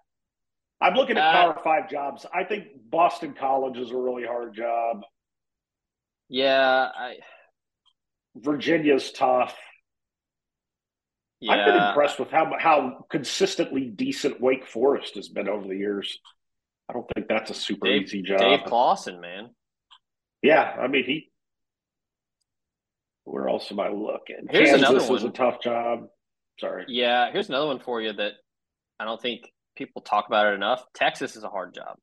I'm 0.80 0.94
looking 0.94 1.16
at 1.16 1.24
Uh, 1.24 1.32
Power 1.32 1.60
Five 1.64 1.88
jobs. 1.90 2.26
I 2.32 2.44
think 2.44 2.66
Boston 2.90 3.34
College 3.34 3.78
is 3.78 3.90
a 3.90 3.96
really 3.96 4.24
hard 4.26 4.54
job. 4.54 5.02
Yeah, 6.28 6.90
I 6.94 7.16
Virginia's 8.36 9.12
tough. 9.12 9.56
yeah. 11.40 11.52
I've 11.52 11.66
been 11.66 11.82
impressed 11.82 12.18
with 12.18 12.30
how 12.30 12.52
how 12.58 13.06
consistently 13.10 13.86
decent 13.86 14.40
Wake 14.40 14.66
Forest 14.66 15.14
has 15.16 15.28
been 15.28 15.48
over 15.48 15.66
the 15.68 15.76
years. 15.76 16.18
I 16.88 16.92
don't 16.92 17.06
think 17.14 17.28
that's 17.28 17.50
a 17.50 17.54
super 17.54 17.86
Dave, 17.86 18.02
easy 18.02 18.22
job. 18.22 18.38
Dave 18.40 18.64
Clawson, 18.66 19.20
man. 19.20 19.50
yeah, 20.42 20.76
I 20.78 20.86
mean 20.88 21.04
he. 21.04 21.30
Where 23.24 23.48
else 23.48 23.70
am 23.72 23.80
I 23.80 23.88
looking? 23.88 24.46
Here's 24.50 24.68
Kansas 24.70 24.88
another 24.88 25.14
is 25.16 25.24
a 25.24 25.30
tough 25.30 25.62
job. 25.62 26.08
Sorry. 26.60 26.84
Yeah, 26.88 27.30
here's 27.32 27.48
another 27.48 27.66
one 27.66 27.78
for 27.80 28.02
you 28.02 28.12
that 28.12 28.32
I 29.00 29.04
don't 29.06 29.20
think 29.20 29.50
people 29.76 30.02
talk 30.02 30.26
about 30.28 30.46
it 30.46 30.54
enough. 30.54 30.84
Texas 30.94 31.36
is 31.36 31.44
a 31.44 31.48
hard 31.48 31.74
job. 31.74 31.96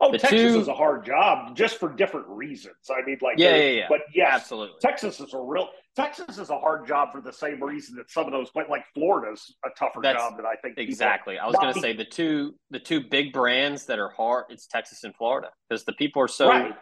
Oh, 0.00 0.10
The 0.10 0.18
Texas 0.18 0.52
two- 0.52 0.58
is 0.60 0.66
a 0.68 0.74
hard 0.74 1.04
job 1.06 1.54
just 1.54 1.78
for 1.78 1.88
different 1.88 2.26
reasons. 2.26 2.74
I 2.90 3.02
mean, 3.06 3.18
like, 3.22 3.38
Yeah, 3.38 3.54
yeah, 3.54 3.70
yeah. 3.70 3.86
But 3.88 4.00
yes, 4.12 4.32
Absolutely. 4.34 4.76
Texas 4.80 5.20
is 5.20 5.32
a 5.32 5.38
real 5.40 5.68
Texas 5.94 6.38
is 6.38 6.48
a 6.50 6.58
hard 6.58 6.88
job 6.88 7.12
for 7.12 7.20
the 7.20 7.32
same 7.32 7.62
reason 7.62 7.94
that 7.96 8.10
some 8.10 8.24
of 8.26 8.32
those, 8.32 8.48
but 8.54 8.68
like 8.68 8.82
Florida's 8.94 9.54
a 9.64 9.68
tougher 9.78 10.00
That's- 10.02 10.20
job 10.20 10.36
than 10.38 10.46
I 10.46 10.54
think. 10.62 10.76
Exactly. 10.78 11.38
I 11.38 11.46
was 11.46 11.54
going 11.54 11.72
to 11.72 11.80
say 11.80 11.92
the 11.92 12.04
two 12.04 12.56
the 12.70 12.80
two 12.80 13.00
big 13.02 13.32
brands 13.32 13.86
that 13.86 13.98
are 14.00 14.08
hard. 14.08 14.46
It's 14.48 14.66
Texas 14.66 15.04
and 15.04 15.14
Florida 15.14 15.50
because 15.68 15.84
the 15.84 15.92
people 15.92 16.20
are 16.22 16.28
so 16.28 16.48
right 16.48 16.74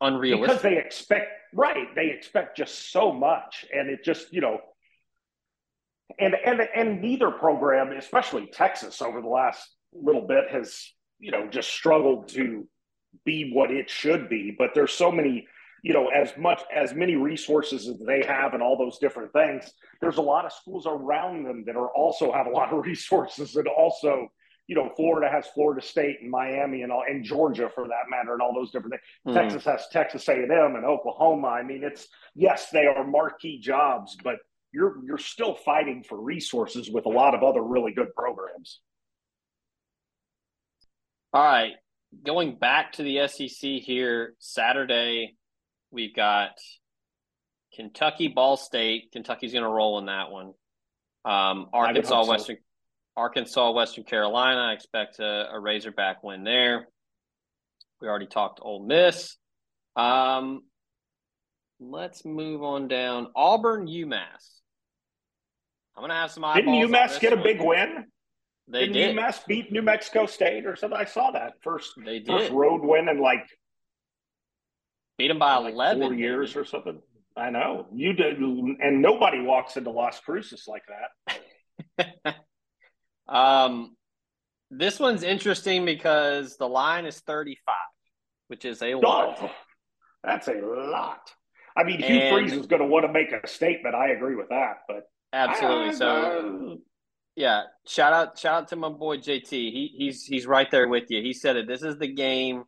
unrealistic. 0.00 0.48
because 0.48 0.62
they 0.62 0.78
expect 0.78 1.28
right 1.52 1.94
they 1.94 2.10
expect 2.10 2.56
just 2.56 2.90
so 2.92 3.12
much, 3.12 3.66
and 3.74 3.90
it 3.90 4.02
just 4.04 4.32
you 4.32 4.40
know, 4.40 4.58
and 6.18 6.34
and 6.34 6.60
and 6.74 7.00
neither 7.00 7.30
program, 7.30 7.92
especially 7.92 8.48
Texas, 8.52 9.00
over 9.02 9.20
the 9.20 9.28
last 9.28 9.68
little 9.92 10.26
bit 10.26 10.50
has 10.50 10.92
you 11.18 11.30
know 11.30 11.48
just 11.48 11.70
struggled 11.70 12.28
to 12.28 12.66
be 13.24 13.50
what 13.52 13.70
it 13.70 13.88
should 13.88 14.28
be. 14.28 14.54
But 14.56 14.70
there's 14.74 14.92
so 14.92 15.10
many 15.10 15.46
you 15.84 15.92
know, 15.92 16.08
as 16.08 16.32
much 16.38 16.62
as 16.74 16.94
many 16.94 17.14
resources 17.14 17.86
as 17.86 17.98
they 18.06 18.24
have 18.24 18.54
and 18.54 18.62
all 18.62 18.76
those 18.78 18.96
different 18.96 19.30
things, 19.34 19.70
there's 20.00 20.16
a 20.16 20.22
lot 20.22 20.46
of 20.46 20.52
schools 20.52 20.86
around 20.86 21.44
them 21.44 21.62
that 21.66 21.76
are 21.76 21.90
also 21.90 22.32
have 22.32 22.46
a 22.46 22.50
lot 22.50 22.72
of 22.72 22.86
resources 22.86 23.54
and 23.54 23.68
also, 23.68 24.26
you 24.66 24.74
know, 24.74 24.90
Florida 24.96 25.30
has 25.30 25.46
Florida 25.48 25.86
State 25.86 26.22
and 26.22 26.30
Miami 26.30 26.84
and 26.84 26.90
all, 26.90 27.04
and 27.06 27.22
Georgia 27.22 27.68
for 27.74 27.86
that 27.86 28.08
matter, 28.08 28.32
and 28.32 28.40
all 28.40 28.54
those 28.54 28.70
different 28.70 28.94
things. 28.94 29.02
Mhm. 29.36 29.42
Texas 29.42 29.64
has 29.66 29.86
Texas 29.92 30.26
A&M 30.26 30.74
and 30.74 30.86
Oklahoma. 30.86 31.48
I 31.48 31.62
mean, 31.62 31.84
it's 31.84 32.08
yes, 32.34 32.70
they 32.70 32.86
are 32.86 33.06
marquee 33.06 33.58
jobs, 33.58 34.16
but 34.24 34.36
you're 34.74 34.96
you're 35.06 35.18
still 35.18 35.54
fighting 35.54 36.02
for 36.02 36.20
resources 36.20 36.90
with 36.90 37.06
a 37.06 37.08
lot 37.08 37.34
of 37.34 37.42
other 37.42 37.62
really 37.62 37.92
good 37.92 38.12
programs. 38.14 38.80
All 41.32 41.42
right. 41.44 41.72
Going 42.24 42.56
back 42.58 42.92
to 42.92 43.02
the 43.02 43.26
SEC 43.26 43.70
here, 43.82 44.34
Saturday, 44.38 45.36
we've 45.90 46.14
got 46.14 46.50
Kentucky 47.74 48.28
Ball 48.28 48.56
State. 48.56 49.10
Kentucky's 49.12 49.52
going 49.52 49.64
to 49.64 49.70
roll 49.70 49.98
in 49.98 50.06
that 50.06 50.30
one. 50.30 50.52
Um, 51.24 51.68
Arkansas 51.72 52.22
so. 52.22 52.30
Western 52.30 52.56
Arkansas 53.16 53.70
Western 53.70 54.04
Carolina. 54.04 54.60
I 54.60 54.72
expect 54.72 55.18
a, 55.20 55.48
a 55.52 55.58
Razorback 55.58 56.22
win 56.22 56.44
there. 56.44 56.88
We 58.00 58.08
already 58.08 58.26
talked 58.26 58.60
Ole 58.62 58.84
Miss. 58.84 59.36
Um, 59.96 60.62
let's 61.80 62.24
move 62.24 62.62
on 62.62 62.88
down. 62.88 63.28
Auburn 63.34 63.86
UMass. 63.86 64.60
I'm 65.96 66.00
going 66.00 66.10
to 66.10 66.14
have 66.16 66.30
some 66.30 66.42
Didn't 66.54 66.74
UMass 66.74 67.20
get 67.20 67.32
a 67.32 67.36
one. 67.36 67.44
big 67.44 67.60
win? 67.62 68.04
They 68.66 68.80
Didn't 68.86 68.94
did. 68.94 69.16
UMass 69.16 69.46
beat 69.46 69.70
New 69.70 69.82
Mexico 69.82 70.26
State 70.26 70.66
or 70.66 70.74
something? 70.76 70.98
I 70.98 71.04
saw 71.04 71.30
that 71.32 71.54
first 71.62 71.92
They 72.04 72.18
did. 72.18 72.26
first 72.28 72.50
road 72.52 72.80
win 72.82 73.08
in 73.08 73.20
like, 73.20 73.44
Beat 75.18 75.28
them 75.28 75.38
by 75.38 75.56
like 75.58 75.74
11 75.74 76.18
years 76.18 76.50
baby. 76.54 76.60
or 76.60 76.64
something. 76.64 77.00
I 77.36 77.50
know 77.50 77.86
you 77.92 78.12
did, 78.14 78.38
and 78.38 79.00
nobody 79.02 79.40
walks 79.40 79.76
into 79.76 79.90
Las 79.90 80.18
Cruces 80.20 80.64
like 80.68 80.82
that. 81.96 82.36
Um, 83.26 83.96
this 84.70 85.00
one's 85.00 85.22
interesting 85.22 85.84
because 85.86 86.56
the 86.58 86.68
line 86.68 87.06
is 87.06 87.20
35, 87.20 87.74
which 88.48 88.64
is 88.66 88.82
a 88.82 88.94
lot. 88.96 89.38
Oh, 89.40 89.50
that's 90.22 90.46
a 90.48 90.52
lot. 90.52 91.20
I 91.76 91.84
mean, 91.84 92.00
Hugh 92.02 92.16
And- 92.16 92.34
Freeze 92.34 92.52
is 92.52 92.66
going 92.66 92.82
to 92.82 92.86
want 92.88 93.06
to 93.06 93.12
make 93.12 93.32
a 93.32 93.46
statement. 93.48 93.94
I 93.94 94.08
agree 94.10 94.34
with 94.34 94.50
that, 94.50 94.80
but 94.86 95.04
Absolutely. 95.34 95.94
So, 95.94 96.78
yeah, 97.34 97.62
shout 97.86 98.12
out, 98.12 98.38
shout 98.38 98.62
out 98.62 98.68
to 98.68 98.76
my 98.76 98.88
boy 98.88 99.18
JT. 99.18 99.50
He 99.50 99.92
he's 99.98 100.24
he's 100.24 100.46
right 100.46 100.70
there 100.70 100.86
with 100.86 101.10
you. 101.10 101.20
He 101.20 101.32
said 101.32 101.56
it. 101.56 101.66
This 101.66 101.82
is 101.82 101.98
the 101.98 102.06
game 102.06 102.62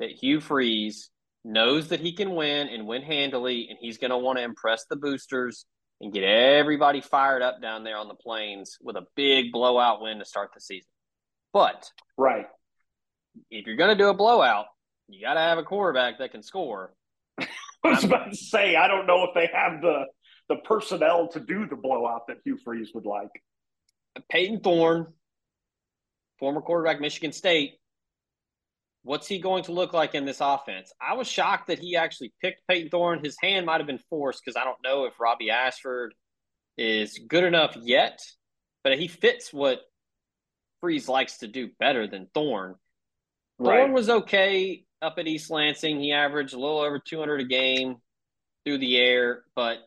that 0.00 0.10
Hugh 0.10 0.40
Freeze 0.40 1.10
knows 1.44 1.88
that 1.88 2.00
he 2.00 2.12
can 2.12 2.34
win 2.34 2.68
and 2.68 2.86
win 2.86 3.02
handily, 3.02 3.66
and 3.68 3.78
he's 3.80 3.98
going 3.98 4.10
to 4.10 4.16
want 4.16 4.38
to 4.38 4.44
impress 4.44 4.86
the 4.88 4.96
boosters 4.96 5.66
and 6.00 6.12
get 6.12 6.24
everybody 6.24 7.00
fired 7.02 7.42
up 7.42 7.60
down 7.60 7.84
there 7.84 7.98
on 7.98 8.08
the 8.08 8.14
plains 8.14 8.78
with 8.82 8.96
a 8.96 9.06
big 9.14 9.52
blowout 9.52 10.00
win 10.00 10.18
to 10.18 10.24
start 10.24 10.50
the 10.54 10.60
season. 10.60 10.88
But 11.52 11.90
right. 12.16 12.46
if 13.50 13.66
you're 13.66 13.76
going 13.76 13.96
to 13.96 14.02
do 14.02 14.08
a 14.08 14.14
blowout, 14.14 14.66
you 15.08 15.22
got 15.22 15.34
to 15.34 15.40
have 15.40 15.58
a 15.58 15.62
quarterback 15.62 16.18
that 16.18 16.32
can 16.32 16.42
score. 16.42 16.92
I 17.38 17.46
was 17.84 18.04
about 18.04 18.30
to 18.30 18.36
say, 18.36 18.76
I 18.76 18.88
don't 18.88 19.06
know 19.06 19.24
if 19.24 19.30
they 19.34 19.48
have 19.52 19.80
the 19.80 20.04
the 20.48 20.56
personnel 20.56 21.28
to 21.28 21.40
do 21.40 21.66
the 21.66 21.76
blowout 21.76 22.26
that 22.28 22.38
Hugh 22.44 22.58
Freeze 22.64 22.90
would 22.94 23.06
like. 23.06 23.30
Payton 24.30 24.60
Thorne, 24.60 25.06
former 26.38 26.60
quarterback, 26.60 27.00
Michigan 27.00 27.32
State. 27.32 27.74
What's 29.02 29.28
he 29.28 29.38
going 29.38 29.64
to 29.64 29.72
look 29.72 29.92
like 29.92 30.14
in 30.14 30.24
this 30.24 30.40
offense? 30.40 30.92
I 31.00 31.14
was 31.14 31.28
shocked 31.28 31.68
that 31.68 31.78
he 31.78 31.96
actually 31.96 32.32
picked 32.42 32.66
Payton 32.66 32.90
Thorne. 32.90 33.22
His 33.22 33.36
hand 33.40 33.66
might 33.66 33.78
have 33.78 33.86
been 33.86 34.00
forced 34.10 34.42
because 34.44 34.56
I 34.60 34.64
don't 34.64 34.82
know 34.82 35.04
if 35.04 35.20
Robbie 35.20 35.50
Ashford 35.50 36.12
is 36.76 37.18
good 37.28 37.44
enough 37.44 37.76
yet, 37.80 38.20
but 38.82 38.98
he 38.98 39.06
fits 39.06 39.52
what 39.52 39.80
Freeze 40.80 41.08
likes 41.08 41.38
to 41.38 41.46
do 41.46 41.70
better 41.78 42.06
than 42.06 42.28
Thorne. 42.34 42.74
Thorne 43.62 43.92
was 43.92 44.10
okay 44.10 44.84
up 45.00 45.14
at 45.18 45.26
East 45.26 45.50
Lansing. 45.50 46.00
He 46.00 46.12
averaged 46.12 46.54
a 46.54 46.58
little 46.58 46.80
over 46.80 46.98
200 46.98 47.40
a 47.40 47.44
game 47.44 47.96
through 48.64 48.78
the 48.78 48.96
air, 48.96 49.44
but 49.54 49.78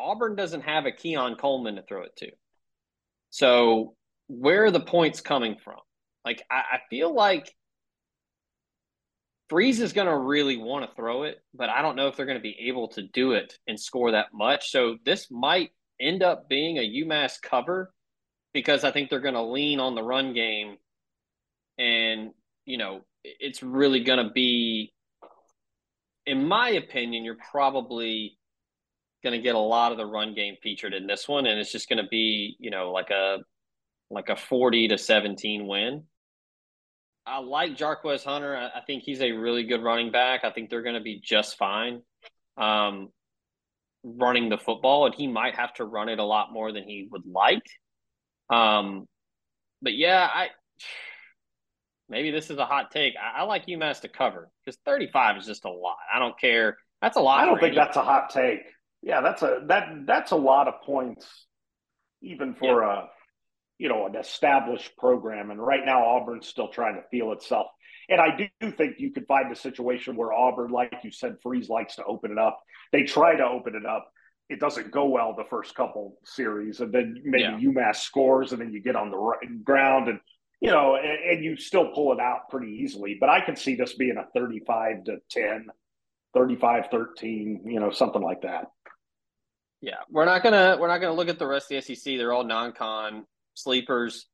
Auburn 0.00 0.36
doesn't 0.36 0.62
have 0.62 0.86
a 0.86 0.92
Keon 0.92 1.36
Coleman 1.36 1.76
to 1.76 1.82
throw 1.82 2.02
it 2.02 2.16
to. 2.16 2.30
So 3.30 3.94
where 4.28 4.64
are 4.64 4.70
the 4.70 4.80
points 4.80 5.20
coming 5.20 5.56
from? 5.62 5.78
Like 6.24 6.42
I, 6.50 6.62
I 6.72 6.78
feel 6.88 7.14
like 7.14 7.54
Freeze 9.48 9.80
is 9.80 9.92
going 9.92 10.06
to 10.06 10.16
really 10.16 10.56
want 10.56 10.88
to 10.88 10.94
throw 10.94 11.24
it, 11.24 11.42
but 11.54 11.68
I 11.68 11.82
don't 11.82 11.96
know 11.96 12.06
if 12.06 12.16
they're 12.16 12.26
going 12.26 12.38
to 12.38 12.42
be 12.42 12.68
able 12.68 12.88
to 12.88 13.02
do 13.02 13.32
it 13.32 13.58
and 13.66 13.78
score 13.78 14.12
that 14.12 14.28
much. 14.32 14.70
So 14.70 14.96
this 15.04 15.28
might 15.30 15.70
end 16.00 16.22
up 16.22 16.48
being 16.48 16.78
a 16.78 17.04
UMass 17.04 17.42
cover 17.42 17.92
because 18.52 18.84
I 18.84 18.92
think 18.92 19.10
they're 19.10 19.20
going 19.20 19.34
to 19.34 19.42
lean 19.42 19.80
on 19.80 19.94
the 19.94 20.02
run 20.02 20.32
game, 20.34 20.76
and 21.78 22.30
you 22.64 22.78
know 22.78 23.00
it's 23.24 23.62
really 23.62 24.04
going 24.04 24.24
to 24.24 24.32
be, 24.32 24.92
in 26.26 26.46
my 26.46 26.70
opinion, 26.70 27.24
you're 27.24 27.36
probably 27.50 28.38
going 29.22 29.38
to 29.38 29.42
get 29.42 29.54
a 29.54 29.58
lot 29.58 29.92
of 29.92 29.98
the 29.98 30.06
run 30.06 30.34
game 30.34 30.56
featured 30.62 30.94
in 30.94 31.06
this 31.06 31.28
one, 31.28 31.46
and 31.46 31.58
it's 31.58 31.72
just 31.72 31.88
going 31.88 32.02
to 32.02 32.08
be 32.08 32.56
you 32.58 32.70
know 32.70 32.90
like 32.92 33.10
a 33.10 33.38
like 34.10 34.28
a 34.28 34.36
forty 34.36 34.88
to 34.88 34.98
seventeen 34.98 35.66
win. 35.66 36.04
I 37.26 37.38
like 37.38 37.76
Jarquez 37.76 38.24
Hunter. 38.24 38.56
I, 38.56 38.80
think 38.80 39.04
he's 39.04 39.20
a 39.20 39.30
really 39.30 39.64
good 39.64 39.82
running 39.82 40.10
back. 40.10 40.40
I 40.42 40.50
think 40.50 40.68
they're 40.68 40.82
going 40.82 40.96
to 40.96 41.02
be 41.02 41.20
just 41.22 41.58
fine 41.58 42.02
um, 42.56 43.10
running 44.02 44.48
the 44.48 44.58
football, 44.58 45.06
and 45.06 45.14
he 45.14 45.26
might 45.26 45.54
have 45.54 45.72
to 45.74 45.84
run 45.84 46.08
it 46.08 46.18
a 46.18 46.24
lot 46.24 46.52
more 46.52 46.72
than 46.72 46.82
he 46.82 47.08
would 47.10 47.26
like. 47.26 47.62
Um, 48.48 49.06
but 49.82 49.94
yeah, 49.94 50.28
I 50.32 50.48
maybe 52.08 52.30
this 52.30 52.50
is 52.50 52.58
a 52.58 52.66
hot 52.66 52.90
take. 52.90 53.14
I, 53.16 53.40
I 53.40 53.42
like 53.44 53.66
UMass 53.66 54.00
to 54.00 54.08
cover 54.08 54.50
because 54.64 54.78
35 54.84 55.38
is 55.38 55.46
just 55.46 55.64
a 55.64 55.70
lot. 55.70 55.96
I 56.12 56.18
don't 56.18 56.38
care. 56.38 56.78
That's 57.00 57.16
a 57.16 57.20
lot. 57.20 57.40
I 57.40 57.46
don't 57.46 57.60
think 57.60 57.68
any- 57.68 57.76
that's 57.76 57.96
a 57.96 58.02
hot 58.02 58.30
take. 58.30 58.60
Yeah, 59.02 59.20
that's 59.20 59.42
a 59.42 59.60
that 59.68 60.06
that's 60.06 60.32
a 60.32 60.36
lot 60.36 60.68
of 60.68 60.82
points, 60.82 61.26
even 62.22 62.54
for 62.54 62.82
a 62.82 63.08
you 63.78 63.88
know 63.88 64.06
an 64.06 64.16
established 64.16 64.96
program. 64.98 65.50
And 65.50 65.60
right 65.60 65.84
now, 65.84 66.04
Auburn's 66.04 66.46
still 66.46 66.68
trying 66.68 66.96
to 66.96 67.02
feel 67.10 67.32
itself. 67.32 67.66
And 68.08 68.20
I 68.20 68.36
do 68.36 68.72
think 68.72 68.96
you 68.98 69.12
could 69.12 69.26
find 69.26 69.50
a 69.52 69.56
situation 69.56 70.16
where 70.16 70.32
Auburn, 70.32 70.70
like 70.70 70.92
you 71.04 71.12
said, 71.12 71.36
Freeze 71.42 71.68
likes 71.68 71.96
to 71.96 72.04
open 72.04 72.32
it 72.32 72.38
up. 72.38 72.60
They 72.92 73.04
try 73.04 73.36
to 73.36 73.44
open 73.44 73.76
it 73.76 73.86
up. 73.86 74.10
It 74.48 74.58
doesn't 74.58 74.90
go 74.90 75.04
well 75.06 75.32
the 75.36 75.44
first 75.48 75.76
couple 75.76 76.18
series, 76.24 76.80
and 76.80 76.92
then 76.92 77.20
maybe 77.24 77.44
Yeah. 77.44 77.58
UMass 77.58 77.96
scores, 77.96 78.52
and 78.52 78.60
then 78.60 78.72
you 78.72 78.82
get 78.82 78.96
on 78.96 79.10
the 79.10 79.16
right 79.16 79.64
ground, 79.64 80.08
and 80.08 80.18
you 80.60 80.70
know, 80.70 80.96
and, 80.96 81.06
and 81.36 81.44
you 81.44 81.56
still 81.56 81.92
pull 81.94 82.12
it 82.12 82.20
out 82.20 82.48
pretty 82.50 82.72
easily. 82.82 83.16
But 83.18 83.30
I 83.30 83.40
can 83.40 83.54
see 83.56 83.76
this 83.76 83.94
being 83.94 84.16
a 84.18 84.26
thirty-five 84.34 85.04
to 85.04 85.18
10, 85.30 85.68
35 86.34 86.88
13, 86.90 87.62
you 87.64 87.80
know, 87.80 87.90
something 87.90 88.20
like 88.20 88.42
that. 88.42 88.66
Yeah, 89.80 89.96
we're 90.10 90.26
not 90.26 90.42
gonna 90.42 90.76
we're 90.78 90.88
not 90.88 90.98
gonna 90.98 91.14
look 91.14 91.28
at 91.28 91.38
the 91.38 91.46
rest 91.46 91.70
of 91.72 91.84
the 91.84 91.94
SEC. 91.94 92.16
They're 92.18 92.32
all 92.32 92.44
non-con 92.44 93.24
sleepers. 93.54 94.26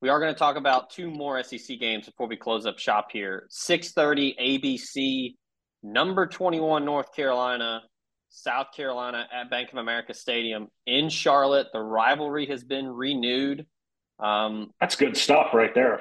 We 0.00 0.08
are 0.08 0.18
going 0.18 0.32
to 0.34 0.38
talk 0.38 0.56
about 0.56 0.90
two 0.90 1.10
more 1.12 1.40
SEC 1.44 1.78
games 1.78 2.06
before 2.06 2.26
we 2.26 2.36
close 2.36 2.66
up 2.66 2.78
shop 2.78 3.08
here. 3.12 3.46
Six 3.50 3.92
thirty 3.92 4.34
ABC, 4.40 5.34
number 5.82 6.26
twenty-one 6.26 6.84
North 6.84 7.14
Carolina, 7.14 7.82
South 8.28 8.68
Carolina 8.76 9.26
at 9.32 9.48
Bank 9.50 9.70
of 9.72 9.78
America 9.78 10.12
Stadium 10.14 10.68
in 10.86 11.08
Charlotte. 11.08 11.68
The 11.72 11.80
rivalry 11.80 12.46
has 12.46 12.64
been 12.64 12.88
renewed. 12.88 13.66
Um, 14.18 14.70
That's 14.80 14.96
good 14.96 15.16
stuff 15.16 15.48
right 15.52 15.74
there. 15.74 16.00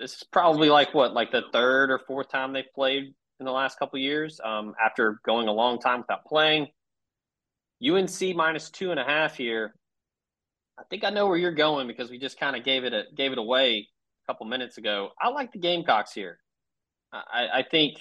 this 0.00 0.14
is 0.14 0.24
probably 0.30 0.68
like 0.68 0.92
what, 0.94 1.12
like 1.14 1.30
the 1.30 1.42
third 1.52 1.90
or 1.90 1.98
fourth 2.06 2.30
time 2.30 2.52
they've 2.52 2.64
played 2.74 3.14
in 3.40 3.46
the 3.46 3.52
last 3.52 3.78
couple 3.78 3.98
of 3.98 4.02
years. 4.02 4.40
Um, 4.44 4.74
after 4.84 5.20
going 5.24 5.48
a 5.48 5.52
long 5.52 5.78
time 5.78 6.00
without 6.00 6.24
playing, 6.26 6.68
UNC 7.84 8.34
minus 8.34 8.70
two 8.70 8.90
and 8.90 9.00
a 9.00 9.04
half 9.04 9.36
here. 9.36 9.74
I 10.78 10.82
think 10.90 11.04
I 11.04 11.10
know 11.10 11.26
where 11.26 11.36
you're 11.36 11.52
going 11.54 11.86
because 11.86 12.10
we 12.10 12.18
just 12.18 12.38
kind 12.38 12.56
of 12.56 12.64
gave 12.64 12.84
it 12.84 12.92
a 12.92 13.04
gave 13.16 13.32
it 13.32 13.38
away 13.38 13.88
a 14.24 14.32
couple 14.32 14.46
minutes 14.46 14.78
ago. 14.78 15.10
I 15.20 15.28
like 15.28 15.52
the 15.52 15.58
Gamecocks 15.58 16.12
here. 16.12 16.38
I, 17.12 17.48
I 17.54 17.62
think 17.62 17.96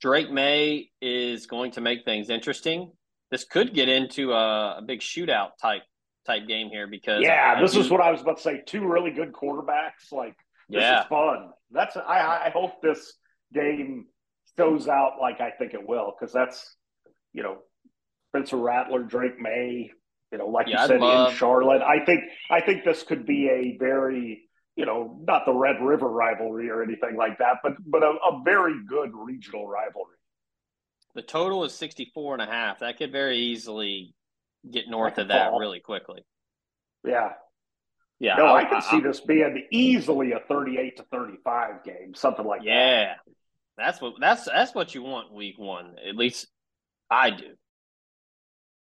Drake 0.00 0.30
Maye 0.30 0.90
is 1.00 1.46
going 1.46 1.72
to 1.72 1.80
make 1.80 2.04
things 2.04 2.30
interesting. 2.30 2.90
This 3.30 3.44
could 3.44 3.74
get 3.74 3.88
into 3.88 4.32
a, 4.32 4.78
a 4.78 4.82
big 4.84 5.00
shootout 5.00 5.50
type 5.60 5.82
type 6.26 6.46
game 6.48 6.68
here 6.70 6.86
because 6.86 7.22
Yeah, 7.22 7.54
I 7.56 7.60
this 7.60 7.76
is 7.76 7.90
what 7.90 8.00
I 8.00 8.10
was 8.10 8.20
about 8.20 8.36
to 8.38 8.42
say. 8.42 8.62
Two 8.66 8.86
really 8.86 9.10
good 9.10 9.32
quarterbacks. 9.32 10.10
Like 10.12 10.34
this 10.68 10.82
Yeah. 10.82 11.02
is 11.02 11.06
fun. 11.06 11.50
That's 11.70 11.96
I, 11.96 12.46
I 12.46 12.50
hope 12.52 12.82
this 12.82 13.14
game 13.54 14.06
shows 14.58 14.88
out 14.88 15.14
like 15.20 15.40
I 15.40 15.50
think 15.50 15.74
it 15.74 15.86
will 15.86 16.14
because 16.18 16.32
that's 16.32 16.76
you 17.32 17.42
know 17.42 17.58
Spencer 18.30 18.56
Rattler, 18.56 19.02
Drake 19.02 19.40
Maye. 19.40 19.90
You 20.32 20.38
know, 20.38 20.46
like 20.48 20.68
Yeah, 20.68 20.82
you 20.82 20.88
said 20.88 21.00
love- 21.00 21.30
in 21.32 21.36
Charlotte. 21.36 21.82
I 21.82 22.04
think 22.04 22.22
I 22.50 22.60
think 22.60 22.84
this 22.84 23.02
could 23.02 23.26
be 23.26 23.48
a 23.48 23.76
very 23.78 24.48
you 24.76 24.86
know 24.86 25.18
not 25.26 25.44
the 25.44 25.52
Red 25.52 25.82
River 25.82 26.08
rivalry 26.08 26.70
or 26.70 26.82
anything 26.82 27.16
like 27.16 27.38
that, 27.38 27.56
but 27.62 27.72
but 27.84 28.02
a, 28.04 28.10
a 28.10 28.42
very 28.44 28.74
good 28.86 29.10
regional 29.14 29.66
rivalry. 29.66 30.16
the 31.16 31.22
total 31.22 31.64
is 31.64 31.74
64 31.74 32.34
and 32.34 32.42
a 32.42 32.46
half. 32.46 32.78
That 32.78 32.96
could 32.96 33.10
very 33.10 33.38
easily 33.38 34.14
get 34.70 34.88
north 34.88 35.18
of 35.18 35.28
that 35.28 35.50
fall. 35.50 35.58
really 35.58 35.80
quickly. 35.80 36.24
Yeah. 37.04 37.32
Yeah. 38.20 38.36
No, 38.36 38.46
I 38.46 38.60
I- 38.60 38.64
can 38.66 38.76
I- 38.76 38.80
see 38.80 39.00
this 39.00 39.20
being 39.20 39.66
easily 39.72 40.30
a 40.32 40.38
thirty-eight 40.46 40.98
to 40.98 41.02
thirty-five 41.10 41.82
game, 41.82 42.14
something 42.14 42.46
like 42.46 42.60
that. 42.60 42.66
Yeah. 42.68 43.14
That's 43.76 44.00
what 44.00 44.14
that's 44.20 44.44
that's 44.44 44.74
what 44.76 44.94
you 44.94 45.02
want 45.02 45.32
week 45.32 45.58
one. 45.58 45.96
At 46.08 46.14
least 46.14 46.46
I 47.10 47.30
do. 47.30 47.56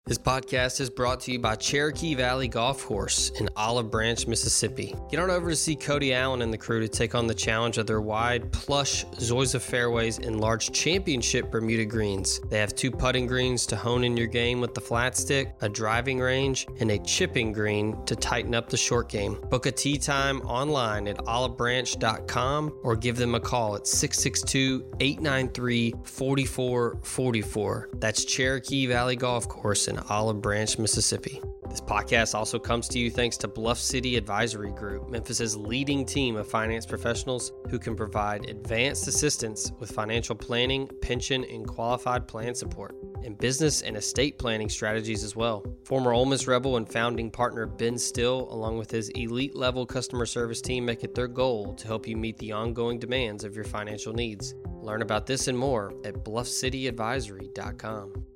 This 0.09 0.19
podcast 0.19 0.81
is 0.81 0.89
brought 0.89 1.19
to 1.23 1.33
you 1.33 1.41
by 1.41 1.57
Cherokee 1.57 2.15
Valley 2.15 2.47
Golf 2.47 2.85
Course 2.85 3.31
in 3.41 3.49
Olive 3.57 3.91
Branch, 3.91 4.25
Mississippi. 4.29 4.95
Get 5.11 5.19
on 5.19 5.33
over 5.33 5.51
to 5.51 5.57
see 5.57 5.75
Cody 5.75 6.15
Allen 6.15 6.43
and 6.43 6.53
the 6.53 6.57
crew 6.57 6.79
to 6.79 6.87
take 6.87 7.17
on 7.17 7.27
the 7.27 7.35
challenge 7.35 7.77
of 7.77 7.89
their 7.89 8.01
wide, 8.01 8.53
plush 8.53 9.05
Zoysia 9.17 9.61
fairways 9.61 10.19
and 10.19 10.41
large 10.41 10.71
championship 10.71 11.51
Bermuda 11.51 11.85
greens. 11.85 12.39
They 12.49 12.61
have 12.61 12.77
two 12.77 12.93
putting 12.93 13.27
greens 13.27 13.67
to 13.67 13.75
hone 13.75 14.05
in 14.05 14.17
your 14.17 14.29
game 14.29 14.61
with 14.61 14.75
the 14.75 14.81
flat 14.81 15.17
stick, 15.17 15.57
a 15.61 15.69
driving 15.69 16.21
range, 16.21 16.69
and 16.79 16.93
a 16.93 17.01
chipping 17.01 17.51
green 17.51 18.01
to 18.05 18.15
tighten 18.15 18.55
up 18.55 18.69
the 18.69 18.77
short 18.77 19.09
game. 19.09 19.41
Book 19.51 19.67
a 19.67 19.73
tee 19.73 19.99
time 19.99 20.41
online 20.43 21.09
at 21.09 21.17
olivebranch.com 21.17 22.79
or 22.85 22.95
give 22.95 23.17
them 23.17 23.35
a 23.35 23.41
call 23.41 23.75
at 23.75 23.89
662 23.89 24.89
893 25.01 25.95
4444. 26.05 27.89
That's 27.95 28.25
Cherokee 28.25 28.87
Valley 28.87 29.17
Golf 29.17 29.49
Course 29.49 29.89
in 29.89 29.96
Olive 30.09 30.41
Branch, 30.41 30.79
Mississippi. 30.79 31.41
This 31.69 31.81
podcast 31.81 32.35
also 32.35 32.59
comes 32.59 32.89
to 32.89 32.99
you 32.99 33.11
thanks 33.11 33.37
to 33.39 33.49
Bluff 33.49 33.79
City 33.79 34.17
Advisory 34.17 34.73
Group, 34.73 35.11
Memphis's 35.11 35.57
leading 35.57 36.07
team 36.07 36.37
of 36.37 36.49
finance 36.49 36.87
professionals 36.87 37.53
who 37.69 37.79
can 37.79 37.95
provide 37.95 38.49
advanced 38.49 39.09
assistance 39.09 39.73
with 39.79 39.91
financial 39.91 40.35
planning, 40.35 40.89
pension, 41.03 41.45
and 41.45 41.67
qualified 41.67 42.27
plan 42.27 42.55
support, 42.55 42.97
and 43.25 43.37
business 43.37 43.83
and 43.83 43.97
estate 43.97 44.39
planning 44.39 44.69
strategies 44.69 45.25
as 45.25 45.37
well. 45.37 45.65
Former 45.85 46.13
Ole 46.13 46.27
Miss 46.27 46.47
Rebel 46.47 46.77
and 46.77 46.91
founding 46.91 47.31
partner 47.31 47.67
Ben 47.67 47.99
Still, 47.99 48.49
along 48.51 48.79
with 48.79 48.91
his 48.91 49.11
elite 49.11 49.57
level 49.57 49.85
customer 49.85 50.25
service 50.25 50.63
team, 50.63 50.85
make 50.85 51.05
it 51.05 51.15
their 51.15 51.29
goal 51.29 51.75
to 51.75 51.87
help 51.87 52.07
you 52.07 52.17
meet 52.17 52.39
the 52.39 52.53
ongoing 52.53 52.99
demands 52.99 53.45
of 53.45 53.55
your 53.55 53.65
financial 53.65 54.13
needs. 54.13 54.55
Learn 54.81 55.03
about 55.03 55.27
this 55.27 55.49
and 55.49 55.59
more 55.59 55.93
at 56.05 56.25
bluffcityadvisory.com. 56.25 58.36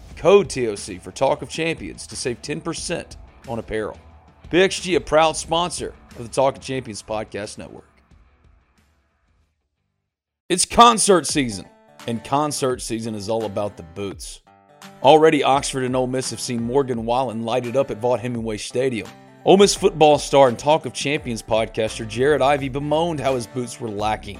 code 0.15 0.49
TOC 0.49 1.01
for 1.01 1.11
Talk 1.11 1.41
of 1.41 1.49
Champions 1.49 2.07
to 2.07 2.15
save 2.15 2.41
10% 2.41 3.15
on 3.47 3.59
apparel. 3.59 3.99
PXG, 4.49 4.95
a 4.95 4.99
proud 4.99 5.37
sponsor 5.37 5.93
of 6.17 6.23
the 6.23 6.33
Talk 6.33 6.57
of 6.57 6.61
Champions 6.61 7.01
podcast 7.01 7.57
network. 7.57 7.87
It's 10.49 10.65
concert 10.65 11.25
season, 11.25 11.65
and 12.07 12.23
concert 12.23 12.81
season 12.81 13.15
is 13.15 13.29
all 13.29 13.45
about 13.45 13.77
the 13.77 13.83
boots. 13.83 14.41
Already, 15.03 15.43
Oxford 15.43 15.83
and 15.83 15.95
Ole 15.95 16.07
Miss 16.07 16.29
have 16.31 16.41
seen 16.41 16.61
Morgan 16.61 17.05
Wallen 17.05 17.43
lighted 17.43 17.77
up 17.77 17.89
at 17.91 18.01
Vaught 18.01 18.19
Hemingway 18.19 18.57
Stadium. 18.57 19.07
Ole 19.45 19.57
Miss 19.57 19.73
football 19.73 20.19
star 20.19 20.49
and 20.49 20.59
Talk 20.59 20.85
of 20.85 20.93
Champions 20.93 21.41
podcaster 21.41 22.07
Jared 22.07 22.41
Ivey 22.41 22.69
bemoaned 22.69 23.19
how 23.19 23.35
his 23.35 23.47
boots 23.47 23.79
were 23.79 23.89
lacking. 23.89 24.39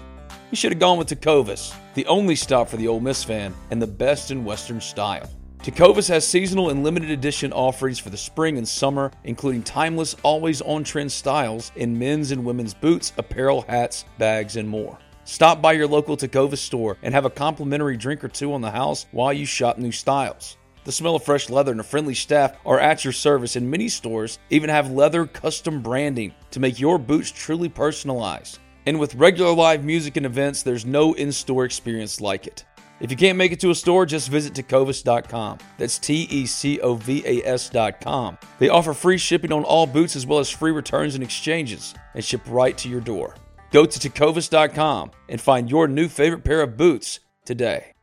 He 0.49 0.55
should 0.55 0.73
have 0.73 0.79
gone 0.79 0.97
with 0.97 1.07
Tecovas, 1.07 1.73
the 1.93 2.05
only 2.07 2.35
stop 2.35 2.67
for 2.67 2.77
the 2.77 2.89
Ole 2.89 2.99
Miss 2.99 3.23
fan 3.23 3.53
and 3.71 3.81
the 3.81 3.87
best 3.87 4.31
in 4.31 4.43
Western 4.43 4.81
style. 4.81 5.29
Tecovas 5.63 6.09
has 6.09 6.27
seasonal 6.27 6.71
and 6.71 6.83
limited 6.83 7.11
edition 7.11 7.53
offerings 7.53 7.99
for 7.99 8.09
the 8.09 8.17
spring 8.17 8.57
and 8.57 8.67
summer, 8.67 9.11
including 9.25 9.61
timeless, 9.61 10.15
always 10.23 10.59
on 10.63 10.83
trend 10.83 11.11
styles 11.11 11.71
in 11.75 11.99
men's 11.99 12.31
and 12.31 12.43
women's 12.43 12.73
boots, 12.73 13.13
apparel, 13.19 13.61
hats, 13.67 14.05
bags, 14.17 14.55
and 14.55 14.67
more. 14.67 14.97
Stop 15.23 15.61
by 15.61 15.73
your 15.73 15.85
local 15.85 16.17
Tecovas 16.17 16.57
store 16.57 16.97
and 17.03 17.13
have 17.13 17.25
a 17.25 17.29
complimentary 17.29 17.95
drink 17.95 18.23
or 18.23 18.27
two 18.27 18.51
on 18.53 18.61
the 18.61 18.71
house 18.71 19.05
while 19.11 19.31
you 19.31 19.45
shop 19.45 19.77
new 19.77 19.91
styles. 19.91 20.57
The 20.83 20.91
smell 20.91 21.15
of 21.15 21.23
fresh 21.23 21.47
leather 21.47 21.71
and 21.71 21.79
a 21.79 21.83
friendly 21.83 22.15
staff 22.15 22.57
are 22.65 22.79
at 22.79 23.03
your 23.03 23.13
service, 23.13 23.55
and 23.55 23.69
many 23.69 23.87
stores 23.87 24.39
even 24.49 24.71
have 24.71 24.89
leather 24.89 25.27
custom 25.27 25.83
branding 25.83 26.33
to 26.49 26.59
make 26.59 26.79
your 26.79 26.97
boots 26.97 27.29
truly 27.29 27.69
personalized. 27.69 28.57
And 28.87 28.99
with 28.99 29.13
regular 29.13 29.53
live 29.53 29.83
music 29.83 30.17
and 30.17 30.25
events, 30.25 30.63
there's 30.63 30.87
no 30.87 31.13
in 31.13 31.31
store 31.31 31.65
experience 31.65 32.19
like 32.19 32.47
it. 32.47 32.65
If 33.01 33.09
you 33.09 33.17
can't 33.17 33.37
make 33.37 33.51
it 33.51 33.59
to 33.61 33.71
a 33.71 33.75
store, 33.75 34.05
just 34.05 34.29
visit 34.29 34.53
tecovas.com. 34.53 35.57
That's 35.79 35.97
T 35.97 36.27
E 36.29 36.45
C 36.45 36.79
O 36.81 36.93
V 36.93 37.23
A 37.25 37.43
S.com. 37.47 38.37
They 38.59 38.69
offer 38.69 38.93
free 38.93 39.17
shipping 39.17 39.51
on 39.51 39.63
all 39.63 39.87
boots 39.87 40.15
as 40.15 40.27
well 40.27 40.37
as 40.37 40.51
free 40.51 40.71
returns 40.71 41.15
and 41.15 41.23
exchanges 41.23 41.95
and 42.13 42.23
ship 42.23 42.41
right 42.47 42.77
to 42.77 42.87
your 42.87 43.01
door. 43.01 43.35
Go 43.71 43.85
to 43.87 43.99
tecovas.com 43.99 45.11
and 45.29 45.41
find 45.41 45.69
your 45.69 45.87
new 45.87 46.07
favorite 46.07 46.43
pair 46.43 46.61
of 46.61 46.77
boots 46.77 47.19
today. 47.43 47.93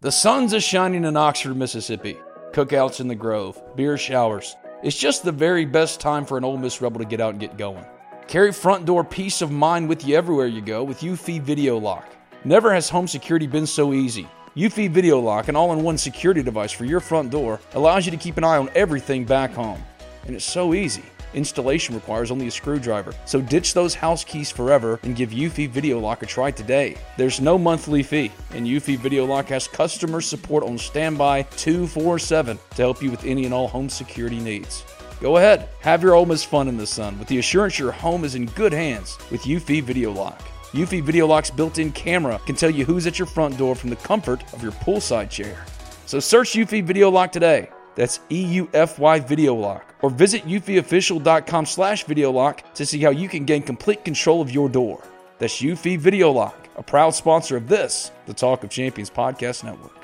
The 0.00 0.12
sun's 0.12 0.52
a 0.52 0.60
shining 0.60 1.04
in 1.04 1.16
Oxford, 1.16 1.56
Mississippi. 1.56 2.16
Cookouts 2.52 3.00
in 3.00 3.08
the 3.08 3.16
Grove, 3.16 3.60
beer 3.74 3.98
showers. 3.98 4.54
It's 4.84 4.96
just 4.96 5.24
the 5.24 5.32
very 5.32 5.64
best 5.64 5.98
time 5.98 6.24
for 6.24 6.38
an 6.38 6.44
Ole 6.44 6.56
Miss 6.56 6.80
Rebel 6.80 7.00
to 7.00 7.04
get 7.04 7.20
out 7.20 7.30
and 7.30 7.40
get 7.40 7.58
going. 7.58 7.84
Carry 8.28 8.52
front 8.52 8.86
door 8.86 9.02
peace 9.02 9.42
of 9.42 9.50
mind 9.50 9.88
with 9.88 10.06
you 10.06 10.14
everywhere 10.14 10.46
you 10.46 10.60
go 10.60 10.84
with 10.84 11.00
Eufy 11.00 11.40
Video 11.40 11.76
Lock. 11.76 12.14
Never 12.44 12.72
has 12.72 12.88
home 12.88 13.08
security 13.08 13.48
been 13.48 13.66
so 13.66 13.92
easy. 13.92 14.28
Eufy 14.56 14.88
Video 14.88 15.18
Lock, 15.18 15.48
an 15.48 15.56
all 15.56 15.72
in 15.72 15.82
one 15.82 15.98
security 15.98 16.40
device 16.40 16.70
for 16.70 16.84
your 16.84 17.00
front 17.00 17.30
door, 17.30 17.60
allows 17.74 18.06
you 18.06 18.12
to 18.12 18.16
keep 18.16 18.36
an 18.36 18.44
eye 18.44 18.58
on 18.58 18.70
everything 18.76 19.24
back 19.24 19.52
home. 19.52 19.82
And 20.24 20.36
it's 20.36 20.44
so 20.44 20.72
easy. 20.72 21.02
Installation 21.34 21.96
requires 21.96 22.30
only 22.30 22.46
a 22.46 22.50
screwdriver, 22.50 23.12
so 23.24 23.40
ditch 23.40 23.74
those 23.74 23.92
house 23.92 24.22
keys 24.22 24.52
forever 24.52 25.00
and 25.02 25.16
give 25.16 25.30
Eufy 25.30 25.68
Video 25.68 25.98
Lock 25.98 26.22
a 26.22 26.26
try 26.26 26.52
today. 26.52 26.96
There's 27.16 27.40
no 27.40 27.58
monthly 27.58 28.04
fee, 28.04 28.30
and 28.52 28.66
Eufy 28.66 28.96
Video 28.96 29.24
Lock 29.24 29.46
has 29.46 29.66
customer 29.66 30.20
support 30.20 30.62
on 30.62 30.78
standby 30.78 31.42
247 31.42 32.56
to 32.56 32.76
help 32.76 33.02
you 33.02 33.10
with 33.10 33.24
any 33.24 33.46
and 33.46 33.52
all 33.52 33.66
home 33.66 33.88
security 33.88 34.38
needs. 34.38 34.84
Go 35.20 35.38
ahead, 35.38 35.68
have 35.80 36.04
your 36.04 36.14
Ole 36.14 36.24
Miss 36.24 36.44
fun 36.44 36.68
in 36.68 36.76
the 36.76 36.86
sun 36.86 37.18
with 37.18 37.26
the 37.26 37.38
assurance 37.38 37.80
your 37.80 37.90
home 37.90 38.24
is 38.24 38.36
in 38.36 38.46
good 38.46 38.72
hands 38.72 39.18
with 39.32 39.42
Eufy 39.42 39.82
Video 39.82 40.12
Lock. 40.12 40.40
Eufy 40.72 41.02
Video 41.02 41.26
Lock's 41.26 41.50
built 41.50 41.78
in 41.78 41.90
camera 41.92 42.38
can 42.44 42.54
tell 42.54 42.68
you 42.68 42.84
who's 42.84 43.06
at 43.06 43.18
your 43.18 43.24
front 43.24 43.56
door 43.56 43.74
from 43.74 43.88
the 43.88 43.96
comfort 43.96 44.42
of 44.52 44.62
your 44.62 44.72
poolside 44.72 45.30
chair. 45.30 45.64
So 46.04 46.20
search 46.20 46.52
Eufy 46.52 46.84
Video 46.84 47.10
Lock 47.10 47.32
today. 47.32 47.70
That's 47.94 48.20
EUFY 48.28 49.26
Video 49.26 49.54
Lock. 49.54 49.94
Or 50.02 50.10
visit 50.10 50.44
eufyofficial.com 50.44 51.64
slash 51.64 52.04
video 52.04 52.30
lock 52.30 52.74
to 52.74 52.84
see 52.84 53.00
how 53.00 53.10
you 53.10 53.28
can 53.28 53.44
gain 53.46 53.62
complete 53.62 54.04
control 54.04 54.42
of 54.42 54.50
your 54.50 54.68
door. 54.68 55.02
That's 55.38 55.60
Eufy 55.62 55.98
Video 55.98 56.30
Lock, 56.30 56.68
a 56.76 56.82
proud 56.82 57.10
sponsor 57.10 57.56
of 57.56 57.66
this, 57.66 58.12
the 58.26 58.34
Talk 58.34 58.62
of 58.62 58.70
Champions 58.70 59.08
Podcast 59.10 59.64
Network. 59.64 59.98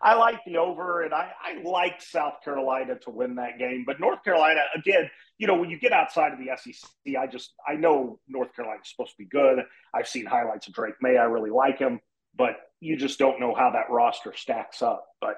I 0.00 0.14
like 0.14 0.38
the 0.46 0.56
over, 0.56 1.02
and 1.02 1.12
I, 1.12 1.30
I 1.42 1.62
like 1.62 2.00
South 2.00 2.36
Carolina 2.42 2.98
to 3.00 3.10
win 3.10 3.34
that 3.34 3.58
game. 3.58 3.84
But 3.86 4.00
North 4.00 4.24
Carolina, 4.24 4.62
again, 4.74 5.10
you 5.38 5.46
know, 5.46 5.56
when 5.56 5.70
you 5.70 5.78
get 5.78 5.92
outside 5.92 6.32
of 6.32 6.38
the 6.38 6.50
SEC, 6.56 6.90
I 7.16 7.26
just 7.26 7.54
I 7.66 7.74
know 7.74 8.18
North 8.28 8.54
Carolina's 8.54 8.90
supposed 8.90 9.12
to 9.12 9.18
be 9.18 9.26
good. 9.26 9.60
I've 9.94 10.08
seen 10.08 10.26
highlights 10.26 10.66
of 10.66 10.74
Drake 10.74 10.94
Maye. 11.00 11.16
I 11.16 11.24
really 11.24 11.50
like 11.50 11.78
him, 11.78 12.00
but 12.36 12.56
you 12.80 12.96
just 12.96 13.18
don't 13.18 13.40
know 13.40 13.54
how 13.54 13.70
that 13.70 13.90
roster 13.90 14.34
stacks 14.34 14.82
up. 14.82 15.06
But 15.20 15.36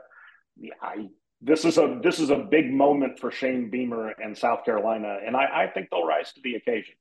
yeah, 0.57 0.73
I 0.81 1.09
this 1.43 1.65
is 1.65 1.77
a 1.77 2.01
this 2.03 2.19
is 2.19 2.31
a 2.31 2.37
big 2.37 2.73
moment 2.73 3.19
for 3.19 3.31
Shane 3.31 3.71
Beamer 3.71 4.15
and 4.23 4.37
South 4.37 4.65
Carolina, 4.65 5.19
and 5.25 5.37
I, 5.37 5.65
I 5.65 5.67
think 5.69 5.89
they'll 5.91 6.07
rise 6.07 6.33
to 6.33 6.41
the 6.43 6.55
occasion. 6.55 6.95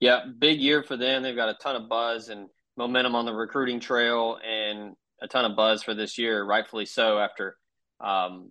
Yeah, 0.00 0.24
big 0.38 0.60
year 0.60 0.82
for 0.82 0.96
them. 0.96 1.22
They've 1.22 1.36
got 1.36 1.50
a 1.50 1.54
ton 1.54 1.76
of 1.76 1.88
buzz 1.88 2.28
and 2.28 2.48
momentum 2.76 3.14
on 3.14 3.26
the 3.26 3.32
recruiting 3.32 3.78
trail, 3.78 4.38
and 4.46 4.94
a 5.20 5.28
ton 5.28 5.44
of 5.44 5.54
buzz 5.54 5.82
for 5.82 5.94
this 5.94 6.16
year, 6.16 6.42
rightfully 6.44 6.86
so. 6.86 7.18
After 7.18 7.56
um, 8.00 8.50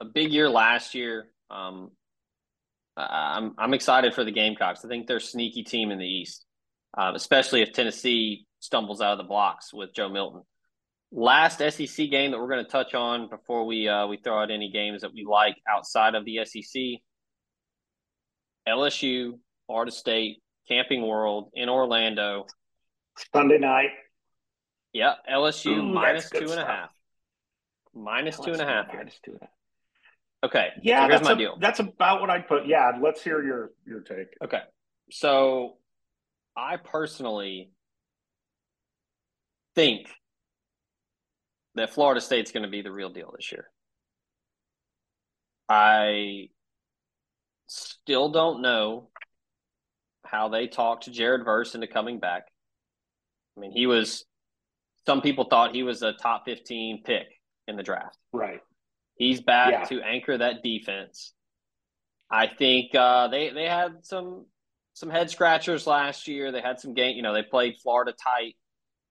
a 0.00 0.06
big 0.06 0.32
year 0.32 0.48
last 0.48 0.94
year, 0.94 1.28
um, 1.50 1.90
I'm 2.96 3.54
I'm 3.58 3.74
excited 3.74 4.14
for 4.14 4.24
the 4.24 4.30
Gamecocks. 4.30 4.84
I 4.84 4.88
think 4.88 5.06
they're 5.06 5.16
a 5.16 5.20
sneaky 5.20 5.62
team 5.62 5.90
in 5.90 5.98
the 5.98 6.06
East, 6.06 6.44
uh, 6.96 7.12
especially 7.14 7.62
if 7.62 7.72
Tennessee 7.72 8.46
stumbles 8.60 9.00
out 9.00 9.12
of 9.12 9.18
the 9.18 9.24
blocks 9.24 9.72
with 9.72 9.94
Joe 9.94 10.08
Milton. 10.08 10.42
Last 11.10 11.58
SEC 11.58 12.10
game 12.10 12.30
that 12.30 12.38
we're 12.38 12.48
going 12.48 12.64
to 12.64 12.70
touch 12.70 12.94
on 12.94 13.28
before 13.28 13.66
we 13.66 13.88
uh, 13.88 14.06
we 14.06 14.16
throw 14.16 14.42
out 14.42 14.50
any 14.50 14.70
games 14.70 15.02
that 15.02 15.12
we 15.12 15.24
like 15.28 15.56
outside 15.68 16.14
of 16.14 16.24
the 16.24 16.44
SEC. 16.44 16.82
LSU, 18.68 19.38
Florida 19.66 19.92
State, 19.92 20.42
Camping 20.68 21.06
World 21.06 21.50
in 21.54 21.68
Orlando. 21.68 22.46
Sunday 23.32 23.58
night. 23.58 23.90
Yeah, 24.92 25.14
LSU 25.30 25.78
Ooh, 25.78 25.82
minus 25.82 26.30
two 26.30 26.50
and 26.50 26.60
a 26.60 26.64
half. 26.64 26.90
Minus 27.94 28.38
two 28.38 28.52
and 28.52 28.60
a 28.60 28.66
half. 28.66 28.86
Minus 28.92 29.18
two 29.24 29.32
and 29.32 29.42
a 29.42 29.44
half. 29.44 29.50
Okay. 30.44 30.68
Yeah, 30.82 31.00
so 31.00 31.08
here's 31.08 31.20
that's, 31.20 31.24
my 31.24 31.32
a- 31.32 31.36
deal. 31.36 31.56
that's 31.58 31.80
about 31.80 32.20
what 32.20 32.28
I'd 32.30 32.46
put. 32.46 32.66
Yeah, 32.66 32.92
let's 33.02 33.22
hear 33.22 33.42
your 33.42 33.70
your 33.86 34.00
take. 34.00 34.28
Okay. 34.42 34.60
So 35.10 35.78
I 36.56 36.76
personally 36.76 37.70
think 39.74 40.08
that 41.74 41.90
Florida 41.90 42.20
State's 42.20 42.52
going 42.52 42.62
to 42.62 42.68
be 42.68 42.82
the 42.82 42.92
real 42.92 43.10
deal 43.10 43.32
this 43.36 43.50
year. 43.50 43.68
I 45.68 46.48
still 47.66 48.30
don't 48.30 48.60
know 48.60 49.08
how 50.24 50.48
they 50.48 50.66
talked 50.66 51.10
Jared 51.10 51.44
Verse 51.44 51.74
into 51.74 51.86
coming 51.86 52.20
back. 52.20 52.44
I 53.56 53.60
mean, 53.60 53.72
he 53.72 53.86
was, 53.86 54.24
some 55.06 55.22
people 55.22 55.44
thought 55.44 55.74
he 55.74 55.82
was 55.82 56.02
a 56.02 56.12
top 56.12 56.44
15 56.44 57.02
pick 57.04 57.26
in 57.66 57.76
the 57.76 57.82
draft. 57.82 58.18
Right. 58.32 58.60
He's 59.16 59.40
back 59.40 59.70
Yeah. 59.72 59.84
to 59.84 60.02
anchor 60.02 60.36
that 60.38 60.62
defense. 60.62 61.32
I 62.30 62.46
think 62.46 62.94
uh, 62.94 63.28
they 63.28 63.50
they 63.50 63.64
had 63.68 64.04
some 64.04 64.46
some 64.94 65.10
head 65.10 65.30
scratchers 65.30 65.86
last 65.86 66.26
year. 66.28 66.50
They 66.52 66.60
had 66.60 66.80
some 66.80 66.94
game, 66.94 67.16
you 67.16 67.22
know, 67.22 67.32
they 67.34 67.42
played 67.42 67.76
Florida 67.82 68.12
tight. 68.12 68.56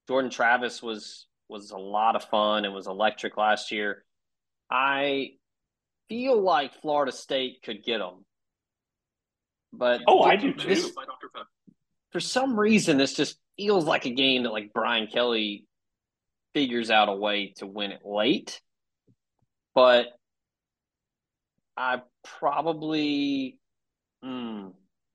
Jordan 0.07 0.29
Travis 0.31 0.81
was 0.81 1.27
was 1.49 1.71
a 1.71 1.77
lot 1.77 2.15
of 2.15 2.23
fun 2.25 2.65
and 2.65 2.73
was 2.73 2.87
electric 2.87 3.37
last 3.37 3.71
year. 3.71 4.03
I 4.69 5.31
feel 6.09 6.41
like 6.41 6.73
Florida 6.81 7.11
State 7.11 7.61
could 7.63 7.83
get 7.83 7.99
them, 7.99 8.25
but 9.71 10.01
Oh, 10.07 10.21
I 10.23 10.35
do 10.35 10.53
too. 10.53 10.67
this- 10.67 10.95
for 12.11 12.19
some 12.19 12.59
reason, 12.59 12.97
this 12.97 13.13
just 13.13 13.39
feels 13.57 13.85
like 13.85 14.05
a 14.05 14.09
game 14.11 14.43
that 14.43 14.51
like 14.51 14.71
Brian 14.73 15.07
Kelly 15.07 15.65
figures 16.53 16.91
out 16.91 17.09
a 17.09 17.13
way 17.15 17.53
to 17.57 17.65
win 17.67 17.91
it 17.91 18.05
late. 18.05 18.61
But 19.75 20.07
I 21.75 22.01
probably, 22.39 23.57
hmm, 24.21 24.67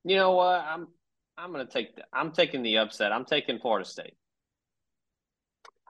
you 0.05 0.17
know 0.17 0.33
what? 0.33 0.61
I'm 0.61 0.89
I'm 1.37 1.53
gonna 1.53 1.67
take 1.67 1.95
the, 1.97 2.03
I'm 2.13 2.33
taking 2.33 2.63
the 2.63 2.79
upset. 2.79 3.13
I'm 3.13 3.25
taking 3.25 3.59
Florida 3.61 3.89
State. 3.89 4.15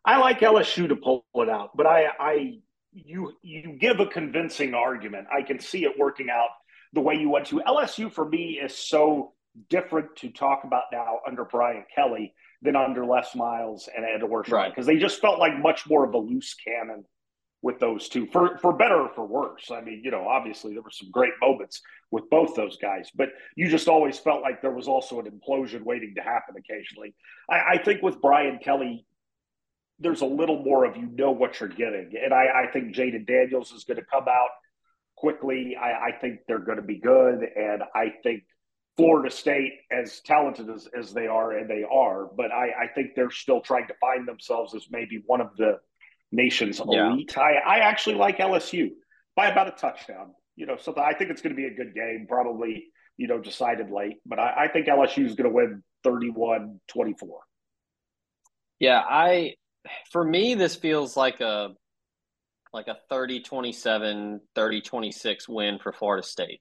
I 0.04 0.18
like 0.18 0.40
LSU 0.40 0.88
to 0.88 0.96
pull 0.96 1.24
it 1.34 1.48
out, 1.48 1.76
but 1.76 1.86
I, 1.86 2.06
I, 2.18 2.58
you, 2.92 3.32
you 3.42 3.76
give 3.78 4.00
a 4.00 4.06
convincing 4.06 4.72
argument. 4.74 5.26
I 5.36 5.42
can 5.42 5.58
see 5.60 5.84
it 5.84 5.98
working 5.98 6.28
out 6.30 6.48
the 6.94 7.00
way 7.00 7.14
you 7.16 7.28
want 7.28 7.46
to. 7.48 7.56
LSU 7.66 8.10
for 8.10 8.26
me 8.26 8.58
is 8.62 8.76
so 8.76 9.34
different 9.68 10.16
to 10.16 10.30
talk 10.30 10.64
about 10.64 10.84
now 10.92 11.18
under 11.26 11.44
Brian 11.44 11.84
Kelly 11.94 12.32
than 12.62 12.76
under 12.76 13.04
Les 13.04 13.34
Miles 13.34 13.88
and 13.94 14.04
Ed 14.04 14.22
Orgeron 14.22 14.52
Right. 14.52 14.70
because 14.70 14.86
they 14.86 14.96
just 14.96 15.20
felt 15.20 15.38
like 15.38 15.58
much 15.58 15.86
more 15.88 16.04
of 16.04 16.14
a 16.14 16.18
loose 16.18 16.54
cannon 16.54 17.04
with 17.62 17.80
those 17.80 18.08
two 18.08 18.26
for 18.32 18.56
for 18.58 18.72
better 18.72 19.00
or 19.00 19.10
for 19.14 19.26
worse. 19.26 19.70
I 19.70 19.80
mean, 19.80 20.02
you 20.04 20.10
know, 20.10 20.26
obviously 20.28 20.72
there 20.72 20.82
were 20.82 20.90
some 20.90 21.10
great 21.10 21.32
moments 21.40 21.82
with 22.10 22.30
both 22.30 22.54
those 22.54 22.76
guys, 22.78 23.10
but 23.14 23.30
you 23.56 23.68
just 23.68 23.88
always 23.88 24.18
felt 24.18 24.42
like 24.42 24.62
there 24.62 24.72
was 24.72 24.88
also 24.88 25.18
an 25.18 25.26
implosion 25.26 25.82
waiting 25.82 26.14
to 26.16 26.22
happen 26.22 26.54
occasionally. 26.56 27.14
I, 27.50 27.74
I 27.74 27.82
think 27.82 28.02
with 28.02 28.20
Brian 28.20 28.58
Kelly, 28.62 29.04
there's 29.98 30.20
a 30.20 30.26
little 30.26 30.62
more 30.62 30.84
of 30.84 30.96
you 30.96 31.08
know 31.12 31.32
what 31.32 31.58
you're 31.58 31.68
getting. 31.68 32.12
And 32.22 32.32
I, 32.32 32.64
I 32.64 32.72
think 32.72 32.94
Jayden 32.94 33.26
Daniels 33.26 33.72
is 33.72 33.84
going 33.84 33.98
to 33.98 34.04
come 34.04 34.28
out 34.28 34.50
quickly. 35.16 35.76
I, 35.80 36.08
I 36.08 36.12
think 36.20 36.40
they're 36.46 36.60
going 36.60 36.76
to 36.76 36.82
be 36.82 37.00
good. 37.00 37.40
And 37.56 37.82
I 37.94 38.14
think 38.22 38.44
Florida 38.96 39.30
State, 39.30 39.72
as 39.90 40.20
talented 40.20 40.70
as, 40.70 40.88
as 40.96 41.12
they 41.12 41.26
are, 41.26 41.58
and 41.58 41.68
they 41.68 41.84
are, 41.90 42.26
but 42.36 42.52
I, 42.52 42.84
I 42.84 42.86
think 42.94 43.14
they're 43.14 43.30
still 43.30 43.60
trying 43.60 43.88
to 43.88 43.94
find 44.00 44.26
themselves 44.26 44.74
as 44.74 44.86
maybe 44.90 45.22
one 45.26 45.40
of 45.40 45.56
the 45.56 45.78
nation's 46.32 46.80
Yeah. 46.88 47.10
elite. 47.10 47.36
I, 47.38 47.54
I 47.54 47.78
actually 47.78 48.16
like 48.16 48.38
LSU 48.38 48.90
by 49.36 49.48
about 49.48 49.68
a 49.68 49.72
touchdown. 49.72 50.34
You 50.56 50.66
know, 50.66 50.76
so 50.76 50.92
I 50.96 51.14
think 51.14 51.30
it's 51.30 51.40
going 51.40 51.54
to 51.54 51.56
be 51.56 51.66
a 51.66 51.74
good 51.74 51.94
game, 51.94 52.26
probably, 52.28 52.88
you 53.16 53.28
know, 53.28 53.38
decided 53.38 53.90
late. 53.90 54.16
But 54.26 54.40
I, 54.40 54.64
I 54.64 54.68
think 54.68 54.86
LSU 54.86 55.24
is 55.24 55.36
going 55.36 55.48
to 55.48 55.54
win 55.54 55.82
31 56.02 56.80
24. 56.88 57.40
Yeah, 58.80 59.00
I 59.08 59.54
for 60.10 60.24
me 60.24 60.54
this 60.54 60.74
feels 60.76 61.16
like 61.16 61.40
a 61.40 61.70
like 62.72 62.86
a 62.88 62.98
30-27, 63.10 64.40
30-26 64.56 65.48
win 65.48 65.78
for 65.78 65.92
Florida 65.92 66.26
State. 66.26 66.60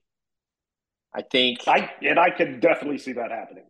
I 1.14 1.22
think 1.22 1.66
I 1.66 1.90
and 2.02 2.18
I 2.18 2.30
can 2.30 2.60
definitely 2.60 2.98
see 2.98 3.12
that 3.14 3.30
happening. 3.30 3.66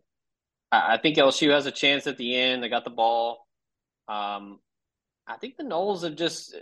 I 0.71 0.93
I 0.93 0.97
think 0.97 1.17
LSU 1.17 1.51
has 1.51 1.65
a 1.65 1.71
chance 1.71 2.05
at 2.07 2.17
the 2.17 2.35
end. 2.35 2.61
They 2.63 2.69
got 2.69 2.83
the 2.83 2.89
ball. 2.91 3.45
Um, 4.07 4.59
I 5.29 5.37
think 5.37 5.57
the 5.57 5.63
Noles 5.63 6.03
have 6.03 6.15
just. 6.15 6.55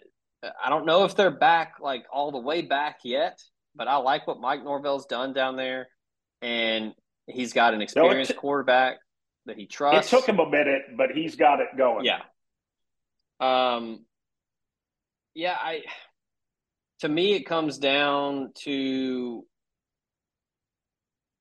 I 0.43 0.69
don't 0.69 0.85
know 0.85 1.05
if 1.05 1.15
they're 1.15 1.31
back 1.31 1.75
like 1.81 2.05
all 2.11 2.31
the 2.31 2.37
way 2.37 2.61
back 2.61 2.99
yet, 3.03 3.41
but 3.75 3.87
I 3.87 3.97
like 3.97 4.27
what 4.27 4.39
Mike 4.39 4.63
Norvell's 4.63 5.05
done 5.05 5.33
down 5.33 5.55
there, 5.55 5.87
and 6.41 6.93
he's 7.25 7.53
got 7.53 7.73
an 7.73 7.81
experienced 7.81 8.31
t- 8.31 8.37
quarterback 8.37 8.97
that 9.45 9.57
he 9.57 9.65
trusts. 9.65 10.11
It 10.11 10.15
took 10.15 10.27
him 10.27 10.39
a 10.39 10.49
minute, 10.49 10.83
but 10.95 11.11
he's 11.11 11.35
got 11.35 11.61
it 11.61 11.69
going. 11.77 12.05
Yeah. 12.05 12.21
Um. 13.39 14.05
Yeah, 15.33 15.55
I. 15.59 15.83
To 16.99 17.09
me, 17.09 17.33
it 17.33 17.43
comes 17.43 17.77
down 17.77 18.51
to 18.63 19.45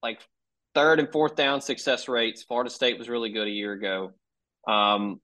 like 0.03 0.21
third 0.75 1.01
and 1.01 1.11
fourth 1.11 1.35
down 1.35 1.61
success 1.61 2.09
rates. 2.09 2.43
Florida 2.43 2.71
State 2.71 2.99
was 2.99 3.09
really 3.09 3.31
good 3.31 3.49
a 3.49 3.51
year 3.51 3.73
ago. 3.73 4.13
Um, 4.69 5.21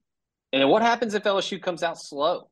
and 0.53 0.61
then 0.61 0.69
what 0.69 0.83
happens 0.83 1.15
if 1.15 1.23
LSU 1.23 1.61
comes 1.61 1.81
out 1.83 1.99
slow? 1.99 2.47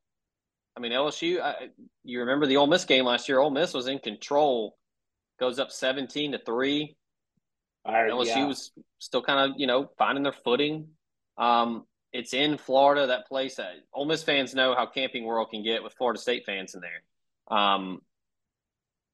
I 0.75 0.79
mean, 0.79 0.91
LSU. 0.91 1.39
I, 1.39 1.69
you 2.03 2.19
remember 2.19 2.47
the 2.47 2.57
Ole 2.57 2.67
Miss 2.67 2.83
game 2.83 3.05
last 3.05 3.29
year? 3.29 3.39
Ole 3.39 3.51
Miss 3.51 3.73
was 3.73 3.87
in 3.87 3.99
control, 3.99 4.75
goes 5.39 5.59
up 5.59 5.71
seventeen 5.71 6.31
to 6.31 6.39
three. 6.39 6.95
I, 7.85 7.93
LSU 7.93 8.25
yeah. 8.25 8.47
was 8.47 8.71
still 8.99 9.21
kind 9.21 9.51
of, 9.51 9.59
you 9.59 9.67
know, 9.67 9.89
finding 9.97 10.23
their 10.23 10.33
footing. 10.33 10.87
Um, 11.37 11.85
it's 12.11 12.33
in 12.33 12.57
Florida, 12.57 13.07
that 13.07 13.27
place. 13.27 13.55
That, 13.55 13.73
Ole 13.93 14.05
Miss 14.05 14.23
fans 14.23 14.53
know 14.53 14.75
how 14.75 14.85
Camping 14.87 15.23
World 15.23 15.49
can 15.51 15.63
get 15.63 15.83
with 15.83 15.93
Florida 15.93 16.19
State 16.19 16.45
fans 16.45 16.75
in 16.75 16.81
there. 16.81 17.57
Um, 17.57 18.01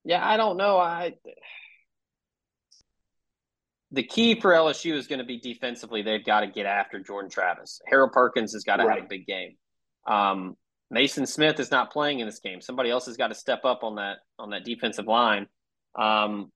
yeah, 0.04 0.26
I 0.26 0.38
don't 0.38 0.58
know. 0.58 0.78
I 0.78 1.14
the 3.92 4.04
key 4.04 4.40
for 4.40 4.52
LSU 4.52 4.94
is 4.94 5.08
going 5.08 5.20
to 5.20 5.26
be 5.26 5.40
defensively. 5.40 6.02
They've 6.02 6.26
got 6.26 6.42
to 6.42 6.48
get 6.48 6.66
after 6.66 7.00
Jordan 7.00 7.30
Travis. 7.30 7.82
Harold 7.88 8.12
Perkins 8.12 8.54
has 8.54 8.64
got 8.64 8.78
to 8.78 8.90
have 8.90 9.04
a 9.04 9.08
big 9.08 9.26
game. 9.26 9.56
Um, 10.06 10.56
Maason 10.94 11.28
Smith 11.28 11.60
is 11.60 11.72
not 11.72 11.92
playing 11.92 12.20
in 12.20 12.28
this 12.28 12.40
game. 12.40 12.62
Somebody 12.62 12.90
else 12.90 13.06
has 13.08 13.18
got 13.18 13.28
to 13.28 13.36
step 13.36 13.66
up 13.66 13.84
on 13.84 13.96
that 13.96 14.18
on 14.40 14.52
that 14.52 14.64
defensive 14.66 15.06
line. 15.06 15.48
Um, 15.96 16.52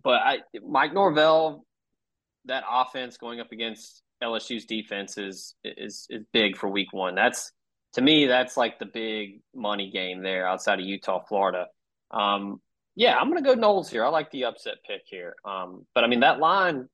but 0.00 0.20
I, 0.22 0.38
Mike 0.66 0.94
Norvell, 0.94 1.64
that 2.46 2.64
offense 2.68 3.16
going 3.16 3.40
up 3.40 3.52
against 3.52 4.02
LSU's 4.22 4.64
defense 4.64 5.18
is 5.18 5.54
is 5.64 6.06
is 6.10 6.24
big 6.32 6.56
for 6.56 6.68
Week 6.68 6.92
One. 6.92 7.14
That's 7.14 7.52
to 7.94 8.00
me, 8.00 8.26
that's 8.26 8.56
like 8.56 8.78
the 8.78 8.86
big 8.86 9.40
money 9.54 9.90
game 9.90 10.22
there 10.22 10.46
outside 10.46 10.80
of 10.80 10.86
Utah, 10.86 11.20
Florida. 11.28 11.66
Um, 12.10 12.60
yeah, 12.94 13.16
I'm 13.16 13.30
going 13.30 13.42
to 13.42 13.54
go 13.54 13.60
Noles 13.60 13.88
here. 13.88 14.04
I 14.04 14.08
like 14.08 14.30
the 14.30 14.44
upset 14.44 14.76
pick 14.86 15.02
here. 15.06 15.34
Um, 15.44 15.86
but 15.94 16.04
I 16.04 16.06
mean 16.06 16.20
that 16.20 16.38
line, 16.38 16.88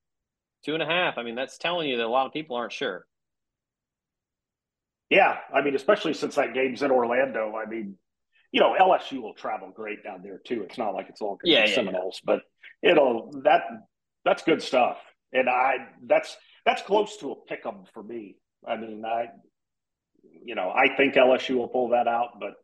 two 0.65 0.75
and 0.75 0.83
a 0.83 0.87
half. 0.87 1.19
I 1.19 1.23
mean 1.23 1.35
that's 1.35 1.59
telling 1.59 1.89
you 1.89 1.97
that 1.99 2.07
a 2.07 2.09
lot 2.09 2.27
of 2.27 2.33
people 2.33 2.57
aren't 2.57 2.73
sure. 2.73 3.07
Yeah, 5.11 5.39
I 5.55 5.63
mean, 5.63 5.75
especially 5.75 6.13
since 6.13 6.35
that 6.35 6.53
game's 6.53 6.83
in 6.83 6.91
Orlando. 6.91 7.55
I 7.57 7.69
mean, 7.69 7.97
you 8.53 8.61
know, 8.61 8.77
LSU 8.79 9.23
will 9.23 9.35
travel 9.35 9.71
great 9.75 10.05
down 10.05 10.21
there 10.23 10.39
too. 10.39 10.63
It's 10.63 10.77
not 10.77 10.95
like 10.95 11.09
it's 11.09 11.21
all 11.23 11.39
to 11.39 11.49
Yeah, 11.49 11.61
yeah, 11.67 11.75
Seminoles, 11.75 12.21
but 12.25 12.43
it'll 12.83 13.31
that 13.45 13.63
that's 14.25 14.43
good 14.43 14.63
stuff. 14.63 14.99
And 15.33 15.49
I 15.49 15.89
that's 16.07 16.37
that's 16.67 16.83
close 16.83 17.17
to 17.19 17.33
a 17.33 17.37
pick 17.47 17.65
'em 17.67 17.85
for 17.95 18.03
me. 18.03 18.37
I 18.67 18.77
mean, 18.77 19.05
I 19.05 19.29
you 20.45 20.55
know, 20.55 20.71
I 20.71 20.95
think 20.97 21.15
LSU 21.15 21.57
will 21.57 21.69
pull 21.69 21.91
that 21.91 22.07
out, 22.07 22.39
but 22.39 22.55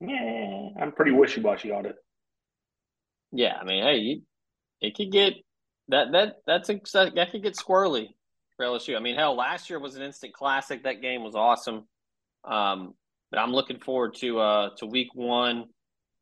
yeah, 0.00 0.68
I'm 0.80 0.92
pretty 0.92 1.12
wishy 1.12 1.40
washy 1.40 1.70
on 1.70 1.86
it. 1.86 1.96
Yeah, 3.32 3.56
I 3.60 3.64
mean, 3.64 3.82
hey, 3.82 3.96
you, 3.98 4.22
it 4.80 4.96
could 4.96 5.12
get 5.12 5.34
that 5.88 6.12
that 6.12 6.36
that's 6.46 6.68
a, 6.68 6.80
that 7.14 7.30
could 7.30 7.42
get 7.42 7.54
squirrely 7.54 8.08
for 8.56 8.66
LSU. 8.66 8.96
I 8.96 9.00
mean, 9.00 9.16
hell, 9.16 9.36
last 9.36 9.70
year 9.70 9.78
was 9.78 9.96
an 9.96 10.02
instant 10.02 10.32
classic. 10.32 10.84
That 10.84 11.02
game 11.02 11.22
was 11.22 11.34
awesome. 11.34 11.86
Um, 12.44 12.94
but 13.30 13.38
I'm 13.38 13.52
looking 13.52 13.78
forward 13.78 14.14
to 14.16 14.40
uh 14.40 14.70
to 14.78 14.86
week 14.86 15.14
one. 15.14 15.66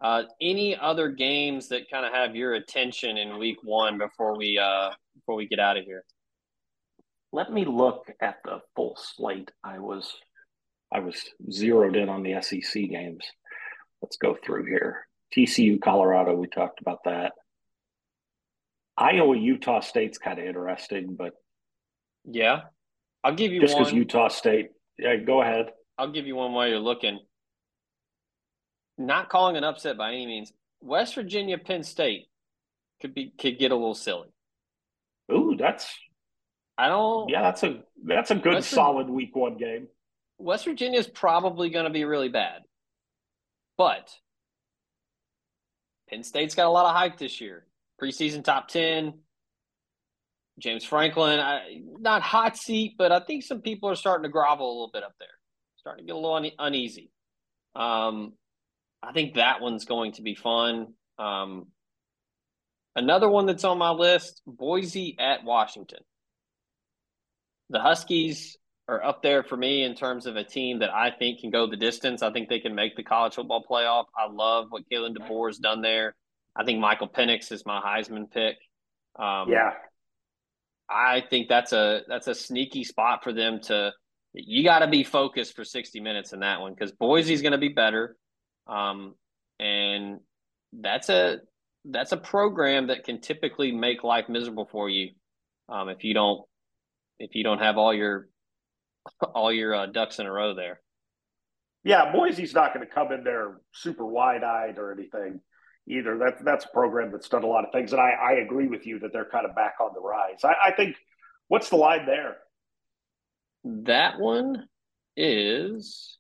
Uh, 0.01 0.23
any 0.41 0.77
other 0.77 1.09
games 1.09 1.69
that 1.69 1.91
kind 1.91 2.07
of 2.07 2.13
have 2.13 2.37
your 2.37 2.55
attention 2.55 3.17
in 3.17 3.39
week 3.39 3.59
one 3.63 3.99
before 3.99 4.37
we 4.37 4.59
uh 4.59 4.91
before 5.17 5.35
we 5.37 5.49
get 5.49 5.59
out 5.59 5.77
of 5.77 5.85
here? 5.85 6.05
Let 7.33 7.53
me 7.53 7.65
look 7.65 8.11
at 8.21 8.37
the 8.45 8.61
full 8.77 8.97
slate. 9.01 9.51
I 9.65 9.79
was 9.79 10.15
I 10.93 11.01
was 11.01 11.23
zeroed 11.51 11.97
in 11.97 12.09
on 12.09 12.23
the 12.23 12.41
SEC 12.41 12.89
games. 12.89 13.25
Let's 14.01 14.17
go 14.17 14.37
through 14.43 14.67
here. 14.67 15.08
TCU, 15.37 15.81
Colorado. 15.81 16.35
We 16.35 16.47
talked 16.47 16.81
about 16.81 17.05
that. 17.05 17.33
Iowa, 18.97 19.37
Utah 19.37 19.81
State's 19.81 20.19
kind 20.19 20.39
of 20.39 20.45
interesting, 20.45 21.15
but 21.15 21.35
Yeah, 22.25 22.63
I'll 23.23 23.35
give 23.35 23.53
you 23.53 23.61
just 23.61 23.75
one. 23.75 23.85
because 23.85 23.95
Utah 23.95 24.29
State, 24.29 24.71
yeah, 24.99 25.17
go 25.17 25.41
ahead. 25.43 25.71
I'll 25.97 26.11
give 26.11 26.27
you 26.27 26.35
one 26.37 26.53
while 26.53 26.67
you're 26.69 26.79
looking. 26.81 27.21
Not 28.97 29.29
calling 29.29 29.57
an 29.57 29.65
upset 29.65 29.97
by 29.97 30.09
any 30.13 30.27
means. 30.27 30.53
West 30.81 31.15
Virginia, 31.15 31.59
Penn 31.59 31.83
State 31.85 32.27
could 33.01 33.15
be 33.15 33.33
could 33.39 33.59
get 33.59 33.71
a 33.71 33.77
little 33.77 33.95
silly. 33.95 34.29
Ooh, 35.33 35.55
that's 35.57 35.97
I 36.77 36.89
don't. 36.89 37.29
yeah, 37.29 37.43
that's 37.43 37.63
a 37.63 37.81
that's 38.05 38.31
a 38.33 38.35
good 38.35 38.55
West 38.55 38.71
solid 38.71 39.09
week 39.09 39.35
one 39.37 39.57
game. 39.57 39.87
West 40.39 40.65
Virginia 40.65 40.99
is 40.99 41.07
probably 41.07 41.71
going 41.71 41.85
to 41.85 41.91
be 41.91 42.05
really 42.05 42.29
bad, 42.29 42.63
but 43.77 44.09
Penn 46.09 46.23
State's 46.23 46.55
got 46.55 46.67
a 46.67 46.71
lot 46.71 46.87
of 46.87 46.95
hype 46.95 47.19
this 47.19 47.41
year. 47.41 47.67
Preseason 48.01 48.45
top 48.45 48.69
ten. 48.69 49.15
James 50.59 50.85
Franklin, 50.85 51.39
I, 51.39 51.83
not 52.01 52.23
hot 52.23 52.57
seat, 52.57 52.97
but 52.99 53.13
I 53.13 53.21
think 53.21 53.45
some 53.45 53.61
people 53.61 53.89
are 53.91 53.95
starting 53.95 54.25
to 54.25 54.29
grovel 54.29 54.67
a 54.67 54.73
little 54.73 54.91
bit 54.93 55.05
up 55.05 55.15
there, 55.21 55.29
starting 55.77 56.05
to 56.05 56.07
get 56.07 56.17
a 56.17 56.19
little 56.19 56.37
une- 56.37 56.53
uneasy. 56.59 57.13
Um, 57.77 58.33
I 59.03 59.13
think 59.13 59.35
that 59.35 59.61
one's 59.61 59.85
going 59.85 60.13
to 60.13 60.23
be 60.23 60.35
fun. 60.35 60.95
Um, 61.17 61.69
another 62.97 63.29
one 63.29 63.47
that's 63.47 63.63
on 63.63 63.79
my 63.79 63.91
list: 63.91 64.43
Boise 64.47 65.17
at 65.21 65.45
Washington. 65.45 66.01
The 67.71 67.81
Huskies 67.81 68.57
are 68.89 69.05
up 69.05 69.23
there 69.23 69.43
for 69.43 69.57
me 69.57 69.85
in 69.85 69.95
terms 69.95 70.27
of 70.27 70.37
a 70.37 70.45
team 70.45 70.79
that 70.79 70.91
I 70.91 71.11
think 71.11 71.41
can 71.41 71.51
go 71.51 71.67
the 71.67 71.77
distance. 71.77 72.23
I 72.23 72.33
think 72.33 72.49
they 72.49 72.59
can 72.59 72.75
make 72.75 72.97
the 72.97 73.03
college 73.03 73.35
football 73.35 73.65
playoff. 73.69 74.07
I 74.17 74.31
love 74.31 74.69
what 74.71 74.89
Kalen 74.91 75.17
DeBoer 75.17 75.49
has 75.49 75.59
done 75.59 75.83
there. 75.83 76.15
I 76.57 76.65
think 76.65 76.81
Michael 76.81 77.09
Penix 77.09 77.53
is 77.53 77.67
my 77.67 77.81
Heisman 77.81 78.31
pick. 78.31 78.57
Um, 79.19 79.51
Yeah, 79.51 79.73
I 80.89 81.23
think 81.29 81.49
that's 81.49 81.73
a 81.73 82.01
that's 82.09 82.27
a 82.27 82.35
sneaky 82.35 82.85
spot 82.85 83.23
for 83.23 83.33
them 83.33 83.61
to. 83.65 83.93
You 84.33 84.63
got 84.63 84.81
to 84.81 84.87
be 84.87 85.05
focused 85.05 85.55
for 85.55 85.65
sixty 85.65 86.01
minutes 86.01 86.33
in 86.33 86.41
that 86.41 86.61
one 86.61 86.73
because 86.73 86.93
Boise's 86.93 87.43
going 87.43 87.53
to 87.53 87.59
be 87.59 87.69
better, 87.69 88.17
um, 88.67 89.15
and 89.61 90.21
that's 90.73 91.09
a 91.09 91.39
that's 91.85 92.13
a 92.13 92.17
program 92.17 92.89
that 92.89 93.05
can 93.05 93.21
typically 93.21 93.73
make 93.73 94.05
life 94.05 94.29
miserable 94.29 94.69
for 94.71 94.91
you 94.91 95.11
um, 95.69 95.89
if 95.89 96.05
you 96.05 96.15
don't 96.15 96.43
if 97.19 97.35
you 97.35 97.43
don't 97.43 97.61
have 97.61 97.79
all 97.79 97.95
your 97.95 98.29
all 99.35 99.53
your 99.53 99.75
uh, 99.75 99.87
ducks 99.87 100.19
in 100.19 100.27
a 100.27 100.33
row 100.33 100.55
there. 100.55 100.81
yeah. 101.85 102.13
Boise's 102.13 102.55
not 102.55 102.75
going 102.75 102.87
to 102.87 102.93
come 102.93 103.13
in 103.13 103.25
there 103.25 103.61
super 103.73 104.07
wide 104.07 104.45
eyed 104.45 104.79
or 104.79 104.93
anything 104.93 105.41
either. 105.89 106.19
That's 106.19 106.43
that's 106.43 106.65
a 106.65 106.69
program 106.69 107.11
that's 107.13 107.29
done 107.29 107.45
a 107.45 107.47
lot 107.47 107.65
of 107.65 107.73
things, 107.73 107.93
and 107.93 108.01
I 108.01 108.11
I 108.11 108.33
agree 108.45 108.67
with 108.67 108.87
you 108.87 108.99
that 109.01 109.13
they're 109.13 109.29
kind 109.31 109.47
of 109.47 109.55
back 109.55 109.75
on 109.81 109.91
the 109.95 110.01
rise. 110.01 110.45
I, 110.45 110.71
I 110.71 110.73
think 110.73 110.97
what's 111.49 111.71
the 111.71 111.77
line 111.77 112.07
there? 112.07 112.37
That 113.65 114.19
one 114.19 114.69
is 115.17 116.17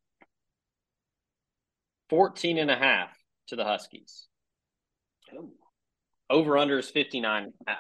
14 2.11 2.59
and 2.59 2.70
a 2.70 2.76
half 2.76 3.11
to 3.49 3.57
the 3.57 3.64
Huskies. 3.64 4.26
Over 6.30 6.59
under 6.59 6.78
is 6.78 6.91
59 6.91 7.43
and 7.45 7.53
a 7.66 7.70
half. 7.70 7.78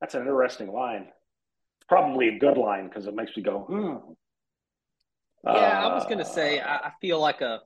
That's 0.00 0.14
an 0.14 0.22
interesting 0.22 0.72
line. 0.72 1.08
Probably 1.88 2.28
a 2.28 2.38
good 2.38 2.56
line 2.58 2.88
because 2.88 3.06
it 3.06 3.14
makes 3.14 3.36
me 3.36 3.42
go, 3.42 3.60
hmm. 3.60 4.12
Yeah, 5.44 5.86
I 5.86 5.94
was 5.94 6.04
going 6.04 6.18
to 6.18 6.24
Uh, 6.24 6.28
say 6.28 6.58
I, 6.60 6.76
I 6.76 6.92
feel 7.00 7.20
like 7.20 7.40
a 7.40 7.60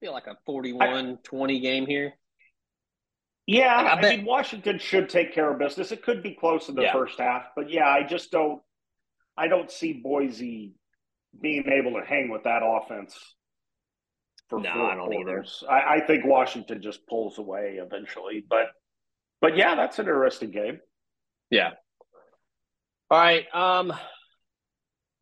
feel 0.00 0.12
like 0.12 0.26
a 0.28 0.36
41-20 0.48 1.60
game 1.60 1.86
here. 1.86 2.12
Yeah, 3.46 3.76
Like, 3.76 3.86
I 3.86 3.92
I, 3.96 4.00
bet- 4.00 4.16
mean 4.18 4.26
Washington 4.26 4.78
should 4.78 5.08
take 5.08 5.32
care 5.34 5.50
of 5.52 5.58
business. 5.58 5.90
It 5.90 6.02
could 6.02 6.22
be 6.22 6.34
close 6.34 6.68
in 6.68 6.74
the 6.76 6.82
Yeah. 6.82 6.92
first 6.92 7.18
half, 7.18 7.46
but 7.56 7.70
yeah, 7.70 7.88
I 7.88 8.02
just 8.04 8.30
don't. 8.30 8.60
I 9.36 9.48
don't 9.48 9.70
see 9.70 9.92
Boise 9.94 10.74
being 11.40 11.68
able 11.68 11.92
to 12.00 12.06
hang 12.06 12.28
with 12.30 12.44
that 12.44 12.62
offense 12.64 13.18
for 14.48 14.60
No, 14.60 14.72
four 14.72 14.90
I 14.90 14.94
don't 14.94 15.10
quarters. 15.10 15.62
I, 15.68 15.96
I 15.96 16.00
think 16.06 16.24
Washington 16.24 16.80
just 16.80 17.06
pulls 17.06 17.38
away 17.38 17.78
eventually, 17.80 18.44
but 18.48 18.68
but 19.40 19.56
yeah, 19.56 19.74
that's 19.74 19.98
an 19.98 20.06
interesting 20.06 20.50
game. 20.52 20.80
Yeah. 21.50 21.72
All 23.10 23.18
right. 23.18 23.44
Um, 23.54 23.92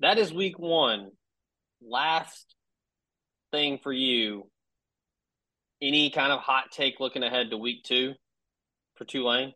that 0.01 0.19
is 0.19 0.33
week 0.33 0.59
one. 0.59 1.11
Last 1.87 2.55
thing 3.53 3.79
for 3.83 3.93
you. 3.93 4.49
Any 5.83 6.11
kind 6.11 6.33
of 6.33 6.41
hot 6.41 6.71
take 6.71 6.99
looking 6.99 7.23
ahead 7.23 7.51
to 7.51 7.59
week 7.59 7.85
two 7.85 8.15
for 8.95 9.05
Tulane? 9.05 9.53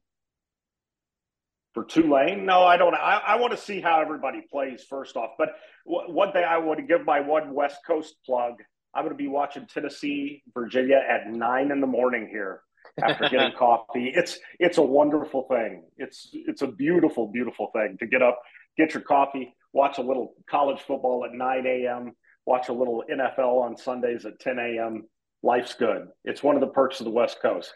for 1.75 1.85
Tulane. 1.85 2.45
No, 2.45 2.65
I 2.65 2.77
don't. 2.77 2.95
I, 2.95 3.23
I 3.25 3.37
want 3.37 3.53
to 3.53 3.57
see 3.57 3.81
how 3.81 4.01
everybody 4.01 4.43
plays 4.51 4.85
first 4.89 5.17
off. 5.17 5.31
But 5.39 5.51
w- 5.87 6.13
one 6.13 6.33
thing 6.33 6.45
I 6.45 6.59
want 6.59 6.81
to 6.81 6.85
give 6.85 7.05
my 7.05 7.21
one 7.21 7.55
West 7.55 7.79
Coast 7.87 8.17
plug. 8.27 8.55
I'm 8.95 9.05
going 9.05 9.15
to 9.15 9.23
be 9.23 9.29
watching 9.29 9.67
Tennessee, 9.67 10.43
Virginia 10.53 10.97
at 10.97 11.31
nine 11.31 11.71
in 11.71 11.81
the 11.81 11.87
morning 11.87 12.29
here 12.31 12.63
after 13.03 13.29
getting 13.29 13.53
coffee. 13.59 14.13
It's 14.15 14.39
it's 14.59 14.79
a 14.79 14.83
wonderful 14.83 15.47
thing. 15.51 15.85
It's 15.97 16.29
it's 16.33 16.63
a 16.63 16.67
beautiful, 16.67 17.27
beautiful 17.27 17.71
thing 17.73 17.97
to 18.01 18.07
get 18.07 18.23
up, 18.23 18.41
get 18.77 18.95
your 18.95 19.03
coffee, 19.03 19.55
watch 19.73 19.99
a 19.99 20.03
little 20.03 20.35
college 20.49 20.81
football 20.81 21.25
at 21.25 21.33
9 21.33 21.67
a.m., 21.67 22.13
watch 22.47 22.69
a 22.69 22.73
little 22.73 23.05
NFL 23.11 23.63
on 23.63 23.77
Sundays 23.77 24.25
at 24.25 24.41
10 24.41 24.59
a.m. 24.59 25.05
Life's 25.43 25.75
good. 25.75 26.09
It's 26.25 26.43
one 26.43 26.57
of 26.57 26.61
the 26.61 26.69
perks 26.69 27.01
of 27.01 27.05
the 27.05 27.11
West 27.11 27.41
Coast. 27.41 27.73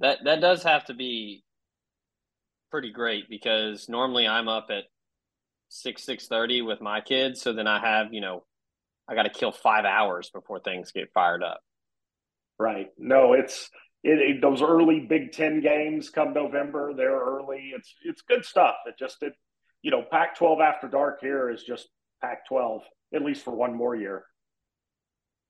That 0.00 0.18
that 0.24 0.40
does 0.40 0.62
have 0.64 0.84
to 0.86 0.94
be 0.94 1.44
pretty 2.70 2.90
great 2.90 3.28
because 3.28 3.88
normally 3.88 4.26
I'm 4.26 4.48
up 4.48 4.66
at 4.70 4.84
six 5.68 6.04
six 6.04 6.26
thirty 6.26 6.62
with 6.62 6.80
my 6.80 7.00
kids, 7.00 7.40
so 7.40 7.52
then 7.52 7.68
I 7.68 7.78
have 7.78 8.12
you 8.12 8.20
know 8.20 8.44
I 9.08 9.14
got 9.14 9.22
to 9.24 9.30
kill 9.30 9.52
five 9.52 9.84
hours 9.84 10.30
before 10.30 10.58
things 10.60 10.90
get 10.90 11.12
fired 11.12 11.42
up. 11.42 11.60
Right. 12.58 12.88
No, 12.98 13.32
it's 13.32 13.70
it, 14.04 14.36
it- 14.36 14.40
those 14.40 14.62
early 14.62 15.00
Big 15.00 15.32
Ten 15.32 15.60
games 15.60 16.10
come 16.10 16.32
November. 16.32 16.92
They're 16.94 17.18
early. 17.18 17.72
It's 17.74 17.92
it's 18.04 18.22
good 18.22 18.44
stuff. 18.44 18.76
It 18.86 18.94
just 18.98 19.22
it 19.22 19.32
you 19.82 19.90
know 19.90 20.02
Pac-12 20.10 20.60
after 20.60 20.86
dark 20.88 21.20
here 21.20 21.50
is 21.50 21.64
just 21.64 21.88
Pac-12 22.22 22.82
at 23.14 23.22
least 23.22 23.44
for 23.44 23.52
one 23.54 23.74
more 23.74 23.94
year. 23.96 24.24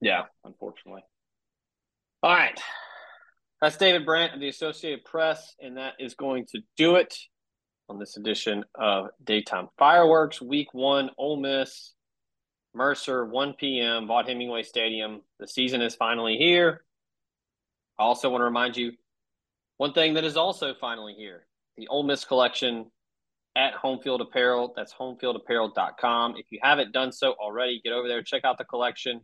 Yeah, 0.00 0.22
unfortunately. 0.44 1.02
All 2.22 2.32
right. 2.34 2.58
That's 3.60 3.76
David 3.78 4.04
Brandt 4.04 4.34
of 4.34 4.40
the 4.40 4.48
Associated 4.48 5.04
Press, 5.04 5.54
and 5.60 5.76
that 5.78 5.94
is 5.98 6.14
going 6.14 6.46
to 6.52 6.60
do 6.76 6.96
it 6.96 7.14
on 7.88 7.98
this 7.98 8.16
edition 8.18 8.64
of 8.74 9.06
Daytime 9.22 9.68
Fireworks. 9.78 10.42
Week 10.42 10.68
one, 10.72 11.10
Ole 11.16 11.40
Miss, 11.40 11.92
Mercer, 12.74 13.24
1 13.24 13.54
p.m., 13.54 14.06
Vaught 14.06 14.28
Hemingway 14.28 14.62
Stadium. 14.64 15.22
The 15.38 15.46
season 15.48 15.80
is 15.80 15.94
finally 15.94 16.36
here. 16.36 16.84
I 17.98 18.02
also 18.02 18.30
want 18.30 18.40
to 18.40 18.46
remind 18.46 18.76
you 18.76 18.92
one 19.76 19.92
thing 19.92 20.14
that 20.14 20.24
is 20.24 20.36
also 20.36 20.74
finally 20.80 21.14
here 21.14 21.46
the 21.76 21.88
Ole 21.88 22.04
Miss 22.04 22.24
collection 22.24 22.86
at 23.56 23.74
Homefield 23.74 24.20
Apparel. 24.20 24.72
That's 24.76 24.92
homefieldapparel.com. 24.94 26.34
If 26.36 26.46
you 26.50 26.58
haven't 26.62 26.92
done 26.92 27.12
so 27.12 27.32
already, 27.32 27.80
get 27.82 27.92
over 27.92 28.08
there, 28.08 28.22
check 28.22 28.44
out 28.44 28.58
the 28.58 28.64
collection. 28.64 29.20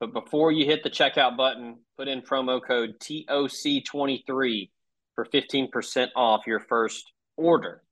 But 0.00 0.12
before 0.12 0.52
you 0.52 0.64
hit 0.64 0.82
the 0.82 0.90
checkout 0.90 1.36
button, 1.36 1.78
put 1.96 2.08
in 2.08 2.22
promo 2.22 2.60
code 2.64 2.94
TOC23 3.00 4.70
for 5.14 5.24
15% 5.24 6.08
off 6.14 6.46
your 6.46 6.60
first 6.60 7.12
order. 7.36 7.82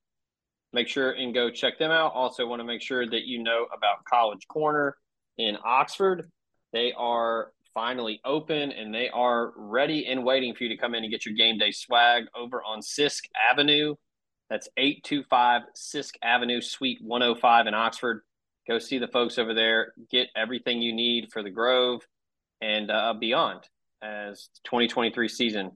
make 0.72 0.88
sure 0.88 1.10
and 1.10 1.34
go 1.34 1.50
check 1.50 1.78
them 1.78 1.90
out. 1.90 2.12
Also, 2.12 2.46
want 2.46 2.60
to 2.60 2.64
make 2.64 2.82
sure 2.82 3.08
that 3.08 3.24
you 3.24 3.42
know 3.42 3.66
about 3.76 4.04
College 4.04 4.46
Corner 4.48 4.96
in 5.38 5.56
Oxford. 5.64 6.30
They 6.72 6.92
are 6.96 7.52
finally 7.76 8.22
open 8.24 8.72
and 8.72 8.94
they 8.94 9.10
are 9.10 9.52
ready 9.54 10.06
and 10.06 10.24
waiting 10.24 10.54
for 10.54 10.64
you 10.64 10.70
to 10.70 10.78
come 10.78 10.94
in 10.94 11.04
and 11.04 11.12
get 11.12 11.26
your 11.26 11.34
game 11.34 11.58
day 11.58 11.70
swag 11.70 12.24
over 12.34 12.62
on 12.64 12.80
Sisk 12.80 13.24
Avenue. 13.52 13.94
That's 14.48 14.66
825 14.78 15.62
Sisk 15.76 16.12
Avenue, 16.22 16.62
Suite 16.62 17.00
105 17.02 17.66
in 17.66 17.74
Oxford. 17.74 18.22
Go 18.66 18.78
see 18.78 18.96
the 18.96 19.08
folks 19.08 19.36
over 19.36 19.52
there. 19.52 19.92
Get 20.10 20.28
everything 20.34 20.80
you 20.80 20.94
need 20.94 21.28
for 21.30 21.42
the 21.42 21.50
Grove 21.50 22.00
and 22.62 22.90
uh, 22.90 23.12
beyond 23.20 23.60
as 24.02 24.48
2023 24.64 25.28
season 25.28 25.72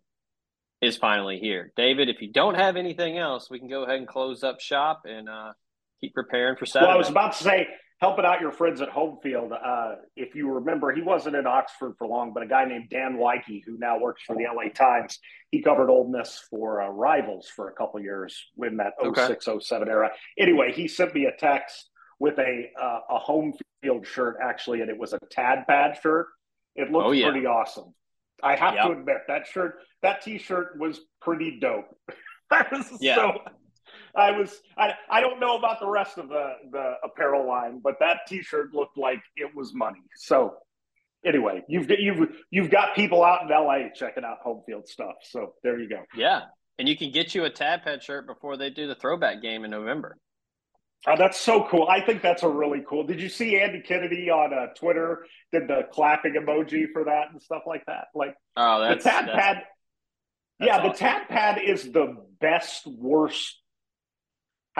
is 0.80 0.96
finally 0.96 1.38
here. 1.38 1.70
David, 1.76 2.08
if 2.08 2.22
you 2.22 2.32
don't 2.32 2.54
have 2.54 2.76
anything 2.76 3.18
else, 3.18 3.50
we 3.50 3.58
can 3.58 3.68
go 3.68 3.82
ahead 3.82 3.96
and 3.96 4.08
close 4.08 4.42
up 4.42 4.58
shop 4.60 5.02
and 5.04 5.28
uh, 5.28 5.52
keep 6.00 6.14
preparing 6.14 6.56
for 6.56 6.64
Saturday. 6.64 6.86
Well, 6.86 6.94
I 6.94 6.98
was 6.98 7.10
about 7.10 7.34
to 7.34 7.44
say, 7.44 7.66
helping 8.00 8.24
out 8.24 8.40
your 8.40 8.50
friends 8.52 8.80
at 8.80 8.88
home 8.88 9.18
field. 9.22 9.52
Uh, 9.52 9.96
if 10.16 10.34
you 10.34 10.50
remember, 10.50 10.90
he 10.92 11.02
wasn't 11.02 11.36
in 11.36 11.46
Oxford 11.46 11.94
for 11.98 12.06
long, 12.06 12.32
but 12.32 12.42
a 12.42 12.46
guy 12.46 12.64
named 12.64 12.88
Dan 12.90 13.16
Weike, 13.18 13.62
who 13.66 13.76
now 13.78 13.98
works 13.98 14.22
for 14.26 14.34
the 14.36 14.44
LA 14.44 14.70
Times, 14.70 15.18
he 15.50 15.60
covered 15.62 15.90
Ole 15.90 16.08
Miss 16.08 16.40
for 16.50 16.80
uh, 16.80 16.88
Rivals 16.88 17.48
for 17.54 17.68
a 17.68 17.72
couple 17.72 18.00
years 18.00 18.42
in 18.64 18.78
that 18.78 18.94
Okay. 19.04 19.36
07 19.38 19.88
era. 19.88 20.10
Anyway, 20.38 20.72
he 20.72 20.88
sent 20.88 21.14
me 21.14 21.26
a 21.26 21.32
text 21.36 21.90
with 22.18 22.38
a 22.38 22.70
uh, 22.80 23.00
a 23.10 23.18
home 23.18 23.52
field 23.82 24.06
shirt 24.06 24.36
actually, 24.42 24.80
and 24.80 24.90
it 24.90 24.98
was 24.98 25.12
a 25.12 25.18
Tad 25.30 25.66
Pad 25.66 25.98
shirt. 26.02 26.26
It 26.76 26.90
looked 26.90 27.06
Oh, 27.08 27.12
yeah. 27.12 27.30
pretty 27.30 27.46
awesome. 27.46 27.94
I 28.42 28.56
have 28.56 28.74
Yep. 28.74 28.86
to 28.86 28.92
admit 28.92 29.16
that 29.28 29.46
shirt, 29.46 29.74
that 30.02 30.22
T-shirt 30.22 30.78
was 30.78 31.00
pretty 31.20 31.58
dope. 31.60 31.94
I 32.50 32.64
was 32.72 32.90
Yeah. 33.00 33.16
so 33.16 33.32
I 34.14 34.30
was 34.32 34.60
I, 34.76 34.94
I 35.10 35.20
don't 35.20 35.40
know 35.40 35.56
about 35.56 35.80
the 35.80 35.88
rest 35.88 36.18
of 36.18 36.28
the 36.28 36.52
the 36.70 36.94
apparel 37.04 37.46
line, 37.46 37.80
but 37.82 37.96
that 38.00 38.20
T-shirt 38.28 38.74
looked 38.74 38.96
like 38.98 39.20
it 39.36 39.54
was 39.54 39.72
money. 39.74 40.00
So 40.16 40.54
anyway, 41.24 41.62
you've 41.68 41.86
got 41.88 41.98
you've 42.00 42.28
you've 42.50 42.70
got 42.70 42.94
people 42.94 43.24
out 43.24 43.42
in 43.42 43.48
LA 43.48 43.88
checking 43.94 44.24
out 44.24 44.38
home 44.42 44.62
field 44.66 44.88
stuff. 44.88 45.16
So 45.22 45.54
there 45.62 45.78
you 45.78 45.88
go. 45.88 46.02
yeah. 46.16 46.42
And 46.78 46.88
you 46.88 46.96
can 46.96 47.10
get 47.10 47.34
you 47.34 47.44
a 47.44 47.50
Tad 47.50 47.82
Pad 47.82 48.02
shirt 48.02 48.26
before 48.26 48.56
they 48.56 48.70
do 48.70 48.86
the 48.86 48.94
throwback 48.94 49.42
game 49.42 49.64
in 49.66 49.70
November. 49.70 50.16
Oh, 51.06 51.14
that's 51.16 51.38
so 51.38 51.66
cool. 51.70 51.86
I 51.88 52.00
think 52.00 52.22
that's 52.22 52.42
a 52.42 52.48
really 52.48 52.82
cool. 52.88 53.04
Did 53.04 53.20
you 53.20 53.28
see 53.28 53.58
Andy 53.60 53.80
Kennedy 53.80 54.30
on 54.30 54.52
uh, 54.54 54.68
Twitter 54.74 55.26
did 55.52 55.68
the 55.68 55.82
clapping 55.92 56.34
emoji 56.34 56.86
for 56.92 57.04
that 57.04 57.32
and 57.32 57.40
stuff 57.42 57.62
like 57.66 57.84
that? 57.86 58.06
Like 58.14 58.34
Oh, 58.56 58.80
that's 58.80 59.04
the 59.04 59.10
Tad 59.10 59.26
that's- 59.28 59.38
Pad. 59.38 59.56
that's 60.58 60.66
Yeah, 60.68 60.78
the 60.82 60.88
awesome. 60.88 60.98
Tad 61.06 61.28
Pad 61.28 61.58
is 61.66 61.90
the 61.92 62.16
best 62.40 62.86
worst. 62.86 63.59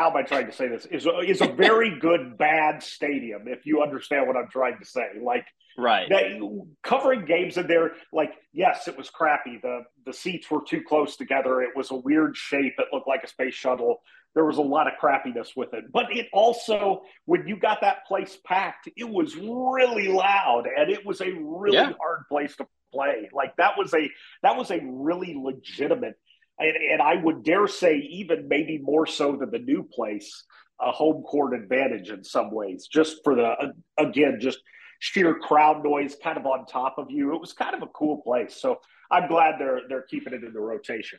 How 0.01 0.09
am 0.09 0.17
I 0.17 0.23
trying 0.23 0.47
to 0.47 0.53
say 0.53 0.67
this? 0.67 0.87
Is 0.87 1.05
a, 1.05 1.19
is 1.19 1.43
a 1.43 1.47
very 1.49 1.99
good 2.01 2.39
bad 2.39 2.83
stadium 2.83 3.47
if 3.49 3.67
you 3.67 3.83
understand 3.83 4.27
what 4.27 4.35
I'm 4.35 4.49
trying 4.49 4.79
to 4.79 4.85
say. 4.87 5.09
Like 5.23 5.45
right. 5.77 6.09
that 6.09 6.41
covering 6.83 7.27
games 7.27 7.59
in 7.59 7.67
there 7.67 7.93
like 8.11 8.33
yes 8.55 8.89
it 8.89 8.97
was 8.97 9.11
crappy 9.11 9.59
the 9.63 9.83
the 10.07 10.13
seats 10.15 10.51
were 10.51 10.63
too 10.67 10.81
close 10.89 11.17
together 11.17 11.61
it 11.61 11.77
was 11.77 11.91
a 11.91 11.95
weird 11.95 12.35
shape 12.35 12.75
it 12.79 12.87
looked 12.95 13.07
like 13.07 13.23
a 13.25 13.29
space 13.29 13.55
shuttle 13.55 14.01
there 14.35 14.47
was 14.47 14.57
a 14.57 14.63
lot 14.63 14.87
of 14.87 14.95
crappiness 15.01 15.49
with 15.55 15.73
it 15.75 15.85
but 15.93 16.07
it 16.11 16.29
also 16.33 17.03
when 17.27 17.47
you 17.47 17.57
got 17.57 17.83
that 17.83 18.07
place 18.07 18.39
packed 18.45 18.89
it 18.97 19.09
was 19.09 19.37
really 19.37 20.09
loud 20.09 20.65
and 20.77 20.91
it 20.91 21.05
was 21.05 21.21
a 21.21 21.31
really 21.31 21.77
Yeah. 21.77 21.93
hard 22.01 22.23
place 22.29 22.57
to 22.57 22.67
play 22.93 23.29
like 23.33 23.55
that 23.57 23.79
was 23.79 23.93
a 23.95 24.11
that 24.43 24.57
was 24.57 24.71
a 24.71 24.81
really 24.83 25.35
legitimate 25.41 26.17
and, 26.61 26.77
and 26.93 27.03
i 27.03 27.15
would 27.17 27.43
dare 27.43 27.67
say 27.67 27.97
even 27.97 28.47
maybe 28.49 28.79
more 28.79 29.07
so 29.07 29.37
than 29.37 29.51
the 29.51 29.59
new 29.59 29.83
place 29.83 30.45
a 30.81 30.91
home 30.91 31.23
court 31.23 31.55
advantage 31.55 32.11
in 32.11 32.23
some 32.25 32.51
ways 32.51 32.89
just 32.91 33.17
for 33.25 33.35
the 33.35 33.73
again 33.99 34.39
just 34.41 34.61
sheer 35.01 35.35
crowd 35.35 35.83
noise 35.83 36.17
kind 36.23 36.39
of 36.39 36.47
on 36.47 36.65
top 36.67 36.97
of 36.99 37.11
you. 37.11 37.35
It 37.35 37.41
was 37.41 37.53
kind 37.53 37.75
of 37.75 37.83
a 37.83 37.87
cool 37.89 38.23
place. 38.23 38.57
So 38.57 38.77
I'm 39.11 39.27
glad 39.29 39.55
they're 39.59 39.81
they're 39.89 40.03
keeping 40.09 40.33
it 40.33 40.45
in 40.45 40.53
the 40.53 40.61
rotation. 40.61 41.19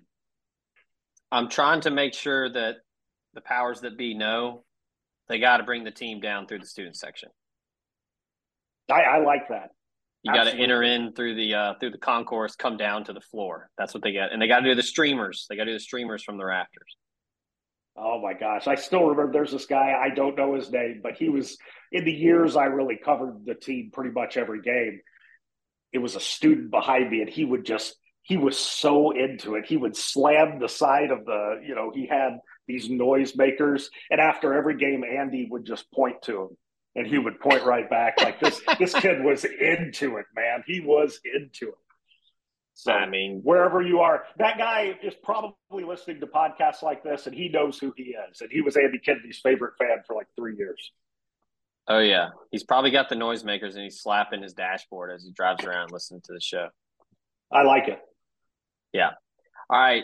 I'm 1.32 1.50
trying 1.50 1.82
to 1.82 1.92
make 1.92 2.14
sure 2.14 2.50
that 2.50 2.78
the 3.34 3.42
powers 3.42 3.82
that 3.82 3.98
be 3.98 4.14
know 4.14 4.64
they 5.28 5.40
got 5.40 5.58
to 5.58 5.64
bring 5.64 5.84
the 5.84 5.92
team 5.92 6.22
down 6.22 6.48
through 6.48 6.60
the 6.60 6.68
student 6.68 6.96
section. 6.96 7.30
I, 8.90 9.02
I 9.02 9.24
like 9.24 9.48
that. 9.50 9.72
You 10.24 10.34
got 10.34 10.44
to 10.44 10.56
enter 10.56 10.84
in 10.84 11.14
through 11.14 11.36
the 11.36 11.56
uh, 11.56 11.74
through 11.80 11.92
the 11.92 11.98
concourse, 11.98 12.56
come 12.56 12.78
down 12.78 13.06
to 13.06 13.14
the 13.14 13.22
floor. 13.22 13.70
That's 13.78 13.94
what 13.94 14.04
they 14.04 14.12
get, 14.12 14.32
and 14.32 14.42
they 14.42 14.48
got 14.48 14.60
to 14.60 14.70
do 14.70 14.76
the 14.76 14.84
streamers. 14.84 15.48
They 15.50 15.56
got 15.56 15.64
to 15.64 15.72
do 15.72 15.76
the 15.76 15.80
streamers 15.80 16.24
from 16.24 16.38
the 16.38 16.46
rafters. 16.46 16.96
Oh 17.98 18.22
my 18.22 18.34
gosh. 18.34 18.68
I 18.68 18.76
still 18.76 19.04
remember 19.04 19.32
there's 19.32 19.52
this 19.52 19.66
guy, 19.66 20.00
I 20.02 20.10
don't 20.10 20.38
know 20.38 20.56
his 20.56 20.72
name, 20.72 21.02
but 21.04 21.18
he 21.18 21.30
was 21.30 21.58
in 21.92 22.06
the 22.06 22.12
years 22.12 22.56
I 22.56 22.66
really 22.66 22.96
covered 22.96 23.46
the 23.46 23.54
team 23.54 23.92
pretty 23.92 24.12
much 24.12 24.38
every 24.38 24.62
game. 24.62 25.02
It 25.92 25.98
was 25.98 26.16
a 26.16 26.22
student 26.22 26.72
behind 26.72 27.12
me, 27.12 27.22
and 27.22 27.30
he 27.30 27.44
would 27.44 27.66
just 27.66 27.96
he 28.24 28.38
was 28.38 28.58
so 28.58 29.12
into 29.12 29.56
it. 29.56 29.66
He 29.66 29.78
would 29.78 29.98
slam 29.98 30.60
the 30.60 30.70
side 30.70 31.12
of 31.12 31.26
the, 31.26 31.62
you 31.66 31.76
know, 31.76 31.92
he 31.94 32.06
had 32.06 32.38
these 32.68 32.90
noise 32.90 33.36
makers, 33.36 33.90
and 34.10 34.22
after 34.22 34.54
every 34.54 34.78
game, 34.78 35.04
Andy 35.04 35.48
would 35.50 35.66
just 35.66 35.92
point 35.92 36.22
to 36.24 36.44
him. 36.44 36.58
And 36.96 37.08
he 37.08 37.18
would 37.18 37.40
point 37.40 37.64
right 37.64 37.90
back 37.90 38.22
like 38.22 38.40
this. 38.40 38.62
this 38.78 38.94
kid 38.94 39.24
was 39.24 39.46
into 39.46 40.18
it, 40.18 40.26
man. 40.36 40.64
He 40.68 40.82
was 40.82 41.20
into 41.24 41.70
it. 41.70 41.76
So 42.74 42.92
I 42.92 43.08
mean, 43.08 43.42
wherever 43.44 43.82
you 43.82 44.00
are, 44.00 44.24
that 44.38 44.58
guy 44.58 44.98
is 45.04 45.14
probably 45.24 45.84
listening 45.86 46.20
to 46.22 46.28
podcasts 46.28 46.82
like 46.82 47.04
this, 47.04 47.28
and 47.28 47.36
he 47.36 47.50
knows 47.50 47.78
who 47.78 47.94
he 47.96 48.16
is. 48.30 48.42
And 48.42 48.50
he 48.52 48.62
was 48.62 48.76
Andy 48.76 48.98
Kennedy's 48.98 49.40
favorite 49.44 49.74
fan 49.78 49.98
for 50.08 50.16
like 50.16 50.28
three 50.36 50.56
years. 50.58 50.92
oh 51.88 52.00
yeah, 52.00 52.30
he's 52.50 52.64
probably 52.64 52.92
got 52.92 53.08
the 53.08 53.16
noisemakers, 53.16 53.76
and 53.76 53.84
he's 53.84 54.02
slapping 54.02 54.42
his 54.42 54.54
dashboard 54.54 55.12
as 55.14 55.24
he 55.24 55.32
drives 55.32 55.64
around 55.64 55.92
listening 55.92 56.22
to 56.26 56.34
the 56.34 56.42
show. 56.42 56.70
I 57.52 57.64
like 57.64 57.88
it. 57.88 58.00
Yeah. 58.94 59.12
All 59.70 59.80
right. 59.80 60.04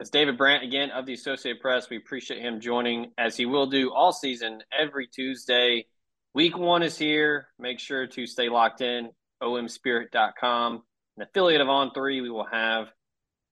It's 0.00 0.10
David 0.10 0.38
Brandt 0.38 0.64
again 0.64 0.90
of 0.90 1.04
the 1.04 1.12
Associated 1.12 1.60
Press. 1.60 1.90
We 1.90 1.98
appreciate 1.98 2.40
him 2.40 2.60
joining 2.60 3.12
as 3.18 3.36
he 3.36 3.44
will 3.44 3.66
do 3.66 3.92
all 3.92 4.12
season 4.12 4.62
every 4.76 5.06
Tuesday. 5.06 5.86
Week 6.32 6.56
one 6.56 6.84
is 6.84 6.96
here. 6.96 7.48
Make 7.58 7.80
sure 7.80 8.06
to 8.06 8.26
stay 8.26 8.48
locked 8.48 8.82
in. 8.82 9.10
omspirit.com. 9.42 10.82
An 11.16 11.22
affiliate 11.22 11.60
of 11.60 11.68
On 11.68 11.90
Three, 11.92 12.20
we 12.20 12.30
will 12.30 12.46
have 12.46 12.86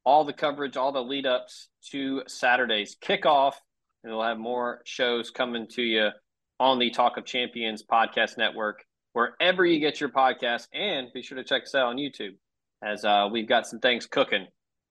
all 0.04 0.24
the 0.24 0.32
coverage, 0.32 0.76
all 0.76 0.92
the 0.92 1.02
lead 1.02 1.26
ups 1.26 1.68
to 1.90 2.22
Saturday's 2.28 2.96
kickoff, 3.02 3.54
and 4.04 4.12
we'll 4.12 4.22
have 4.22 4.38
more 4.38 4.80
shows 4.84 5.30
coming 5.30 5.66
to 5.72 5.82
you 5.82 6.10
on 6.60 6.78
the 6.78 6.90
Talk 6.90 7.16
of 7.16 7.24
Champions 7.24 7.82
podcast 7.82 8.38
network, 8.38 8.84
wherever 9.12 9.66
you 9.66 9.80
get 9.80 10.00
your 10.00 10.10
podcast. 10.10 10.68
And 10.72 11.08
be 11.12 11.22
sure 11.22 11.36
to 11.36 11.44
check 11.44 11.64
us 11.64 11.74
out 11.74 11.86
on 11.86 11.96
YouTube 11.96 12.36
as 12.80 13.04
uh, 13.04 13.28
we've 13.30 13.48
got 13.48 13.66
some 13.66 13.80
things 13.80 14.06
cooking 14.06 14.46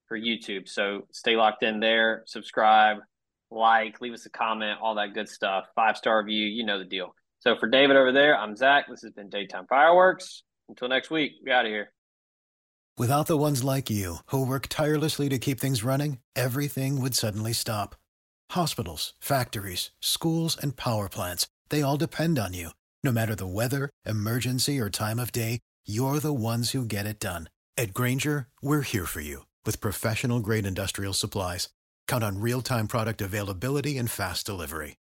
for 0.08 0.20
YouTube. 0.20 0.68
So 0.68 1.08
stay 1.14 1.38
locked 1.38 1.64
in 1.64 1.80
there, 1.80 2.24
subscribe, 2.26 2.98
like, 3.50 4.02
leave 4.02 4.14
us 4.14 4.26
a 4.26 4.30
comment, 4.30 4.80
all 4.82 4.96
that 4.96 5.14
good 5.14 5.30
stuff. 5.30 5.68
Five 5.74 5.96
star 5.96 6.22
review, 6.22 6.46
you 6.48 6.66
know 6.66 6.80
the 6.80 6.86
deal. 6.86 7.16
So 7.40 7.56
for 7.56 7.70
David 7.70 7.96
over 7.96 8.12
there, 8.12 8.38
I'm 8.38 8.56
Zach. 8.56 8.86
This 8.90 9.02
has 9.04 9.12
been 9.12 9.30
Daytime 9.30 9.68
Fireworks. 9.68 10.44
Until 10.70 10.90
next 10.90 11.12
week, 11.12 11.34
we 11.44 11.52
out 11.52 11.66
of 11.66 11.72
here. 11.72 11.92
Without 12.98 13.28
the 13.28 13.38
ones 13.38 13.64
like 13.64 13.92
you, 13.92 14.18
who 14.28 14.44
work 14.44 14.68
tirelessly 14.70 15.30
to 15.30 15.38
keep 15.38 15.60
things 15.60 15.84
running, 15.84 16.18
everything 16.36 17.00
would 17.00 17.14
suddenly 17.14 17.54
stop. 17.54 17.96
Hospitals, 18.52 19.14
factories, 19.20 19.92
schools, 20.02 20.58
and 20.60 20.76
power 20.76 21.08
plants, 21.08 21.48
they 21.70 21.84
all 21.84 21.98
depend 21.98 22.40
on 22.40 22.54
you. 22.54 22.72
No 23.04 23.12
matter 23.12 23.36
the 23.36 23.46
weather, 23.46 23.92
emergency, 24.04 24.80
or 24.80 24.90
time 24.90 25.20
of 25.20 25.32
day, 25.32 25.60
you're 25.86 26.20
the 26.20 26.34
ones 26.34 26.72
who 26.72 26.86
get 26.86 27.06
it 27.06 27.20
done. 27.20 27.50
At 27.78 27.94
Grainger, 27.94 28.48
we're 28.64 28.82
here 28.82 29.06
for 29.06 29.22
you 29.22 29.46
with 29.64 29.80
professional 29.80 30.40
grade 30.40 30.66
industrial 30.66 31.14
supplies. 31.14 31.70
Count 32.08 32.24
on 32.24 32.42
real 32.42 32.62
time 32.62 32.88
product 32.88 33.22
availability 33.22 33.98
and 34.00 34.10
fast 34.10 34.46
delivery. 34.46 34.96